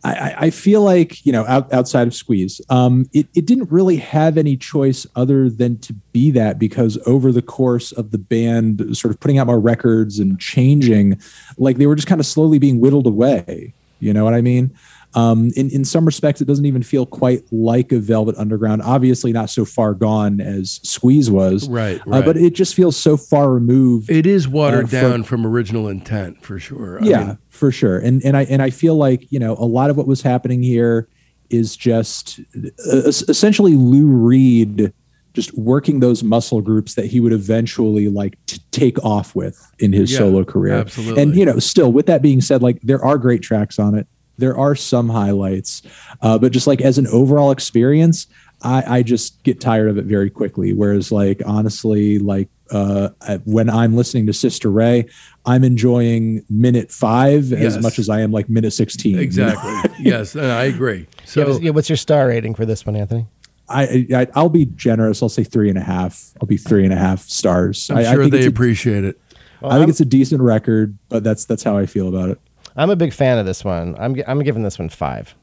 I, 0.06 0.14
I- 0.14 0.36
I 0.46 0.50
feel 0.52 0.84
like 0.84 1.26
you 1.26 1.34
know, 1.34 1.46
out, 1.48 1.72
outside 1.74 2.08
of 2.08 2.14
Squeeze, 2.14 2.62
um, 2.70 3.10
it 3.12 3.28
it 3.36 3.46
didn't 3.46 3.70
really 3.70 3.98
have 3.98 4.38
any 4.38 4.56
choice 4.56 5.06
other 5.18 5.50
than 5.50 5.80
to 5.80 5.94
be 6.14 6.32
that 6.32 6.60
because 6.60 6.98
over 7.06 7.34
the 7.34 7.42
course 7.42 7.92
of 7.92 8.12
the 8.12 8.18
band, 8.20 8.96
sort 8.96 9.14
of 9.14 9.20
putting 9.20 9.38
out 9.38 9.48
more 9.48 9.60
records 9.60 10.18
and 10.20 10.40
changing, 10.40 11.20
like 11.58 11.76
they 11.78 11.88
were 11.88 11.96
just 11.96 12.08
kind 12.08 12.22
of 12.22 12.26
slowly 12.28 12.58
being 12.58 12.80
whittled 12.80 13.06
away. 13.08 13.74
You 14.00 14.14
know 14.14 14.24
what 14.24 14.34
I 14.34 14.41
mean? 14.41 14.74
Um, 15.14 15.52
in 15.56 15.70
in 15.72 15.84
some 15.86 16.06
respects, 16.06 16.41
it 16.41 16.45
doesn't 16.45 16.66
even 16.66 16.84
feel 16.84 17.06
quite 17.06 17.41
like 17.52 17.91
a 17.91 17.98
Velvet 18.00 18.36
Underground. 18.38 18.82
Obviously, 18.84 19.32
not 19.32 19.50
so 19.50 19.66
far 19.66 19.93
gone 19.93 20.39
as 20.41 20.80
Squeeze 20.84 21.32
was, 21.32 21.68
Right, 21.68 22.00
Uh, 22.06 22.22
but 22.22 22.38
it 22.38 22.54
just 22.54 22.76
feels 22.76 22.95
so 22.98 23.18
far 23.18 23.52
removed. 23.52 24.10
it 24.12 24.26
is 24.28 24.48
watered 24.48 24.86
Uh, 24.93 25.02
down 25.02 25.24
from 25.24 25.45
original 25.45 25.88
intent 25.88 26.43
for 26.43 26.60
sure. 26.60 27.00
I 27.02 27.08
yeah, 27.08 27.24
mean, 27.26 27.38
for 27.50 27.72
sure. 27.72 27.98
And 27.98 28.24
and 28.24 28.36
I 28.38 28.43
and 28.43 28.62
I 28.62 28.70
feel 28.70 28.95
like 28.95 29.26
you 29.32 29.39
know 29.39 29.56
a 29.58 29.66
lot 29.66 29.89
of 29.89 29.98
what 29.98 30.08
was 30.08 30.22
happening 30.22 30.62
here 30.62 31.08
is 31.50 31.78
just 31.78 32.41
uh, 32.56 33.08
essentially 33.08 33.76
Lou 33.78 34.06
Reed 34.08 34.91
just 35.38 35.56
working 35.56 36.00
those 36.00 36.24
muscle 36.24 36.62
groups 36.62 36.96
that 36.96 37.06
he 37.06 37.20
would 37.20 37.32
eventually 37.32 38.10
like 38.10 38.44
to 38.48 38.60
take 38.72 38.98
off 39.06 39.36
with 39.36 39.56
in 39.78 39.94
his 39.94 40.12
Yeah, 40.12 40.18
solo 40.18 40.44
career. 40.44 40.74
absolutely. 40.74 41.22
And 41.22 41.36
you 41.36 41.46
know, 41.46 41.60
still 41.60 41.92
with 41.94 42.08
that 42.08 42.24
being 42.24 42.42
said, 42.42 42.64
like 42.64 42.82
there 42.82 43.06
are 43.06 43.20
great 43.20 43.44
tracks 43.44 43.78
on 43.78 43.94
it. 43.94 44.08
There 44.40 44.58
are 44.58 44.76
some 44.76 45.10
highlights, 45.10 45.84
uh, 46.24 46.40
but 46.40 46.52
just 46.52 46.66
like 46.66 46.82
as 46.82 46.98
an 46.98 47.06
overall 47.08 47.52
experience, 47.52 48.26
I, 48.64 48.98
I 48.98 49.04
just 49.04 49.44
get 49.44 49.62
tired 49.62 49.90
of 49.90 50.00
it 50.00 50.06
very 50.06 50.32
quickly. 50.32 50.74
Whereas, 50.74 51.12
like 51.12 51.42
honestly, 51.46 52.18
like 52.18 52.50
uh, 52.72 53.10
when 53.46 53.70
I'm 53.70 53.96
listening 53.96 54.26
to 54.28 54.34
Sister 54.34 54.72
Ray, 54.72 55.06
I'm 55.46 55.64
enjoying 55.64 56.44
minute 56.50 56.92
five 56.92 57.54
as 57.54 57.78
much 57.80 58.00
as 58.00 58.10
I 58.10 58.22
am 58.22 58.32
like 58.32 58.50
minute 58.50 58.72
sixteen. 58.72 59.12
you 59.12 59.18
know? 59.18 59.24
exactly. 59.24 59.92
yes, 60.00 60.36
I 60.36 60.64
agree. 60.66 61.06
So 61.26 61.60
yeah, 61.60 61.70
what's 61.72 61.90
your 61.90 61.98
star 61.98 62.28
rating 62.28 62.56
for 62.56 62.66
this 62.66 62.86
one, 62.86 62.96
Anthony? 62.96 63.28
I, 63.70 64.07
I 64.13 64.28
I'll 64.36 64.49
be 64.49 64.65
generous. 64.65 65.22
I'll 65.22 65.30
say 65.30 65.43
three 65.43 65.70
and 65.70 65.78
a 65.78 65.84
half. 65.84 66.32
I'll 66.41 66.47
be 66.47 66.57
three 66.57 66.84
and 66.84 66.93
a 66.93 66.97
half 66.97 67.22
stars. 67.22 67.89
I'm 67.89 67.97
I, 67.97 67.99
I 68.01 68.13
sure 68.13 68.24
think 68.24 68.32
they 68.32 68.38
it's 68.39 68.47
a- 68.47 68.49
appreciate 68.49 69.03
it. 69.03 69.20
I 69.63 69.78
think 69.80 69.89
it's 69.89 69.99
a 69.99 70.05
decent 70.05 70.41
record, 70.41 70.97
but 71.09 71.24
that's 71.24 71.45
that's 71.45 71.63
how 71.63 71.78
I 71.78 71.86
feel 71.88 72.07
about 72.07 72.30
it. 72.30 72.39
I'm 72.76 72.89
a 72.91 72.95
big 72.95 73.11
fan 73.11 73.39
of 73.39 73.45
this 73.45 73.63
one. 73.65 73.95
I'm 73.97 74.15
I'm 74.28 74.43
giving 74.43 74.63
this 74.63 74.78
one 74.80 74.89
five. 74.89 75.36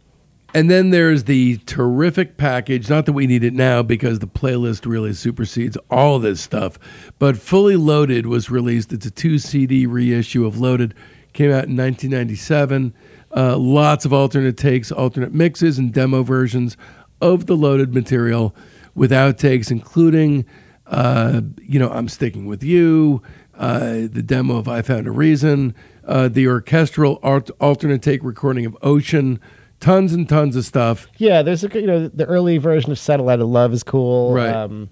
And 0.55 0.71
then 0.71 0.91
there's 0.91 1.25
the 1.25 1.57
terrific 1.67 2.37
package. 2.37 2.89
Not 2.89 3.07
that 3.07 3.13
we 3.13 3.27
need 3.27 3.43
it 3.43 3.55
now 3.55 3.83
because 3.83 4.21
the 4.21 4.29
playlist 4.29 4.87
really 4.87 5.13
supersedes 5.13 5.77
all 5.91 6.21
this 6.21 6.41
stuff. 6.41 6.79
But 7.19 7.37
Fully 7.37 7.75
Loaded 7.75 8.27
was 8.27 8.51
released. 8.53 8.93
It's 8.93 9.05
a 9.05 9.11
two 9.11 9.39
CD 9.41 9.85
reissue 9.85 10.47
of 10.47 10.61
Loaded. 10.61 10.95
Came 11.33 11.51
out 11.51 11.65
in 11.67 11.77
1997. 11.77 12.95
Uh, 13.37 13.57
lots 13.57 14.05
of 14.05 14.13
alternate 14.13 14.57
takes, 14.57 14.93
alternate 14.93 15.35
mixes, 15.35 15.77
and 15.77 15.93
demo 15.93 16.23
versions 16.23 16.77
of 17.25 17.47
the 17.47 17.57
Loaded 17.57 17.95
material 17.95 18.55
with 18.95 19.11
outtakes, 19.11 19.71
including, 19.71 20.45
uh, 20.87 21.41
you 21.63 21.79
know, 21.79 21.89
I'm 21.91 22.07
Sticking 22.09 22.45
With 22.47 22.63
You, 22.63 23.23
uh, 23.57 24.03
the 24.13 24.23
demo 24.25 24.57
of 24.57 24.69
I 24.69 24.83
Found 24.83 25.07
a 25.07 25.11
Reason, 25.11 25.75
uh, 26.07 26.29
the 26.29 26.47
orchestral 26.47 27.19
art- 27.23 27.51
alternate 27.61 28.03
take 28.03 28.23
recording 28.23 28.67
of 28.67 28.77
Ocean, 28.83 29.41
tons 29.81 30.13
and 30.13 30.29
tons 30.29 30.55
of 30.55 30.65
stuff. 30.67 31.07
Yeah, 31.17 31.41
there's 31.43 31.65
a 31.65 31.69
you 31.81 31.87
know 31.87 32.09
the 32.09 32.27
early 32.27 32.59
version 32.59 32.93
of 32.93 32.99
Satellite 32.99 33.41
of 33.41 33.49
Love 33.49 33.73
is 33.73 33.83
cool. 33.83 34.35
Right. 34.35 34.55
Um, 34.55 34.91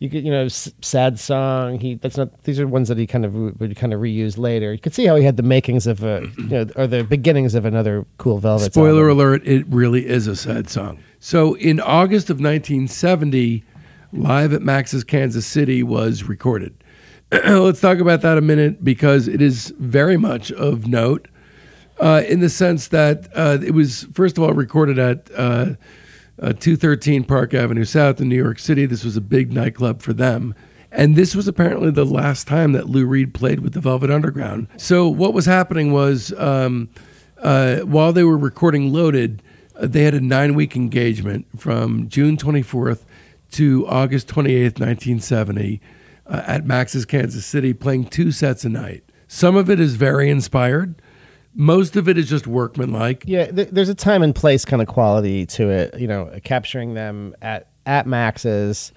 you 0.00 0.10
could 0.10 0.24
you 0.24 0.30
know 0.32 0.44
s- 0.46 0.72
sad 0.80 1.18
song. 1.18 1.78
He 1.78 1.94
that's 1.94 2.16
not 2.16 2.42
these 2.44 2.58
are 2.60 2.66
ones 2.66 2.88
that 2.88 2.98
he 2.98 3.06
kind 3.06 3.24
of 3.24 3.34
re- 3.36 3.52
would 3.58 3.76
kind 3.76 3.92
of 3.92 4.00
reuse 4.00 4.36
later. 4.36 4.72
You 4.72 4.78
could 4.78 4.94
see 4.94 5.06
how 5.06 5.14
he 5.16 5.24
had 5.24 5.36
the 5.36 5.42
makings 5.44 5.86
of 5.86 6.02
a 6.02 6.26
you 6.38 6.44
know 6.48 6.66
or 6.76 6.86
the 6.88 7.04
beginnings 7.04 7.54
of 7.54 7.64
another 7.64 8.04
Cool 8.18 8.38
Velvet. 8.38 8.72
Spoiler 8.72 9.08
alert, 9.08 9.46
it 9.46 9.64
really 9.68 10.06
is 10.06 10.26
a 10.26 10.34
sad 10.36 10.68
song. 10.68 10.98
So 11.20 11.54
in 11.54 11.80
August 11.80 12.30
of 12.30 12.36
1970, 12.36 13.64
Live 14.12 14.52
at 14.52 14.62
Max's 14.62 15.04
Kansas 15.04 15.46
City 15.46 15.82
was 15.82 16.24
recorded. 16.24 16.74
Let's 17.32 17.80
talk 17.80 17.98
about 17.98 18.22
that 18.22 18.38
a 18.38 18.40
minute 18.40 18.82
because 18.82 19.28
it 19.28 19.42
is 19.42 19.74
very 19.78 20.16
much 20.16 20.50
of 20.52 20.86
note 20.86 21.28
uh, 22.00 22.22
in 22.26 22.40
the 22.40 22.48
sense 22.48 22.88
that 22.88 23.28
uh, 23.34 23.58
it 23.62 23.74
was, 23.74 24.04
first 24.14 24.38
of 24.38 24.44
all, 24.44 24.52
recorded 24.52 24.98
at 24.98 25.30
uh, 25.36 25.74
uh, 26.40 26.52
213 26.54 27.24
Park 27.24 27.52
Avenue 27.52 27.84
South 27.84 28.20
in 28.20 28.28
New 28.28 28.36
York 28.36 28.58
City. 28.58 28.86
This 28.86 29.04
was 29.04 29.16
a 29.16 29.20
big 29.20 29.52
nightclub 29.52 30.00
for 30.00 30.12
them. 30.12 30.54
And 30.90 31.16
this 31.16 31.36
was 31.36 31.46
apparently 31.46 31.90
the 31.90 32.06
last 32.06 32.46
time 32.46 32.72
that 32.72 32.88
Lou 32.88 33.04
Reed 33.04 33.34
played 33.34 33.60
with 33.60 33.74
the 33.74 33.80
Velvet 33.80 34.10
Underground. 34.10 34.68
So 34.78 35.06
what 35.06 35.34
was 35.34 35.44
happening 35.44 35.92
was 35.92 36.32
um, 36.38 36.88
uh, 37.42 37.80
while 37.80 38.12
they 38.14 38.24
were 38.24 38.38
recording 38.38 38.90
Loaded, 38.90 39.42
they 39.86 40.04
had 40.04 40.14
a 40.14 40.20
nine 40.20 40.54
week 40.54 40.76
engagement 40.76 41.46
from 41.56 42.08
June 42.08 42.36
24th 42.36 43.02
to 43.52 43.86
August 43.86 44.28
28th, 44.28 44.78
1970, 44.78 45.80
uh, 46.26 46.42
at 46.46 46.66
Max's 46.66 47.04
Kansas 47.04 47.46
City, 47.46 47.72
playing 47.72 48.06
two 48.06 48.30
sets 48.30 48.64
a 48.64 48.68
night. 48.68 49.04
Some 49.26 49.56
of 49.56 49.70
it 49.70 49.80
is 49.80 49.96
very 49.96 50.30
inspired. 50.30 51.00
Most 51.54 51.96
of 51.96 52.08
it 52.08 52.16
is 52.18 52.28
just 52.28 52.46
workmanlike. 52.46 53.24
Yeah, 53.26 53.46
th- 53.50 53.68
there's 53.70 53.88
a 53.88 53.94
time 53.94 54.22
and 54.22 54.34
place 54.34 54.64
kind 54.64 54.80
of 54.80 54.88
quality 54.88 55.46
to 55.46 55.70
it. 55.70 55.98
You 55.98 56.06
know, 56.06 56.30
capturing 56.44 56.94
them 56.94 57.34
at 57.42 57.68
at 57.86 58.06
Max's. 58.06 58.92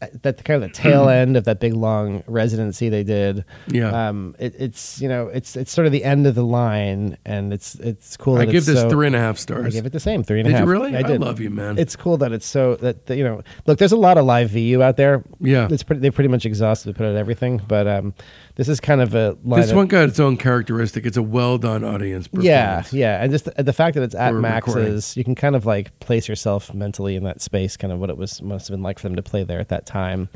At 0.00 0.22
That 0.22 0.44
kind 0.44 0.62
of 0.62 0.68
the 0.70 0.74
tail 0.74 1.08
end 1.08 1.36
of 1.36 1.44
that 1.44 1.60
big 1.60 1.74
long 1.74 2.22
residency 2.26 2.88
they 2.88 3.02
did. 3.02 3.44
Yeah. 3.68 4.08
um, 4.08 4.36
it, 4.38 4.54
it's 4.58 5.00
you 5.00 5.08
know 5.08 5.28
it's 5.28 5.56
it's 5.56 5.72
sort 5.72 5.86
of 5.86 5.92
the 5.92 6.04
end 6.04 6.26
of 6.26 6.34
the 6.34 6.44
line, 6.44 7.16
and 7.24 7.52
it's 7.52 7.74
it's 7.76 8.16
cool. 8.16 8.38
I 8.38 8.44
give 8.44 8.64
this 8.66 8.80
so- 8.80 8.88
three 8.90 9.06
and 9.08 9.16
a 9.16 9.18
half 9.18 9.38
I 9.50 9.70
give 9.70 9.86
it 9.86 9.92
the 9.92 10.00
same 10.00 10.22
three 10.22 10.40
and 10.40 10.46
a 10.46 10.50
Did 10.50 10.56
half. 10.58 10.66
you 10.66 10.70
really? 10.70 10.94
I 10.96 11.00
I 11.00 11.02
did. 11.02 11.20
love 11.20 11.40
you, 11.40 11.50
man. 11.50 11.78
It's 11.78 11.96
cool 11.96 12.16
that 12.18 12.32
it's 12.32 12.46
so 12.46 12.76
that, 12.76 13.06
that 13.06 13.16
you 13.16 13.24
know. 13.24 13.42
Look, 13.66 13.78
there's 13.78 13.92
a 13.92 13.96
lot 13.96 14.18
of 14.18 14.24
live 14.24 14.50
VU 14.50 14.82
out 14.82 14.96
there. 14.96 15.24
Yeah. 15.40 15.68
it's 15.70 15.82
pretty. 15.82 16.00
They 16.00 16.10
pretty 16.10 16.28
much 16.28 16.46
exhausted 16.46 16.88
to 16.92 16.94
put 16.94 17.06
out 17.06 17.16
everything, 17.16 17.60
but 17.66 17.86
um, 17.86 18.14
this 18.58 18.68
is 18.68 18.80
kind 18.80 19.00
of 19.00 19.14
a 19.14 19.38
This 19.44 19.72
one 19.72 19.86
got 19.86 20.08
its 20.08 20.18
own 20.18 20.36
characteristic. 20.36 21.06
It's 21.06 21.16
a 21.16 21.22
well 21.22 21.58
done 21.58 21.84
audience 21.84 22.28
yeah, 22.32 22.82
yeah, 22.90 23.22
and 23.22 23.30
just 23.30 23.44
the, 23.44 23.62
the 23.62 23.72
fact 23.72 23.94
that 23.94 24.02
it's 24.02 24.16
at 24.16 24.34
recording. 24.34 24.82
Max's, 24.94 25.16
you 25.16 25.22
can 25.22 25.36
kind 25.36 25.54
of 25.54 25.64
like 25.64 25.96
place 26.00 26.28
yourself 26.28 26.74
mentally 26.74 27.14
in 27.14 27.22
that 27.22 27.40
space, 27.40 27.76
kind 27.76 27.92
of 27.92 28.00
what 28.00 28.10
it 28.10 28.16
was 28.16 28.42
must 28.42 28.66
have 28.66 28.74
been 28.74 28.82
like 28.82 28.98
for 28.98 29.06
them 29.08 29.14
to 29.14 29.22
play 29.22 29.44
there 29.44 29.60
at 29.60 29.68
that 29.68 29.86
time. 29.86 30.28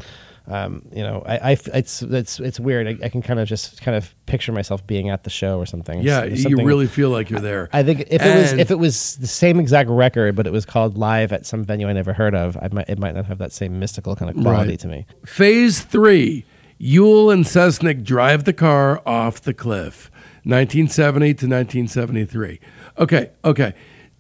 Um, 0.47 0.83
you 0.93 1.03
know, 1.03 1.25
I 1.27 1.53
it's 1.75 2.03
it's 2.03 2.39
it's 2.39 2.61
weird. 2.61 2.87
I, 2.87 3.07
I 3.07 3.09
can 3.09 3.23
kind 3.23 3.41
of 3.41 3.49
just 3.49 3.83
kind 3.83 3.97
of 3.97 4.14
picture 4.27 4.53
myself 4.53 4.87
being 4.87 5.09
at 5.09 5.25
the 5.25 5.31
show 5.31 5.59
or 5.59 5.66
something. 5.66 6.01
Yeah, 6.01 6.20
There's 6.20 6.39
you 6.45 6.51
something- 6.51 6.64
really 6.66 6.87
feel 6.87 7.11
like 7.11 7.29
you're 7.29 7.41
there. 7.41 7.68
I 7.73 7.83
think 7.83 8.03
if 8.09 8.23
it 8.23 8.37
was 8.37 8.53
if 8.53 8.70
it 8.70 8.79
was 8.79 9.16
the 9.16 9.27
same 9.27 9.59
exact 9.59 9.89
record, 9.91 10.37
but 10.37 10.47
it 10.47 10.53
was 10.53 10.64
called 10.64 10.97
live 10.97 11.33
at 11.33 11.45
some 11.45 11.64
venue 11.64 11.89
I 11.89 11.93
never 11.93 12.12
heard 12.12 12.37
of, 12.37 12.57
I 12.57 12.68
might 12.70 12.89
it 12.89 13.01
might 13.01 13.16
not 13.16 13.27
have 13.27 13.39
that 13.39 13.51
same 13.53 13.81
mystical 13.81 14.14
kind 14.14 14.31
of 14.31 14.41
quality 14.43 14.70
Right. 14.70 14.81
to 14.81 14.87
me. 14.89 15.07
Phase 15.27 15.81
three 15.81 16.45
Yule 16.85 17.30
and 17.30 17.45
Sesnick 17.45 18.03
drive 18.03 18.43
the 18.43 18.53
car 18.53 19.01
off 19.07 19.41
the 19.41 19.55
cliff, 19.55 20.11
1970 20.43 21.26
to 21.26 21.47
1973. 21.47 22.59
Okay, 22.99 23.30
okay. 23.45 23.72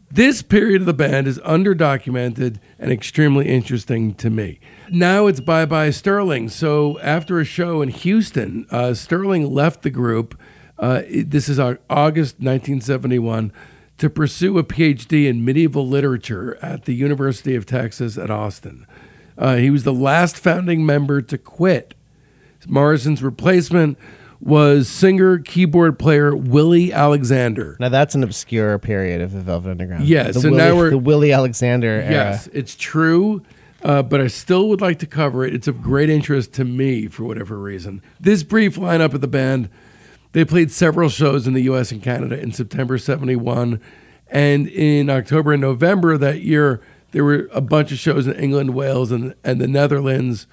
This 0.08 0.42
period 0.42 0.82
of 0.82 0.86
the 0.86 0.94
band 0.94 1.26
is 1.26 1.40
underdocumented 1.40 2.60
and 2.78 2.92
extremely 2.92 3.48
interesting 3.48 4.14
to 4.14 4.30
me. 4.30 4.60
Now 4.88 5.26
it's 5.26 5.40
bye 5.40 5.66
bye 5.66 5.90
Sterling. 5.90 6.50
So 6.50 7.00
after 7.00 7.40
a 7.40 7.44
show 7.44 7.82
in 7.82 7.88
Houston, 7.88 8.68
uh, 8.70 8.94
Sterling 8.94 9.52
left 9.52 9.82
the 9.82 9.90
group. 9.90 10.38
Uh, 10.78 11.02
this 11.08 11.48
is 11.48 11.58
August 11.58 12.36
1971 12.38 13.52
to 13.98 14.08
pursue 14.08 14.56
a 14.58 14.62
PhD 14.62 15.26
in 15.26 15.44
medieval 15.44 15.88
literature 15.88 16.56
at 16.62 16.84
the 16.84 16.94
University 16.94 17.56
of 17.56 17.66
Texas 17.66 18.16
at 18.16 18.30
Austin. 18.30 18.86
Uh, 19.36 19.56
he 19.56 19.68
was 19.68 19.82
the 19.82 19.92
last 19.92 20.38
founding 20.38 20.86
member 20.86 21.20
to 21.20 21.36
quit. 21.36 21.94
Morrison's 22.68 23.22
replacement 23.22 23.98
was 24.40 24.88
singer 24.88 25.38
keyboard 25.38 25.98
player 25.98 26.34
Willie 26.34 26.92
Alexander. 26.92 27.76
Now 27.78 27.88
that's 27.88 28.14
an 28.14 28.24
obscure 28.24 28.78
period 28.78 29.20
of 29.20 29.32
the 29.32 29.40
Velvet 29.40 29.70
Underground. 29.70 30.04
Yeah, 30.04 30.24
the 30.24 30.34
so 30.40 30.50
Willie, 30.50 30.56
now 30.62 30.76
we're- 30.76 30.90
the 30.90 30.98
Willie 30.98 31.32
Alexander 31.32 31.86
era. 31.88 32.10
Yes, 32.10 32.48
it's 32.52 32.74
true, 32.74 33.42
uh, 33.84 34.02
but 34.02 34.20
I 34.20 34.26
still 34.26 34.68
would 34.68 34.80
like 34.80 34.98
to 34.98 35.06
cover 35.06 35.44
it. 35.44 35.54
It's 35.54 35.68
of 35.68 35.80
great 35.80 36.10
interest 36.10 36.52
to 36.54 36.64
me 36.64 37.06
for 37.06 37.22
whatever 37.24 37.56
reason. 37.58 38.02
This 38.20 38.42
brief 38.42 38.76
lineup 38.76 39.14
of 39.14 39.20
the 39.20 39.28
band, 39.28 39.68
they 40.32 40.44
played 40.44 40.72
several 40.72 41.08
shows 41.08 41.46
in 41.46 41.52
the 41.54 41.62
U.S. 41.62 41.92
and 41.92 42.02
Canada 42.02 42.40
in 42.40 42.50
September 42.52 42.98
71. 42.98 43.80
And 44.28 44.66
in 44.66 45.10
October 45.10 45.52
and 45.52 45.60
November 45.60 46.12
of 46.12 46.20
that 46.20 46.40
year, 46.40 46.80
there 47.12 47.22
were 47.22 47.48
a 47.52 47.60
bunch 47.60 47.92
of 47.92 47.98
shows 47.98 48.26
in 48.26 48.32
England, 48.34 48.70
Wales, 48.74 49.12
and, 49.12 49.34
and 49.44 49.60
the 49.60 49.68
Netherlands 49.68 50.46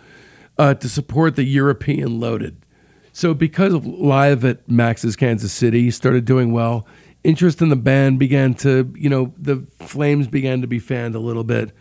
uh, 0.60 0.74
to 0.76 0.90
support 0.90 1.38
the 1.38 1.46
European 1.46 2.20
loaded. 2.20 2.58
So, 3.14 3.34
because 3.34 3.74
of 3.74 3.88
live 3.88 4.46
at 4.46 4.70
Max's 4.70 5.16
Kansas 5.16 5.52
City 5.52 5.90
started 5.90 6.26
doing 6.26 6.52
well, 6.52 6.86
interest 7.24 7.62
in 7.62 7.70
the 7.70 7.76
band 7.76 8.20
began 8.20 8.54
to, 8.56 8.94
you 8.96 9.10
know, 9.10 9.34
the 9.38 9.66
flames 9.80 10.28
began 10.28 10.62
to 10.62 10.68
be 10.68 10.78
fanned 10.78 11.16
a 11.16 11.20
little 11.20 11.46
bit. 11.46 11.72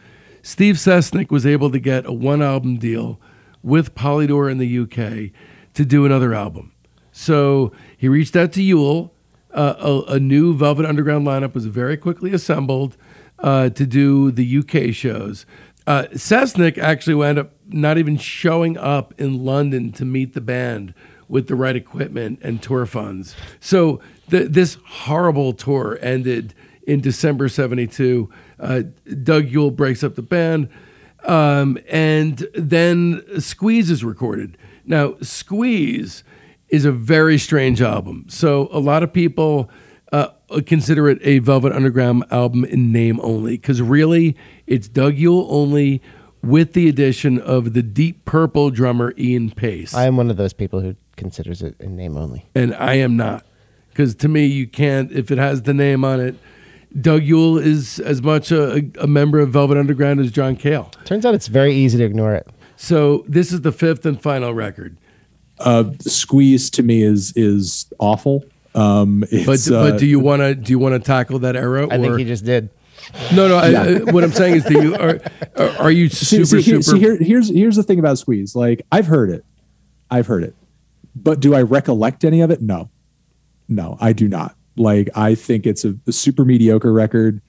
Steve 0.42 0.76
Sesnick 0.76 1.30
was 1.30 1.44
able 1.44 1.70
to 1.70 1.78
get 1.78 2.06
a 2.06 2.12
one 2.12 2.40
album 2.40 2.78
deal 2.78 3.20
with 3.62 3.94
Polydor 3.94 4.50
in 4.50 4.58
the 4.58 4.78
UK 4.78 5.32
to 5.74 5.84
do 5.84 6.06
another 6.06 6.32
album. 6.32 6.72
So 7.12 7.72
he 7.96 8.08
reached 8.08 8.36
out 8.36 8.52
to 8.52 8.62
Yule. 8.62 9.12
Uh, 9.52 9.74
a, 9.78 10.12
a 10.12 10.20
new 10.20 10.54
Velvet 10.54 10.86
Underground 10.86 11.26
lineup 11.26 11.54
was 11.54 11.66
very 11.66 11.96
quickly 11.96 12.32
assembled 12.32 12.96
uh, 13.40 13.70
to 13.70 13.86
do 13.86 14.30
the 14.30 14.58
UK 14.58 14.94
shows. 14.94 15.46
Uh, 15.86 16.04
Sesnick 16.12 16.78
actually 16.78 17.14
wound 17.14 17.38
up 17.38 17.52
not 17.68 17.98
even 17.98 18.16
showing 18.16 18.76
up 18.76 19.14
in 19.18 19.44
London 19.44 19.92
to 19.92 20.04
meet 20.04 20.34
the 20.34 20.40
band 20.40 20.94
with 21.28 21.46
the 21.48 21.54
right 21.54 21.76
equipment 21.76 22.38
and 22.42 22.62
tour 22.62 22.86
funds. 22.86 23.36
So 23.60 24.00
the, 24.28 24.44
this 24.44 24.78
horrible 24.86 25.52
tour 25.52 25.98
ended 26.00 26.54
in 26.86 27.00
December 27.00 27.48
72. 27.48 28.30
Uh, 28.58 28.82
Doug 29.22 29.48
Yule 29.48 29.70
breaks 29.70 30.02
up 30.02 30.14
the 30.14 30.22
band, 30.22 30.68
um, 31.24 31.78
and 31.88 32.48
then 32.54 33.22
Squeeze 33.40 33.90
is 33.90 34.02
recorded. 34.02 34.56
Now, 34.86 35.16
Squeeze 35.20 36.24
is 36.70 36.84
a 36.84 36.92
very 36.92 37.38
strange 37.38 37.82
album. 37.82 38.24
So 38.28 38.68
a 38.72 38.78
lot 38.78 39.02
of 39.02 39.12
people 39.12 39.70
uh, 40.12 40.28
consider 40.64 41.08
it 41.08 41.18
a 41.22 41.40
Velvet 41.40 41.72
Underground 41.72 42.24
album 42.30 42.64
in 42.64 42.90
name 42.90 43.20
only, 43.22 43.58
because 43.58 43.82
really 43.82 44.36
it's 44.66 44.88
Doug 44.88 45.16
Yule 45.16 45.46
only 45.50 46.00
with 46.42 46.72
the 46.72 46.88
addition 46.88 47.40
of 47.40 47.74
the 47.74 47.82
Deep 47.82 48.24
Purple 48.24 48.70
drummer 48.70 49.12
Ian 49.18 49.50
Paice. 49.50 49.94
I 49.94 50.06
am 50.06 50.16
one 50.16 50.30
of 50.30 50.36
those 50.36 50.52
people 50.52 50.80
who 50.80 50.96
considers 51.16 51.62
it 51.62 51.74
in 51.80 51.96
name 51.96 52.16
only. 52.16 52.46
and 52.54 52.74
I 52.74 52.94
am 52.94 53.16
not. 53.16 53.44
Because 53.90 54.14
to 54.16 54.28
me, 54.28 54.46
you 54.46 54.66
can't, 54.68 55.10
if 55.10 55.30
it 55.32 55.38
has 55.38 55.62
the 55.62 55.74
name 55.74 56.04
on 56.04 56.20
it, 56.20 56.36
Doug 57.00 57.24
Yule 57.24 57.58
is 57.58 57.98
as 57.98 58.22
much 58.22 58.52
a, 58.52 58.88
a 59.00 59.06
member 59.06 59.40
of 59.40 59.50
Velvet 59.50 59.76
Underground 59.76 60.20
as 60.20 60.30
John 60.30 60.54
Cale. 60.56 60.90
Turns 61.04 61.26
out 61.26 61.34
it's 61.34 61.48
very 61.48 61.74
easy 61.74 61.98
to 61.98 62.04
ignore 62.04 62.34
it. 62.34 62.48
So 62.76 63.24
this 63.26 63.52
is 63.52 63.62
the 63.62 63.72
fifth 63.72 64.06
and 64.06 64.20
final 64.20 64.54
record. 64.54 64.96
Uh, 65.58 65.90
Squeeze 66.00 66.70
to 66.70 66.84
me 66.84 67.02
is 67.02 67.32
is 67.34 67.92
awful. 67.98 68.44
Um, 68.74 69.20
But 69.20 69.32
it's, 69.32 69.68
but 69.68 69.94
uh, 69.94 69.96
do 69.98 70.06
you 70.06 70.20
want 70.20 70.42
to 70.42 70.54
do 70.54 70.70
you 70.70 70.78
want 70.78 70.94
to 70.94 71.00
tackle 71.00 71.40
that 71.40 71.56
era? 71.56 71.88
I 71.90 71.96
or, 71.96 72.00
think 72.00 72.18
he 72.18 72.24
just 72.24 72.44
did. 72.44 72.70
No, 73.34 73.48
no. 73.48 73.56
I, 73.56 73.68
I, 73.70 73.98
what 74.12 74.22
I'm 74.24 74.32
saying 74.32 74.56
is, 74.56 74.64
do 74.64 74.82
you 74.82 74.94
are 74.96 75.20
are, 75.56 75.68
are 75.78 75.90
you 75.90 76.08
see, 76.10 76.44
super 76.44 76.60
see, 76.62 76.70
here- 76.72 76.82
super? 76.82 76.96
see, 76.96 77.00
here, 77.00 77.16
here's 77.16 77.48
here's 77.48 77.76
the 77.76 77.82
thing 77.82 77.98
about 77.98 78.18
Squeeze. 78.18 78.54
Like 78.54 78.82
I've 78.92 79.06
heard 79.06 79.30
it, 79.30 79.44
I've 80.10 80.26
heard 80.26 80.44
it, 80.44 80.54
but 81.16 81.40
do 81.40 81.54
I 81.54 81.62
recollect 81.62 82.24
any 82.24 82.40
of 82.40 82.50
it? 82.50 82.60
No, 82.62 82.90
no, 83.68 83.96
I 84.00 84.12
do 84.12 84.28
not. 84.28 84.56
Like 84.76 85.08
I 85.16 85.34
think 85.34 85.66
it's 85.66 85.84
a, 85.84 85.96
a 86.06 86.12
super 86.12 86.44
mediocre 86.44 86.92
record. 86.92 87.40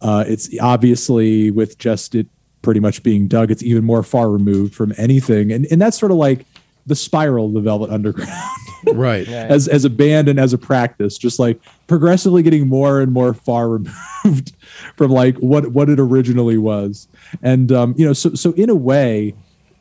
Uh, 0.00 0.24
it's 0.26 0.48
obviously 0.60 1.50
with 1.50 1.78
just 1.78 2.14
it 2.14 2.26
pretty 2.62 2.80
much 2.80 3.02
being 3.02 3.28
Doug. 3.28 3.50
it's 3.50 3.62
even 3.62 3.84
more 3.84 4.02
far 4.02 4.30
removed 4.30 4.74
from 4.74 4.92
anything, 4.96 5.50
and 5.52 5.66
and 5.70 5.80
that's 5.80 5.98
sort 5.98 6.12
of 6.12 6.18
like 6.18 6.44
the 6.86 6.94
spiral 6.96 7.46
of 7.46 7.52
the 7.54 7.60
Velvet 7.60 7.90
Underground. 7.90 8.30
right. 8.94 9.26
as 9.28 9.68
as 9.68 9.84
a 9.84 9.90
band 9.90 10.28
and 10.28 10.38
as 10.38 10.52
a 10.52 10.58
practice, 10.58 11.18
just 11.18 11.38
like 11.38 11.60
progressively 11.86 12.42
getting 12.42 12.68
more 12.68 13.00
and 13.00 13.12
more 13.12 13.34
far 13.34 13.68
removed 14.24 14.52
from 14.96 15.10
like 15.10 15.36
what 15.38 15.72
what 15.72 15.88
it 15.88 15.98
originally 15.98 16.58
was. 16.58 17.08
And 17.42 17.72
um, 17.72 17.94
you 17.96 18.06
know, 18.06 18.12
so 18.12 18.34
so 18.34 18.52
in 18.52 18.70
a 18.70 18.74
way, 18.74 19.34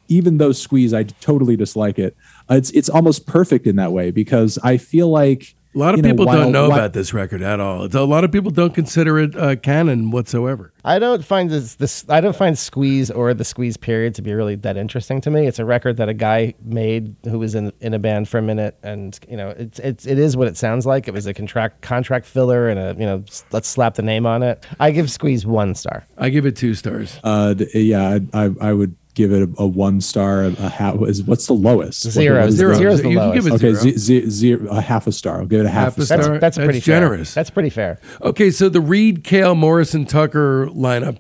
even 0.08 0.38
though 0.38 0.52
Squeeze, 0.52 0.94
I 0.94 1.04
totally 1.04 1.56
dislike 1.56 2.00
it. 2.00 2.16
uh, 2.50 2.56
It's 2.56 2.72
it's 2.72 2.90
almost 2.90 3.28
perfect 3.28 3.68
in 3.68 3.76
that 3.76 3.92
way 3.92 4.12
because 4.12 4.58
I 4.64 4.78
feel 4.78 5.10
like 5.10 5.56
A 5.78 5.80
lot 5.80 5.94
of 5.94 5.98
you 6.00 6.04
know, 6.04 6.10
people 6.10 6.26
while- 6.26 6.38
don't 6.38 6.52
know 6.52 6.70
while- 6.70 6.80
about 6.80 6.94
this 6.94 7.14
record 7.14 7.44
at 7.44 7.60
all. 7.60 7.84
It's, 7.84 7.94
a 7.94 8.02
lot 8.02 8.24
of 8.24 8.32
people 8.32 8.50
don't 8.50 8.74
consider 8.74 9.20
it 9.20 9.36
uh, 9.38 9.56
canon 9.58 10.10
whatsoever. 10.10 10.74
I 10.84 10.98
don't 10.98 11.24
find 11.24 11.52
this, 11.52 11.76
this. 11.76 12.04
I 12.10 12.20
don't 12.20 12.36
find 12.36 12.58
Squeeze 12.58 13.12
or 13.12 13.34
the 13.36 13.44
Squeeze 13.44 13.78
period 13.78 14.16
to 14.16 14.24
be 14.24 14.34
really 14.34 14.56
that 14.56 14.76
interesting 14.76 15.22
to 15.22 15.30
me. 15.30 15.46
It's 15.46 15.60
a 15.60 15.66
record 15.66 15.98
that 15.98 16.10
a 16.10 16.16
guy 16.16 16.56
made 16.64 17.16
who 17.26 17.38
was 17.38 17.54
in 17.54 17.72
in 17.80 17.94
a 17.94 18.00
band 18.00 18.28
for 18.28 18.40
a 18.40 18.42
minute, 18.42 18.76
and 18.82 19.20
you 19.30 19.38
know, 19.38 19.50
it's 19.50 19.78
it's 19.80 20.08
it 20.08 20.18
is 20.18 20.36
what 20.36 20.48
it 20.48 20.58
sounds 20.58 20.88
like. 20.88 21.08
It 21.08 21.14
was 21.14 21.28
a 21.28 21.34
contract 21.34 21.82
contract 21.84 22.26
filler, 22.26 22.70
and 22.70 22.80
a 22.80 22.96
you 23.00 23.06
know, 23.06 23.24
let's 23.52 23.68
slap 23.68 23.94
the 23.96 24.02
name 24.02 24.26
on 24.26 24.42
it. 24.42 24.66
I 24.80 24.90
give 24.90 25.12
Squeeze 25.12 25.46
one 25.46 25.76
star. 25.76 26.08
I 26.18 26.30
give 26.30 26.48
it 26.48 26.56
two 26.56 26.74
stars. 26.74 27.20
Uh, 27.24 27.54
yeah, 27.76 28.18
I, 28.34 28.46
I, 28.46 28.50
I 28.62 28.74
would 28.74 28.96
give 29.18 29.32
it 29.34 29.42
a, 29.50 29.64
a 29.64 29.68
one 29.68 30.00
star. 30.00 30.44
A, 30.44 30.48
a 30.48 30.70
half 30.70 30.96
is 31.02 31.24
what's 31.24 31.48
the 31.48 31.54
lowest? 31.54 32.06
What- 32.06 32.14
Zero. 32.14 32.50
Zero. 32.50 32.72
the- 32.72 32.78
Zero's 32.78 33.02
the 33.02 33.10
You 33.10 33.18
can 33.18 33.34
give 33.34 33.46
lowest. 33.46 33.64
it 33.64 33.68
Okay, 33.68 33.80
zero. 33.82 33.98
ze- 33.98 34.22
ze- 34.26 34.30
zero, 34.30 34.68
a 34.70 34.80
half 34.82 35.08
a 35.08 35.12
star. 35.12 35.40
I'll 35.40 35.46
give 35.46 35.60
it 35.62 35.66
a 35.66 35.70
half, 35.70 35.96
Half 35.96 35.98
a 35.98 36.02
a 36.02 36.06
star. 36.06 36.18
That's 36.18 36.26
star. 36.28 36.40
that's 36.40 36.58
pretty 36.58 36.74
That's 36.74 36.86
fair. 36.86 36.96
generous. 36.96 37.34
That's 37.34 37.50
pretty 37.50 37.70
fair. 37.70 38.00
Okay, 38.22 38.52
so 38.52 38.70
the 38.70 38.80
Reed, 38.82 39.24
Cale, 39.24 39.56
Morrison, 39.56 40.06
Tucker 40.06 40.68
lineup, 40.68 41.20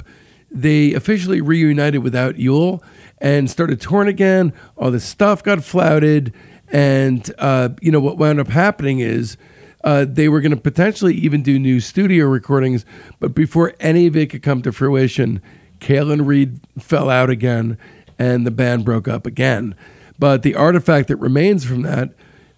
they 0.49 0.93
officially 0.93 1.41
reunited 1.41 2.03
without 2.03 2.37
Yule 2.39 2.81
and 3.19 3.49
started 3.49 3.81
touring 3.81 4.07
again. 4.07 4.53
All 4.77 4.91
this 4.91 5.03
stuff 5.03 5.43
got 5.43 5.63
flouted, 5.63 6.33
and 6.71 7.29
uh, 7.39 7.69
you 7.81 7.91
know 7.91 7.99
what 7.99 8.17
wound 8.17 8.39
up 8.39 8.47
happening 8.49 8.99
is 8.99 9.35
uh, 9.83 10.05
they 10.07 10.27
were 10.29 10.41
going 10.41 10.51
to 10.51 10.57
potentially 10.57 11.13
even 11.15 11.41
do 11.43 11.57
new 11.59 11.79
studio 11.79 12.25
recordings, 12.25 12.85
but 13.19 13.33
before 13.35 13.73
any 13.79 14.07
of 14.07 14.15
it 14.15 14.29
could 14.29 14.41
come 14.43 14.61
to 14.61 14.71
fruition, 14.71 15.41
Cale 15.79 16.11
and 16.11 16.27
Reed 16.27 16.59
fell 16.79 17.09
out 17.09 17.29
again, 17.29 17.77
and 18.19 18.45
the 18.45 18.51
band 18.51 18.85
broke 18.85 19.07
up 19.07 19.25
again. 19.25 19.75
But 20.19 20.41
the 20.43 20.55
artifact 20.55 21.07
that 21.09 21.17
remains 21.17 21.63
from 21.65 21.83
that 21.83 22.09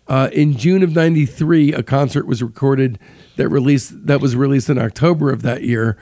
uh, 0.08 0.30
in 0.32 0.58
June 0.58 0.82
of 0.84 0.94
'93, 0.96 1.74
a 1.74 1.84
concert 1.84 2.26
was 2.26 2.42
recorded 2.42 2.98
that 3.36 3.50
released 3.50 4.08
that 4.08 4.22
was 4.22 4.36
released 4.36 4.70
in 4.70 4.78
October 4.78 5.32
of 5.32 5.42
that 5.44 5.64
year, 5.64 5.98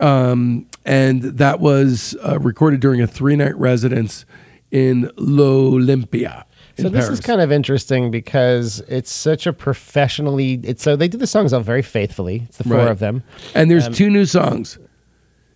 um, 0.00 0.66
and 0.84 1.22
that 1.22 1.60
was 1.60 2.16
uh, 2.26 2.38
recorded 2.38 2.80
during 2.80 3.00
a 3.00 3.06
three-night 3.06 3.56
residence 3.56 4.24
in 4.70 5.10
L'Olympia. 5.16 6.44
So 6.78 6.88
this 6.88 7.06
Paris. 7.06 7.18
is 7.18 7.24
kind 7.26 7.40
of 7.42 7.52
interesting 7.52 8.10
because 8.10 8.80
it's 8.88 9.10
such 9.12 9.46
a 9.46 9.52
professionally. 9.52 10.60
It's 10.62 10.82
so 10.82 10.96
they 10.96 11.08
did 11.08 11.20
the 11.20 11.26
songs 11.26 11.52
all 11.52 11.60
very 11.60 11.82
faithfully. 11.82 12.44
It's 12.48 12.56
the 12.58 12.64
four 12.64 12.78
Right. 12.78 12.88
of 12.88 13.00
them. 13.00 13.22
and 13.54 13.70
there's 13.70 13.86
um, 13.88 13.92
two 13.92 14.08
new 14.08 14.24
songs, 14.24 14.78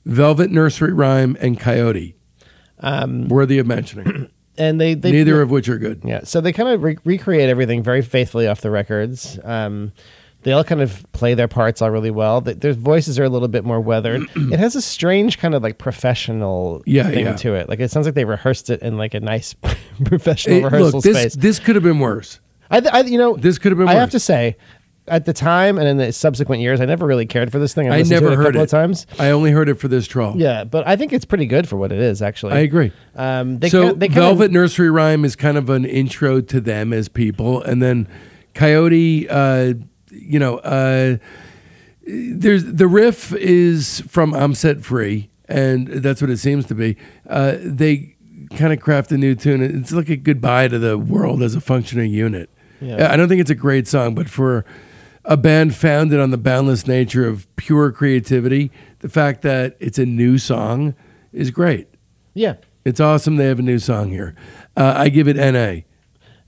"Velvet 0.07 0.50
Nursery 0.50 0.92
Rhyme" 0.92 1.36
and 1.40 1.59
"Coyote," 1.59 2.14
Um, 2.80 3.28
worthy 3.28 3.59
of 3.59 3.66
mentioning. 3.66 4.28
and 4.59 4.80
they, 4.80 4.94
they 4.94 5.12
Neither 5.12 5.40
of 5.42 5.50
which 5.50 5.68
are 5.68 5.78
good. 5.78 6.02
Yeah, 6.05 6.20
so 6.24 6.40
they 6.40 6.52
kind 6.52 6.68
of 6.68 6.82
re- 6.82 6.98
recreate 7.05 7.48
everything 7.48 7.82
very 7.82 8.02
faithfully 8.02 8.46
off 8.46 8.61
the 8.61 8.70
records. 8.70 9.38
Um, 9.42 9.92
they 10.42 10.52
all 10.52 10.62
kind 10.64 10.82
of 10.82 11.05
play 11.12 11.32
their 11.32 11.48
parts 11.48 11.80
all 11.80 11.90
really 11.90 12.11
well. 12.11 12.42
Th- 12.42 12.59
Their 12.59 12.74
voices 12.74 13.18
are 13.18 13.24
a 13.24 13.30
little 13.30 13.48
bit 13.48 13.64
more 13.64 13.80
weathered. 13.80 14.20
it 14.36 14.59
has 14.59 14.76
a 14.76 14.82
strange 14.82 15.38
kind 15.38 15.55
of 15.55 15.62
like 15.62 15.78
professional 15.78 16.82
Yeah, 16.84 17.05
thing 17.09 17.24
yeah. 17.24 17.36
to 17.36 17.55
it. 17.55 17.68
Like 17.70 17.80
it 17.80 17.90
sounds 17.90 18.05
like 18.07 18.14
they 18.14 18.26
rehearsed 18.26 18.68
it 18.68 18.82
in 18.82 18.98
like 18.98 19.14
a 19.14 19.20
nice 19.20 19.55
professional 20.05 20.59
It- 20.59 20.64
rehearsal 20.64 20.90
look, 20.90 21.02
this 21.05 21.16
space. 21.18 21.34
this 21.36 21.59
could 21.59 21.76
have 21.76 21.82
been 21.84 21.98
worse. 21.98 22.40
I, 22.70 22.80
th- 22.80 22.92
I, 22.92 23.00
you 23.02 23.18
know, 23.18 23.36
This 23.36 23.59
could 23.59 23.72
have 23.72 23.78
been 23.78 23.88
I 23.88 23.94
have 23.94 24.11
to 24.11 24.20
say, 24.20 24.57
at 25.07 25.26
the 25.26 25.32
time 25.32 25.78
and 25.78 25.86
in 25.86 25.96
the 25.98 26.12
subsequent 26.12 26.62
years, 26.62 26.80
I 26.80 26.86
never 26.86 27.07
really 27.07 27.26
cared 27.26 27.52
for 27.52 27.59
this 27.59 27.74
thing. 27.74 27.90
I, 27.90 27.98
I 27.98 28.02
never 28.02 28.28
it 28.28 28.32
a 28.32 28.36
heard 28.36 28.46
couple 28.46 28.61
it. 28.61 28.64
of 28.64 28.70
times. 28.70 29.07
I 29.18 29.30
only 29.30 29.50
heard 29.50 29.68
it 29.68 29.74
for 29.74 29.88
this 29.88 30.07
troll. 30.07 30.34
Yeah, 30.36 30.64
but 30.64 30.86
I 30.86 30.96
think 30.96 31.12
it's 31.12 31.24
pretty 31.24 31.46
good 31.46 31.68
for 31.68 31.76
what 31.76 31.92
it 31.92 31.98
is. 31.98 32.22
Actually, 32.22 32.55
I 32.55 32.61
agree. 32.61 32.92
Um, 33.14 33.59
they 33.59 33.68
so 33.68 33.88
kind 33.88 34.00
they 34.00 34.09
kind 34.09 34.20
Velvet 34.20 34.50
Nursery 34.50 34.90
Rhyme 34.90 35.24
is 35.24 35.36
kind 35.36 35.59
of 35.59 35.68
an 35.68 35.84
intro 35.84 36.40
to 36.40 36.61
them 36.61 36.92
as 36.92 37.09
people, 37.09 37.62
and 37.62 37.82
then 37.82 38.09
Coyote, 38.55 39.28
uh, 39.28 39.74
you 40.11 40.38
know, 40.38 40.59
uh, 40.59 41.16
there's 42.07 42.64
the 42.64 42.86
riff 42.86 43.32
is 43.34 44.00
from 44.09 44.34
"I'm 44.34 44.55
Set 44.55 44.84
Free," 44.84 45.30
and 45.48 45.88
that's 45.88 46.20
what 46.20 46.30
it 46.30 46.38
seems 46.38 46.66
to 46.66 46.74
be. 46.74 46.96
Uh, 47.28 47.57
they 47.61 48.16
kind 48.57 48.72
of 48.72 48.80
craft 48.80 49.12
a 49.12 49.18
new 49.18 49.34
tune. 49.34 49.62
It's 49.62 49.92
like 49.92 50.09
a 50.09 50.16
goodbye 50.16 50.68
to 50.68 50.78
the 50.78 50.96
world 50.96 51.42
as 51.42 51.55
a 51.55 51.61
functioning 51.61 52.11
unit. 52.11 52.50
Yeah. 52.80 53.11
I 53.11 53.16
don't 53.16 53.28
think 53.28 53.40
it's 53.40 53.50
a 53.50 53.55
great 53.55 53.88
song, 53.88 54.14
but 54.14 54.28
for 54.28 54.64
a 55.25 55.37
band 55.37 55.75
founded 55.75 56.20
on 56.20 56.31
the 56.31 56.39
boundless 56.39 56.87
nature 56.87 57.27
of 57.27 57.47
pure 57.57 57.91
creativity, 57.93 58.70
the 59.01 59.09
fact 59.09 59.43
that 59.43 59.77
it's 59.81 59.99
a 59.99 60.07
new 60.07 60.39
song 60.39 60.95
is 61.33 61.51
great. 61.51 61.89
yeah. 62.35 62.55
It's 62.85 63.01
awesome 63.01 63.37
they 63.37 63.47
have 63.47 63.59
a 63.59 63.62
new 63.62 63.79
song 63.79 64.11
here. 64.11 64.35
Uh, 64.77 64.93
I 64.95 65.09
give 65.09 65.27
it 65.27 65.37
NA. 65.37 65.85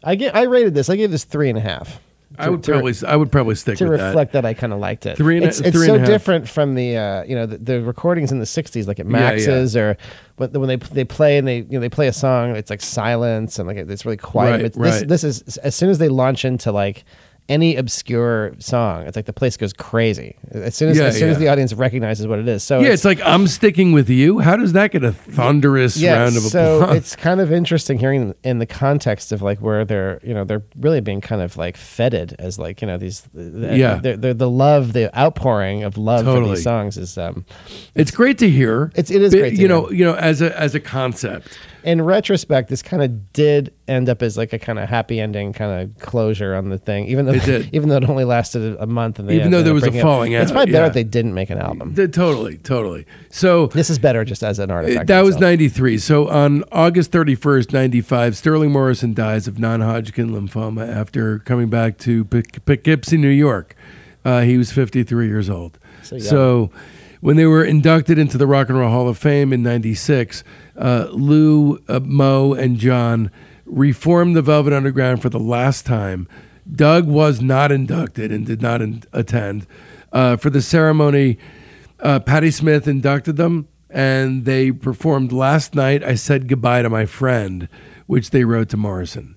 I 0.05 0.17
get. 0.17 0.37
I 0.37 0.43
rated 0.43 0.75
this. 0.75 0.91
I 0.91 0.97
gave 0.97 1.11
this 1.11 1.25
three 1.25 1.49
and 1.49 1.57
a 1.57 1.63
half. 1.63 1.99
I 2.39 2.51
would 2.51 2.63
to- 2.65 2.73
probably 2.73 2.93
I 3.07 3.17
would 3.17 3.33
probably 3.33 3.55
stick 3.55 3.79
to 3.79 3.89
reflect 3.89 4.33
that, 4.33 4.45
I 4.45 4.53
kind 4.53 4.73
of 4.73 4.79
liked 4.79 5.07
it. 5.07 5.17
Three 5.17 5.37
and 5.37 5.47
it's 5.47 5.61
it's 5.61 5.75
three 5.75 5.87
so 5.87 5.95
and 5.95 5.97
a 5.97 6.01
half. 6.01 6.09
different 6.09 6.49
from 6.49 6.75
the 6.75 6.97
uh, 6.97 7.25
you 7.25 7.35
know 7.35 7.47
the, 7.47 7.57
the 7.57 7.83
recordings 7.83 8.33
in 8.33 8.39
the 8.39 8.45
'60s, 8.45 8.87
like 8.87 9.01
at 9.01 9.09
Yeah, 9.09 9.33
yeah. 9.33 9.81
Or 9.81 9.97
when, 10.37 10.51
when 10.53 10.69
they 10.69 10.77
they 10.77 11.05
play 11.05 11.39
and 11.39 11.49
they 11.49 11.59
you 11.59 11.67
know 11.71 11.81
they 11.81 11.89
play 11.89 12.09
a 12.09 12.13
song, 12.13 12.55
it's 12.55 12.69
like 12.69 12.83
silence 12.83 13.59
and 13.59 13.67
like 13.67 13.79
it's 13.79 14.05
really 14.05 14.19
quiet. 14.19 14.51
Right, 14.51 14.63
but 14.63 14.73
this 14.75 14.99
right. 14.99 15.09
this 15.09 15.25
is 15.25 15.57
as 15.59 15.75
soon 15.75 15.89
as 15.89 15.99
they 15.99 16.09
launch 16.09 16.45
into 16.45 16.73
like 16.73 17.05
any 17.49 17.77
obscure 17.77 18.55
song, 18.59 19.07
it's 19.07 19.15
like 19.17 19.27
the 19.27 19.33
place 19.33 19.57
goes 19.57 19.73
crazy 19.73 20.37
as 20.51 20.75
soon 20.75 20.89
as 20.91 20.99
Yeah, 20.99 21.05
as 21.05 21.19
soon 21.19 21.29
as 21.31 21.37
yeah. 21.37 21.41
the 21.45 21.49
audience 21.49 21.73
recognizes 21.73 22.27
what 22.27 22.39
it 22.39 22.49
is. 22.49 22.63
So. 22.65 22.81
Yeah, 22.81 22.89
it's 22.89 23.05
like 23.05 23.21
I'm 23.25 23.47
sticking 23.47 23.93
with 23.93 24.09
you. 24.11 24.41
How 24.41 24.57
does 24.57 24.73
that 24.73 24.91
get 24.91 25.05
a 25.05 25.13
thunderous 25.13 25.97
yeah, 25.97 26.15
round 26.23 26.37
of 26.37 26.43
so 26.43 26.81
applause? 26.81 26.97
it's 26.97 27.15
kind 27.17 27.41
of 27.41 27.53
interesting 27.53 27.99
hearing 27.99 28.35
in 28.43 28.59
the 28.59 28.67
context 28.67 29.31
of 29.33 29.43
like 29.43 29.61
where 29.61 29.85
they're 29.85 30.19
you 30.25 30.35
know 30.35 30.45
they're 30.45 30.63
really 30.81 31.01
being 31.01 31.21
kind 31.21 31.41
of 31.41 31.57
like 31.57 31.77
feted 31.77 32.35
as 32.39 32.59
like 32.59 32.81
you 32.81 32.87
know 32.89 32.99
these 32.99 33.23
Yeah. 33.35 33.97
they're, 34.03 34.17
they're, 34.17 34.35
the 34.35 34.51
love 34.51 34.93
the 34.93 35.17
outpouring 35.17 35.85
of 35.85 35.97
love 35.97 36.21
for 36.25 36.33
Totally. 36.35 36.55
these 36.57 36.65
songs 36.65 36.97
is 36.99 37.17
um 37.17 37.45
It's 37.95 38.11
great 38.11 38.39
to 38.39 38.51
hear. 38.51 38.91
It's- 38.97 39.11
it 39.11 39.23
is 39.23 39.33
But, 39.33 39.39
great 39.39 39.51
to 39.51 39.57
you 39.57 39.61
hear. 39.61 39.69
know, 39.69 39.91
you 39.91 40.05
know, 40.05 40.15
as 40.15 40.43
a 40.43 40.59
as 40.59 40.75
a 40.75 40.81
concept. 40.81 41.57
In 41.87 42.03
retrospect 42.03 42.69
this 42.69 42.83
kind 42.83 43.03
of 43.03 43.33
did 43.33 43.73
end 43.89 44.09
up 44.09 44.23
as 44.23 44.37
like 44.37 44.53
a 44.53 44.59
kind 44.59 44.79
of 44.79 44.89
happy 44.89 45.21
ending 45.21 45.53
kind 45.53 45.81
of 45.81 45.99
closure 46.01 46.55
on 46.55 46.69
the 46.69 46.77
thing 46.77 47.07
even 47.07 47.25
though 47.25 47.33
It 47.33 47.45
did. 47.45 47.71
even 47.73 47.89
though 47.89 47.97
it 47.97 48.09
only 48.09 48.25
lasted 48.25 48.77
a 48.79 48.87
month 48.87 49.19
and 49.19 49.29
they 49.29 49.37
Even 49.37 49.53
though 49.53 49.63
there 49.63 49.73
was 49.73 49.85
a 49.85 49.93
falling 49.93 50.03
falling 50.03 50.33
it's 50.33 50.51
probably 50.51 50.73
better 50.73 50.85
yeah. 50.85 50.89
if 50.89 50.95
they 50.95 51.05
didn't 51.05 51.33
make 51.33 51.49
an 51.49 51.59
album 51.59 51.95
Totally, 51.95 52.59
totally. 52.59 53.07
So 53.31 53.69
this 53.69 53.89
is 53.89 53.99
better 53.99 54.25
just 54.25 54.43
as 54.43 54.59
an 54.59 54.71
artifact 54.71 55.07
that 55.07 55.23
was 55.23 55.39
93. 55.39 55.99
So 55.99 56.29
on 56.29 56.65
August 56.73 57.13
31st, 57.13 57.73
95, 57.73 58.37
Sterling 58.37 58.73
Morrison 58.73 59.15
dies 59.15 59.47
of 59.47 59.59
non 59.59 59.81
Hodgkin 59.81 60.31
lymphoma 60.31 60.89
after 60.89 61.39
coming 61.41 61.69
back 61.69 61.99
to 61.99 62.25
Poughkeepsie, 62.25 63.17
New 63.17 63.29
York. 63.29 63.77
Uh, 64.25 64.41
he 64.41 64.59
was 64.59 64.73
53 64.73 65.29
years 65.29 65.49
old. 65.49 65.79
So 66.03 66.19
So, 66.19 66.59
young. 66.59 66.71
When 67.27 67.35
they 67.35 67.47
were 67.47 67.65
inducted 67.65 68.19
into 68.19 68.39
the 68.39 68.47
Rock 68.47 68.69
and 68.69 68.79
Roll 68.79 68.89
Hall 68.89 69.09
of 69.09 69.19
Fame 69.19 69.53
in 69.53 69.61
96, 69.61 70.45
uh, 70.79 71.09
Lou, 71.11 71.81
uh, 71.89 71.99
Moe, 71.99 72.55
and 72.55 72.79
John 72.79 73.33
reformed 73.65 74.37
the 74.37 74.43
Velvet 74.43 74.73
Underground 74.73 75.23
for 75.23 75.29
the 75.29 75.41
last 75.41 75.85
time. 75.85 76.29
Doug 76.73 77.09
was 77.09 77.41
not 77.43 77.73
inducted 77.73 78.31
and 78.31 78.47
did 78.47 78.63
not 78.63 78.81
in- 78.81 79.03
attend. 79.13 79.67
Uh, 80.13 80.37
for 80.37 80.51
the 80.51 80.63
ceremony, 80.63 81.37
uh, 81.99 82.21
Patti 82.21 82.53
Smith 82.53 82.87
inducted 82.87 83.37
them, 83.37 83.67
and 83.91 84.45
they 84.45 84.71
performed 84.71 85.33
last 85.33 85.75
night. 85.75 86.05
I 86.05 86.15
said 86.15 86.47
goodbye 86.47 86.83
to 86.83 86.89
my 86.89 87.07
friend, 87.07 87.69
which 88.07 88.31
they 88.31 88.45
wrote 88.45 88.69
to 88.69 88.77
Morrison. 88.77 89.35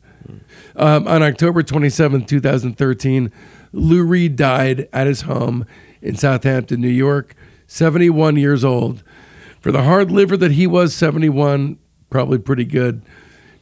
Um, 0.75 1.07
on 1.07 1.23
October 1.23 1.63
27, 1.63 2.25
2013, 2.25 3.31
Lou 3.73 4.03
Reed 4.03 4.35
died 4.35 4.87
at 4.93 5.07
his 5.07 5.21
home 5.21 5.65
in 6.03 6.15
Southampton, 6.15 6.81
New 6.81 6.87
York, 6.87 7.35
71 7.69 8.35
years 8.35 8.65
old. 8.65 9.03
For 9.61 9.71
the 9.71 9.83
hard 9.83 10.11
liver 10.11 10.35
that 10.35 10.53
he 10.53 10.65
was, 10.65 10.95
71, 10.95 11.77
probably 12.09 12.39
pretty 12.39 12.65
good. 12.65 13.03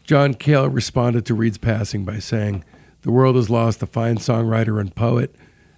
John 0.06 0.34
Cale 0.34 0.70
responded 0.70 1.26
to 1.26 1.34
Reed's 1.34 1.58
passing 1.58 2.06
by 2.06 2.20
saying, 2.20 2.64
The 3.02 3.12
world 3.12 3.36
has 3.36 3.50
lost 3.50 3.84
a 3.84 3.86
fine 3.86 4.16
songwriter 4.16 4.80
and 4.80 4.96
poet. 4.96 5.36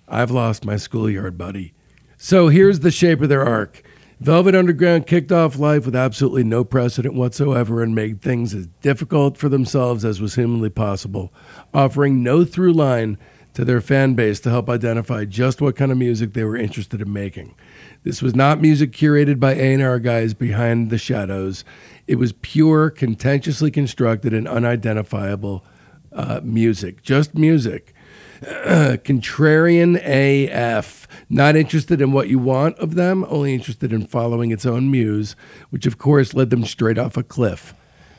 I've 0.08 0.30
lost 0.30 0.64
my 0.64 0.78
schoolyard 0.78 1.40
buddy. 1.40 1.74
So 2.18 2.50
here's 2.50 2.82
the 2.82 2.92
shape 2.92 3.20
of 3.22 3.30
their 3.30 3.44
arc. 3.44 3.82
Velvet 4.20 4.54
Underground 4.54 5.08
kicked 5.08 5.32
off 5.32 5.58
life 5.58 5.86
with 5.86 5.96
absolutely 5.96 6.44
no 6.44 6.64
precedent 6.64 7.16
whatsoever 7.16 7.82
and 7.82 7.96
made 7.96 8.22
things 8.22 8.54
as 8.54 8.68
difficult 8.82 9.38
for 9.38 9.50
themselves 9.50 10.06
as 10.06 10.22
was 10.22 10.36
humanly 10.36 10.70
possible, 10.70 11.34
offering 11.74 12.22
no 12.22 12.46
through 12.46 12.74
line 12.74 13.18
to 13.54 13.66
their 13.66 13.82
fan 13.82 14.14
base 14.14 14.40
to 14.42 14.50
help 14.50 14.70
identify 14.70 15.26
just 15.26 15.62
what 15.62 15.76
kind 15.76 15.92
of 15.92 15.98
music 15.98 16.34
they 16.34 16.44
were 16.44 16.56
interested 16.56 17.02
in 17.02 17.12
making. 17.12 17.56
This 18.04 18.22
was 18.22 18.36
not 18.36 18.62
music 18.62 18.92
curated 18.92 19.40
by 19.40 19.56
A&R 19.56 20.00
guys 20.00 20.34
behind 20.34 20.90
the 20.90 20.98
shadows. 20.98 21.66
It 22.08 22.16
was 22.16 22.34
pure, 22.42 22.90
contentiously 22.90 23.72
constructed 23.72 24.34
and 24.34 24.48
unidentifiable 24.48 25.66
uh, 26.14 26.40
music, 26.44 27.04
just 27.04 27.36
music. 27.36 27.94
contrarian 28.42 29.98
AF, 29.98 31.08
not 31.30 31.58
interested 31.58 32.00
in 32.00 32.14
what 32.14 32.30
you 32.30 32.40
want 32.40 32.78
of 32.80 32.96
them, 32.96 33.26
only 33.28 33.54
interested 33.54 33.92
in 33.92 34.08
following 34.08 34.52
its 34.52 34.66
own 34.66 34.90
muse, 34.90 35.36
which 35.70 35.86
of 35.86 35.98
course 35.98 36.34
led 36.34 36.50
them 36.50 36.64
straight 36.64 36.98
off 36.98 37.18
a 37.18 37.24
cliff. 37.24 37.74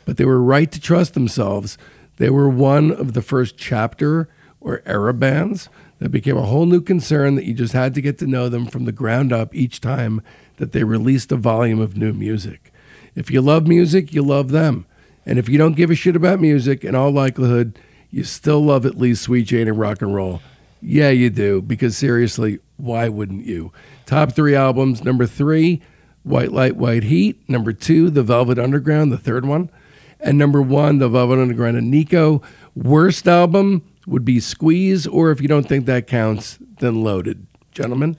But 0.04 0.18
they 0.18 0.26
were 0.26 0.42
right 0.42 0.70
to 0.72 0.80
trust 0.80 1.14
themselves. 1.14 1.78
They 2.18 2.28
were 2.28 2.50
one 2.50 2.90
of 2.90 3.14
the 3.14 3.22
first 3.22 3.56
chapter 3.56 4.28
or 4.60 4.82
era 4.84 5.14
bands 5.14 5.70
that 6.00 6.08
became 6.08 6.36
a 6.36 6.46
whole 6.46 6.66
new 6.66 6.80
concern 6.80 7.36
that 7.36 7.44
you 7.44 7.54
just 7.54 7.72
had 7.72 7.94
to 7.94 8.00
get 8.00 8.18
to 8.18 8.26
know 8.26 8.48
them 8.48 8.66
from 8.66 8.84
the 8.84 8.92
ground 8.92 9.32
up 9.32 9.54
each 9.54 9.80
time 9.80 10.22
that 10.56 10.72
they 10.72 10.82
released 10.82 11.30
a 11.30 11.36
volume 11.36 11.80
of 11.80 11.96
new 11.96 12.12
music. 12.12 12.72
If 13.14 13.30
you 13.30 13.40
love 13.40 13.66
music, 13.66 14.12
you 14.12 14.22
love 14.22 14.50
them. 14.50 14.86
And 15.24 15.38
if 15.38 15.48
you 15.48 15.58
don't 15.58 15.76
give 15.76 15.90
a 15.90 15.94
shit 15.94 16.16
about 16.16 16.40
music, 16.40 16.84
in 16.84 16.94
all 16.94 17.10
likelihood, 17.10 17.78
you 18.10 18.24
still 18.24 18.64
love 18.64 18.84
at 18.86 18.98
least 18.98 19.22
Sweet 19.22 19.46
Jane 19.46 19.68
and 19.68 19.78
rock 19.78 20.02
and 20.02 20.14
roll. 20.14 20.40
Yeah, 20.82 21.10
you 21.10 21.28
do, 21.28 21.60
because 21.60 21.96
seriously, 21.96 22.58
why 22.78 23.08
wouldn't 23.08 23.44
you? 23.44 23.72
Top 24.06 24.32
three 24.32 24.54
albums 24.54 25.04
number 25.04 25.26
three, 25.26 25.82
White 26.22 26.52
Light, 26.52 26.76
White 26.76 27.04
Heat. 27.04 27.46
Number 27.48 27.72
two, 27.72 28.10
The 28.10 28.22
Velvet 28.22 28.58
Underground, 28.58 29.12
the 29.12 29.18
third 29.18 29.44
one. 29.44 29.70
And 30.18 30.38
number 30.38 30.62
one, 30.62 30.98
The 30.98 31.08
Velvet 31.08 31.38
Underground 31.38 31.76
and 31.76 31.90
Nico. 31.90 32.42
Worst 32.74 33.28
album 33.28 33.82
would 34.10 34.24
be 34.24 34.40
Squeeze, 34.40 35.06
or 35.06 35.30
if 35.30 35.40
you 35.40 35.48
don't 35.48 35.66
think 35.68 35.86
that 35.86 36.06
counts, 36.06 36.58
then 36.80 37.02
Loaded. 37.02 37.46
Gentlemen? 37.72 38.16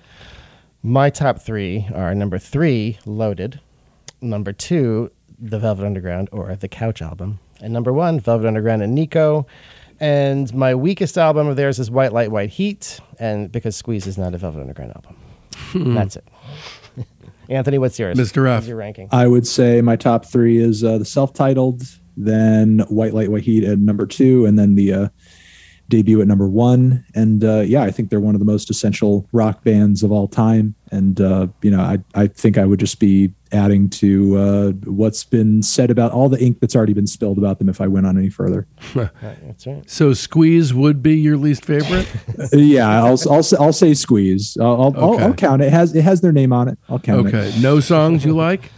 My 0.81 1.09
top 1.09 1.41
three 1.41 1.87
are 1.93 2.15
number 2.15 2.39
three, 2.39 2.97
Loaded. 3.05 3.59
Number 4.21 4.53
two, 4.53 5.11
The 5.37 5.59
Velvet 5.59 5.85
Underground 5.85 6.29
or 6.31 6.55
The 6.55 6.67
Couch 6.67 7.01
Album. 7.01 7.39
And 7.61 7.73
number 7.73 7.91
one, 7.93 8.19
Velvet 8.19 8.47
Underground 8.47 8.81
and 8.81 8.95
Nico. 8.95 9.45
And 9.99 10.51
my 10.53 10.73
weakest 10.73 11.17
album 11.17 11.47
of 11.47 11.57
theirs 11.57 11.77
is 11.77 11.91
White 11.91 12.13
Light, 12.13 12.31
White 12.31 12.49
Heat. 12.49 12.99
And 13.19 13.51
because 13.51 13.75
Squeeze 13.75 14.07
is 14.07 14.17
not 14.17 14.33
a 14.33 14.37
Velvet 14.37 14.61
Underground 14.61 14.93
album. 14.95 15.93
That's 15.93 16.15
it. 16.15 16.27
Anthony, 17.49 17.77
what's 17.77 17.99
yours? 17.99 18.17
Mr. 18.17 18.47
F. 18.47 18.59
What's 18.59 18.67
your 18.67 18.77
ranking? 18.77 19.09
I 19.11 19.27
would 19.27 19.45
say 19.45 19.81
my 19.81 19.97
top 19.97 20.25
three 20.25 20.57
is 20.57 20.83
uh, 20.83 20.97
the 20.97 21.05
self-titled, 21.05 21.83
then 22.15 22.79
White 22.87 23.13
Light 23.13 23.29
White 23.29 23.43
Heat 23.43 23.63
at 23.63 23.77
number 23.77 24.05
two, 24.05 24.45
and 24.45 24.57
then 24.57 24.75
the 24.75 24.93
uh, 24.93 25.07
debut 25.91 26.19
at 26.21 26.27
number 26.27 26.47
one. 26.47 27.05
And 27.13 27.43
uh, 27.43 27.59
yeah, 27.59 27.83
I 27.83 27.91
think 27.91 28.09
they're 28.09 28.19
one 28.19 28.33
of 28.33 28.39
the 28.39 28.45
most 28.45 28.71
essential 28.71 29.27
rock 29.31 29.63
bands 29.63 30.01
of 30.01 30.11
all 30.11 30.27
time. 30.27 30.73
And 30.91 31.21
uh, 31.21 31.47
you 31.61 31.69
know, 31.69 31.81
I 31.81 31.99
I 32.15 32.25
think 32.27 32.57
I 32.57 32.65
would 32.65 32.79
just 32.79 32.99
be 32.99 33.31
adding 33.51 33.89
to 33.89 34.37
uh, 34.37 34.71
what's 34.89 35.23
been 35.23 35.61
said 35.61 35.91
about 35.91 36.11
all 36.11 36.29
the 36.29 36.41
ink 36.43 36.59
that's 36.61 36.75
already 36.75 36.93
been 36.93 37.05
spilled 37.07 37.37
about 37.37 37.59
them 37.59 37.69
if 37.69 37.79
I 37.81 37.87
went 37.87 38.05
on 38.07 38.17
any 38.17 38.29
further. 38.29 38.65
That's 38.93 39.67
right. 39.67 39.89
So 39.89 40.13
Squeeze 40.13 40.73
would 40.73 41.03
be 41.03 41.15
your 41.17 41.37
least 41.37 41.65
favorite? 41.65 42.07
Yeah, 42.53 43.03
I'll 43.03 43.19
I'll 43.29 43.43
say, 43.43 43.57
I'll 43.59 43.73
say 43.73 43.93
squeeze. 43.93 44.57
I'll 44.59 44.81
I'll, 44.81 44.93
I'll, 44.97 45.13
Okay. 45.15 45.23
I'll 45.23 45.33
count 45.33 45.61
it. 45.61 45.65
it. 45.65 45.73
has 45.73 45.95
it 45.95 46.01
has 46.01 46.21
their 46.21 46.31
name 46.31 46.51
on 46.53 46.67
it. 46.69 46.77
I'll 46.89 46.99
count 46.99 47.27
it. 47.27 47.35
Okay. 47.35 47.61
No 47.61 47.79
songs 47.79 48.25
you 48.25 48.35
like? 48.35 48.71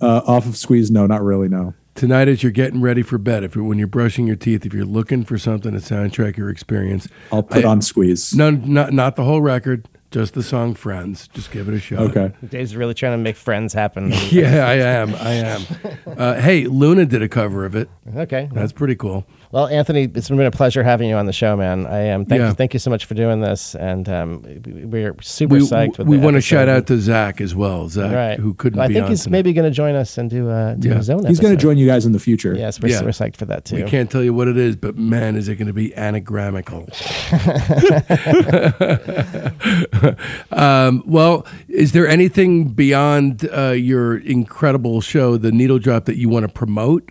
Uh, 0.00 0.20
off 0.26 0.46
of 0.46 0.56
squeeze, 0.56 0.90
no, 0.90 1.06
not 1.06 1.22
really. 1.22 1.48
No. 1.48 1.74
Tonight, 2.00 2.28
as 2.28 2.42
you're 2.42 2.50
getting 2.50 2.80
ready 2.80 3.02
for 3.02 3.18
bed, 3.18 3.44
if 3.44 3.54
you're, 3.54 3.62
when 3.62 3.76
you're 3.76 3.86
brushing 3.86 4.26
your 4.26 4.34
teeth, 4.34 4.64
if 4.64 4.72
you're 4.72 4.86
looking 4.86 5.22
for 5.22 5.36
something 5.36 5.72
to 5.72 5.80
soundtrack 5.80 6.38
your 6.38 6.48
experience, 6.48 7.06
I'll 7.30 7.42
put 7.42 7.62
I- 7.66 7.68
on 7.68 7.82
squeeze. 7.82 8.34
no, 8.34 8.48
not 8.48 8.94
not 8.94 9.16
the 9.16 9.24
whole 9.24 9.42
record, 9.42 9.86
just 10.10 10.32
the 10.32 10.42
song 10.42 10.72
"Friends." 10.72 11.28
Just 11.28 11.50
give 11.50 11.68
it 11.68 11.74
a 11.74 11.78
shot. 11.78 11.98
Okay. 12.16 12.32
Dave's 12.48 12.74
really 12.74 12.94
trying 12.94 13.18
to 13.18 13.22
make 13.22 13.36
friends 13.36 13.74
happen. 13.74 14.12
Yeah, 14.30 14.66
I 14.66 14.76
am. 14.76 15.14
I 15.16 15.32
am. 15.32 15.62
Uh, 16.06 16.40
hey, 16.40 16.64
Luna 16.66 17.04
did 17.04 17.20
a 17.22 17.28
cover 17.28 17.66
of 17.66 17.76
it. 17.76 17.90
okay. 18.16 18.48
That's 18.52 18.72
pretty 18.72 18.94
cool. 18.96 19.26
Well, 19.52 19.66
Anthony, 19.66 20.08
it's 20.14 20.28
been 20.28 20.40
a 20.40 20.50
pleasure 20.52 20.84
having 20.84 21.08
you 21.08 21.16
on 21.16 21.26
the 21.26 21.32
show, 21.32 21.56
man. 21.56 21.84
I 21.84 22.02
am. 22.02 22.24
Thank 22.24 22.38
Yeah. 22.38 22.48
you. 22.50 22.54
Thank 22.54 22.72
you 22.72 22.78
so 22.78 22.88
much 22.88 23.04
for 23.06 23.14
doing 23.14 23.40
this, 23.40 23.74
and 23.74 24.08
um, 24.08 24.42
we- 24.64 24.84
we're 24.84 25.16
super 25.22 25.54
We, 25.56 25.60
psyched. 25.62 25.98
With 25.98 26.06
we 26.06 26.18
the 26.18 26.22
want 26.22 26.36
to 26.36 26.40
shout 26.40 26.68
out 26.68 26.86
to 26.86 27.00
Zach 27.00 27.40
as 27.40 27.52
well. 27.52 27.88
Zach, 27.88 28.14
right, 28.14 28.38
who 28.38 28.54
couldn't 28.54 28.78
I 28.78 28.86
be 28.86 28.94
think 28.94 29.06
on 29.06 29.10
he's 29.10 29.24
tonight. 29.24 29.32
maybe 29.38 29.52
going 29.52 29.68
to 29.68 29.74
join 29.74 29.96
us 29.96 30.16
and 30.18 30.30
do 30.30 30.48
a 30.48 30.76
do 30.78 30.90
Yeah. 30.90 30.94
his 30.94 31.10
own. 31.10 31.26
He's 31.26 31.40
going 31.40 31.56
to 31.56 31.60
join 31.60 31.78
you 31.78 31.86
guys 31.86 32.06
in 32.06 32.12
the 32.12 32.20
future. 32.20 32.54
Yes, 32.54 32.80
we're, 32.80 32.90
Yeah. 32.90 33.02
we're 33.02 33.08
psyched 33.08 33.38
for 33.38 33.44
that 33.46 33.64
too. 33.64 33.74
We 33.76 33.82
can't 33.82 34.08
tell 34.08 34.22
you 34.22 34.32
what 34.32 34.46
it 34.46 34.56
is, 34.56 34.76
but 34.76 34.96
man, 34.96 35.34
is 35.34 35.48
it 35.48 35.56
going 35.56 35.66
to 35.66 35.74
be 35.74 35.90
anagramical. 35.96 36.86
um, 40.52 41.02
well, 41.06 41.44
is 41.68 41.90
there 41.90 42.06
anything 42.06 42.68
beyond 42.68 43.48
uh, 43.52 43.70
your 43.70 44.16
incredible 44.18 45.00
show, 45.00 45.36
The 45.36 45.50
Needle 45.50 45.80
Drop, 45.80 46.04
that 46.04 46.18
you 46.18 46.28
want 46.28 46.46
to 46.46 46.52
promote? 46.52 47.10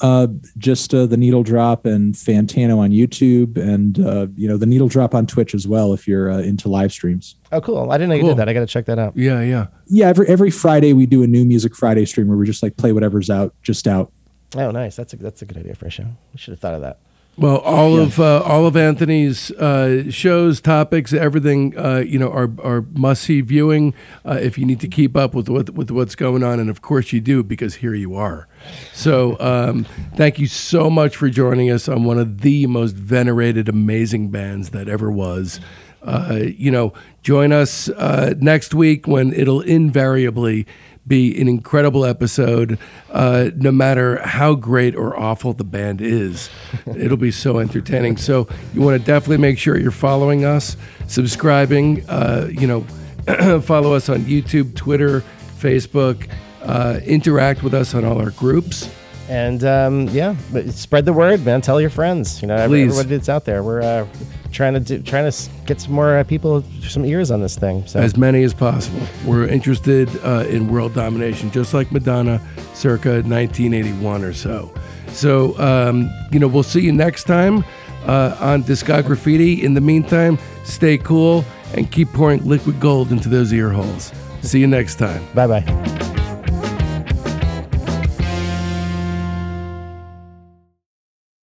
Uh, 0.00 0.26
just 0.58 0.92
uh, 0.92 1.06
the 1.06 1.16
needle 1.16 1.42
drop 1.42 1.86
and 1.86 2.14
Fantano 2.14 2.78
on 2.78 2.90
YouTube, 2.90 3.56
and 3.56 4.00
uh, 4.00 4.26
you 4.36 4.48
know 4.48 4.56
the 4.56 4.66
needle 4.66 4.88
drop 4.88 5.14
on 5.14 5.26
Twitch 5.26 5.54
as 5.54 5.68
well. 5.68 5.92
If 5.92 6.08
you're 6.08 6.30
uh, 6.30 6.38
into 6.38 6.68
live 6.68 6.90
streams, 6.92 7.36
Oh, 7.52 7.60
cool! 7.60 7.90
I 7.92 7.96
didn't 7.96 8.08
know 8.08 8.14
you 8.16 8.20
Cool. 8.22 8.30
did 8.30 8.38
that. 8.38 8.48
I 8.48 8.52
got 8.54 8.60
to 8.60 8.66
check 8.66 8.86
that 8.86 8.98
out. 8.98 9.16
Yeah, 9.16 9.40
yeah. 9.40 9.66
yeah, 9.86 10.08
every 10.08 10.26
every 10.28 10.50
Friday 10.50 10.92
we 10.92 11.06
do 11.06 11.22
a 11.22 11.26
new 11.26 11.44
music 11.44 11.76
Friday 11.76 12.04
stream 12.06 12.26
where 12.28 12.36
we 12.36 12.44
just 12.46 12.62
like 12.62 12.76
play 12.76 12.92
whatever's 12.92 13.30
out, 13.30 13.54
just 13.62 13.86
out. 13.86 14.12
Oh, 14.56 14.70
nice. 14.72 14.96
That's 14.96 15.12
a 15.12 15.16
that's 15.16 15.42
a 15.42 15.44
good 15.46 15.58
idea 15.58 15.74
for 15.74 15.86
a 15.86 15.90
show. 15.90 16.06
We 16.32 16.38
should 16.38 16.52
have 16.52 16.60
thought 16.60 16.74
of 16.74 16.80
that. 16.82 16.98
Well, 17.36 17.56
all 17.58 17.98
of 17.98 18.20
uh, 18.20 18.42
all 18.42 18.64
of 18.64 18.76
Anthony's 18.76 19.50
uh, 19.52 20.08
shows, 20.08 20.60
topics, 20.60 21.12
everything, 21.12 21.76
uh, 21.76 22.04
you 22.06 22.16
know, 22.16 22.30
are 22.30 22.50
are 22.62 22.82
must 22.92 23.24
see 23.24 23.40
viewing. 23.40 23.92
Uh, 24.24 24.38
if 24.40 24.56
you 24.56 24.64
need 24.64 24.78
to 24.80 24.88
keep 24.88 25.16
up 25.16 25.34
with 25.34 25.48
what 25.48 25.70
with 25.70 25.90
what's 25.90 26.14
going 26.14 26.44
on, 26.44 26.60
and 26.60 26.70
of 26.70 26.80
course 26.80 27.12
you 27.12 27.20
do, 27.20 27.42
because 27.42 27.76
here 27.76 27.94
you 27.94 28.14
are. 28.14 28.46
So, 28.92 29.36
um, 29.40 29.84
thank 30.14 30.38
you 30.38 30.46
so 30.46 30.88
much 30.88 31.16
for 31.16 31.28
joining 31.28 31.72
us 31.72 31.88
on 31.88 32.04
one 32.04 32.18
of 32.18 32.42
the 32.42 32.68
most 32.68 32.94
venerated, 32.94 33.68
amazing 33.68 34.28
bands 34.28 34.70
that 34.70 34.88
ever 34.88 35.10
was. 35.10 35.58
Uh, 36.04 36.38
you 36.56 36.70
know, 36.70 36.92
join 37.22 37.50
us 37.50 37.88
uh, 37.88 38.34
next 38.38 38.74
week 38.74 39.08
when 39.08 39.32
it'll 39.32 39.62
invariably 39.62 40.66
be 41.06 41.38
an 41.40 41.48
incredible 41.48 42.04
episode, 42.04 42.78
uh, 43.10 43.50
no 43.56 43.70
matter 43.70 44.20
how 44.26 44.54
great 44.54 44.96
or 44.96 45.18
awful 45.18 45.52
the 45.52 45.64
band 45.64 46.00
is. 46.00 46.48
It'll 46.86 47.16
be 47.16 47.30
so 47.30 47.58
entertaining. 47.58 48.16
So 48.16 48.48
you 48.72 48.80
want 48.80 49.00
to 49.00 49.06
definitely 49.06 49.38
make 49.38 49.58
sure 49.58 49.78
you're 49.78 49.90
following 49.90 50.44
us, 50.44 50.76
subscribing. 51.06 52.08
Uh, 52.08 52.48
you 52.50 52.66
know, 52.66 53.60
follow 53.62 53.94
us 53.94 54.08
on 54.08 54.20
YouTube, 54.20 54.74
Twitter, 54.74 55.22
Facebook. 55.58 56.28
Uh, 56.62 56.98
interact 57.04 57.62
with 57.62 57.74
us 57.74 57.94
on 57.94 58.06
all 58.06 58.18
our 58.18 58.30
groups. 58.30 58.88
And 59.28 59.64
um, 59.64 60.08
yeah, 60.08 60.34
spread 60.70 61.04
the 61.04 61.12
word, 61.12 61.44
man. 61.44 61.60
Tell 61.60 61.80
your 61.80 61.90
friends. 61.90 62.42
You 62.42 62.48
know, 62.48 62.66
Please. 62.66 62.92
everybody 62.92 63.16
that's 63.16 63.28
out 63.28 63.44
there. 63.44 63.62
We're 63.62 63.82
uh, 63.82 64.06
trying 64.54 64.74
to 64.74 64.80
do, 64.80 65.02
trying 65.02 65.30
to 65.30 65.50
get 65.66 65.80
some 65.80 65.92
more 65.92 66.18
uh, 66.18 66.24
people 66.24 66.64
some 66.82 67.04
ears 67.04 67.30
on 67.30 67.40
this 67.40 67.56
thing. 67.56 67.86
So 67.86 68.00
as 68.00 68.16
many 68.16 68.42
as 68.44 68.54
possible. 68.54 69.06
We're 69.26 69.46
interested 69.46 70.08
uh, 70.24 70.46
in 70.48 70.70
world 70.70 70.94
domination, 70.94 71.50
just 71.50 71.74
like 71.74 71.92
Madonna, 71.92 72.40
circa 72.72 73.22
1981 73.22 74.24
or 74.24 74.32
so. 74.32 74.72
So, 75.08 75.58
um, 75.58 76.10
you 76.32 76.38
know, 76.38 76.48
we'll 76.48 76.62
see 76.62 76.80
you 76.80 76.92
next 76.92 77.24
time 77.24 77.64
uh, 78.06 78.36
on 78.40 78.62
Discography. 78.62 79.62
In 79.62 79.74
the 79.74 79.80
meantime, 79.80 80.38
stay 80.64 80.98
cool 80.98 81.44
and 81.74 81.90
keep 81.90 82.08
pouring 82.12 82.44
liquid 82.44 82.80
gold 82.80 83.12
into 83.12 83.28
those 83.28 83.52
ear 83.52 83.70
holes. 83.70 84.12
See 84.42 84.60
you 84.60 84.66
next 84.66 84.96
time. 84.96 85.24
bye 85.34 85.46
bye. 85.46 86.13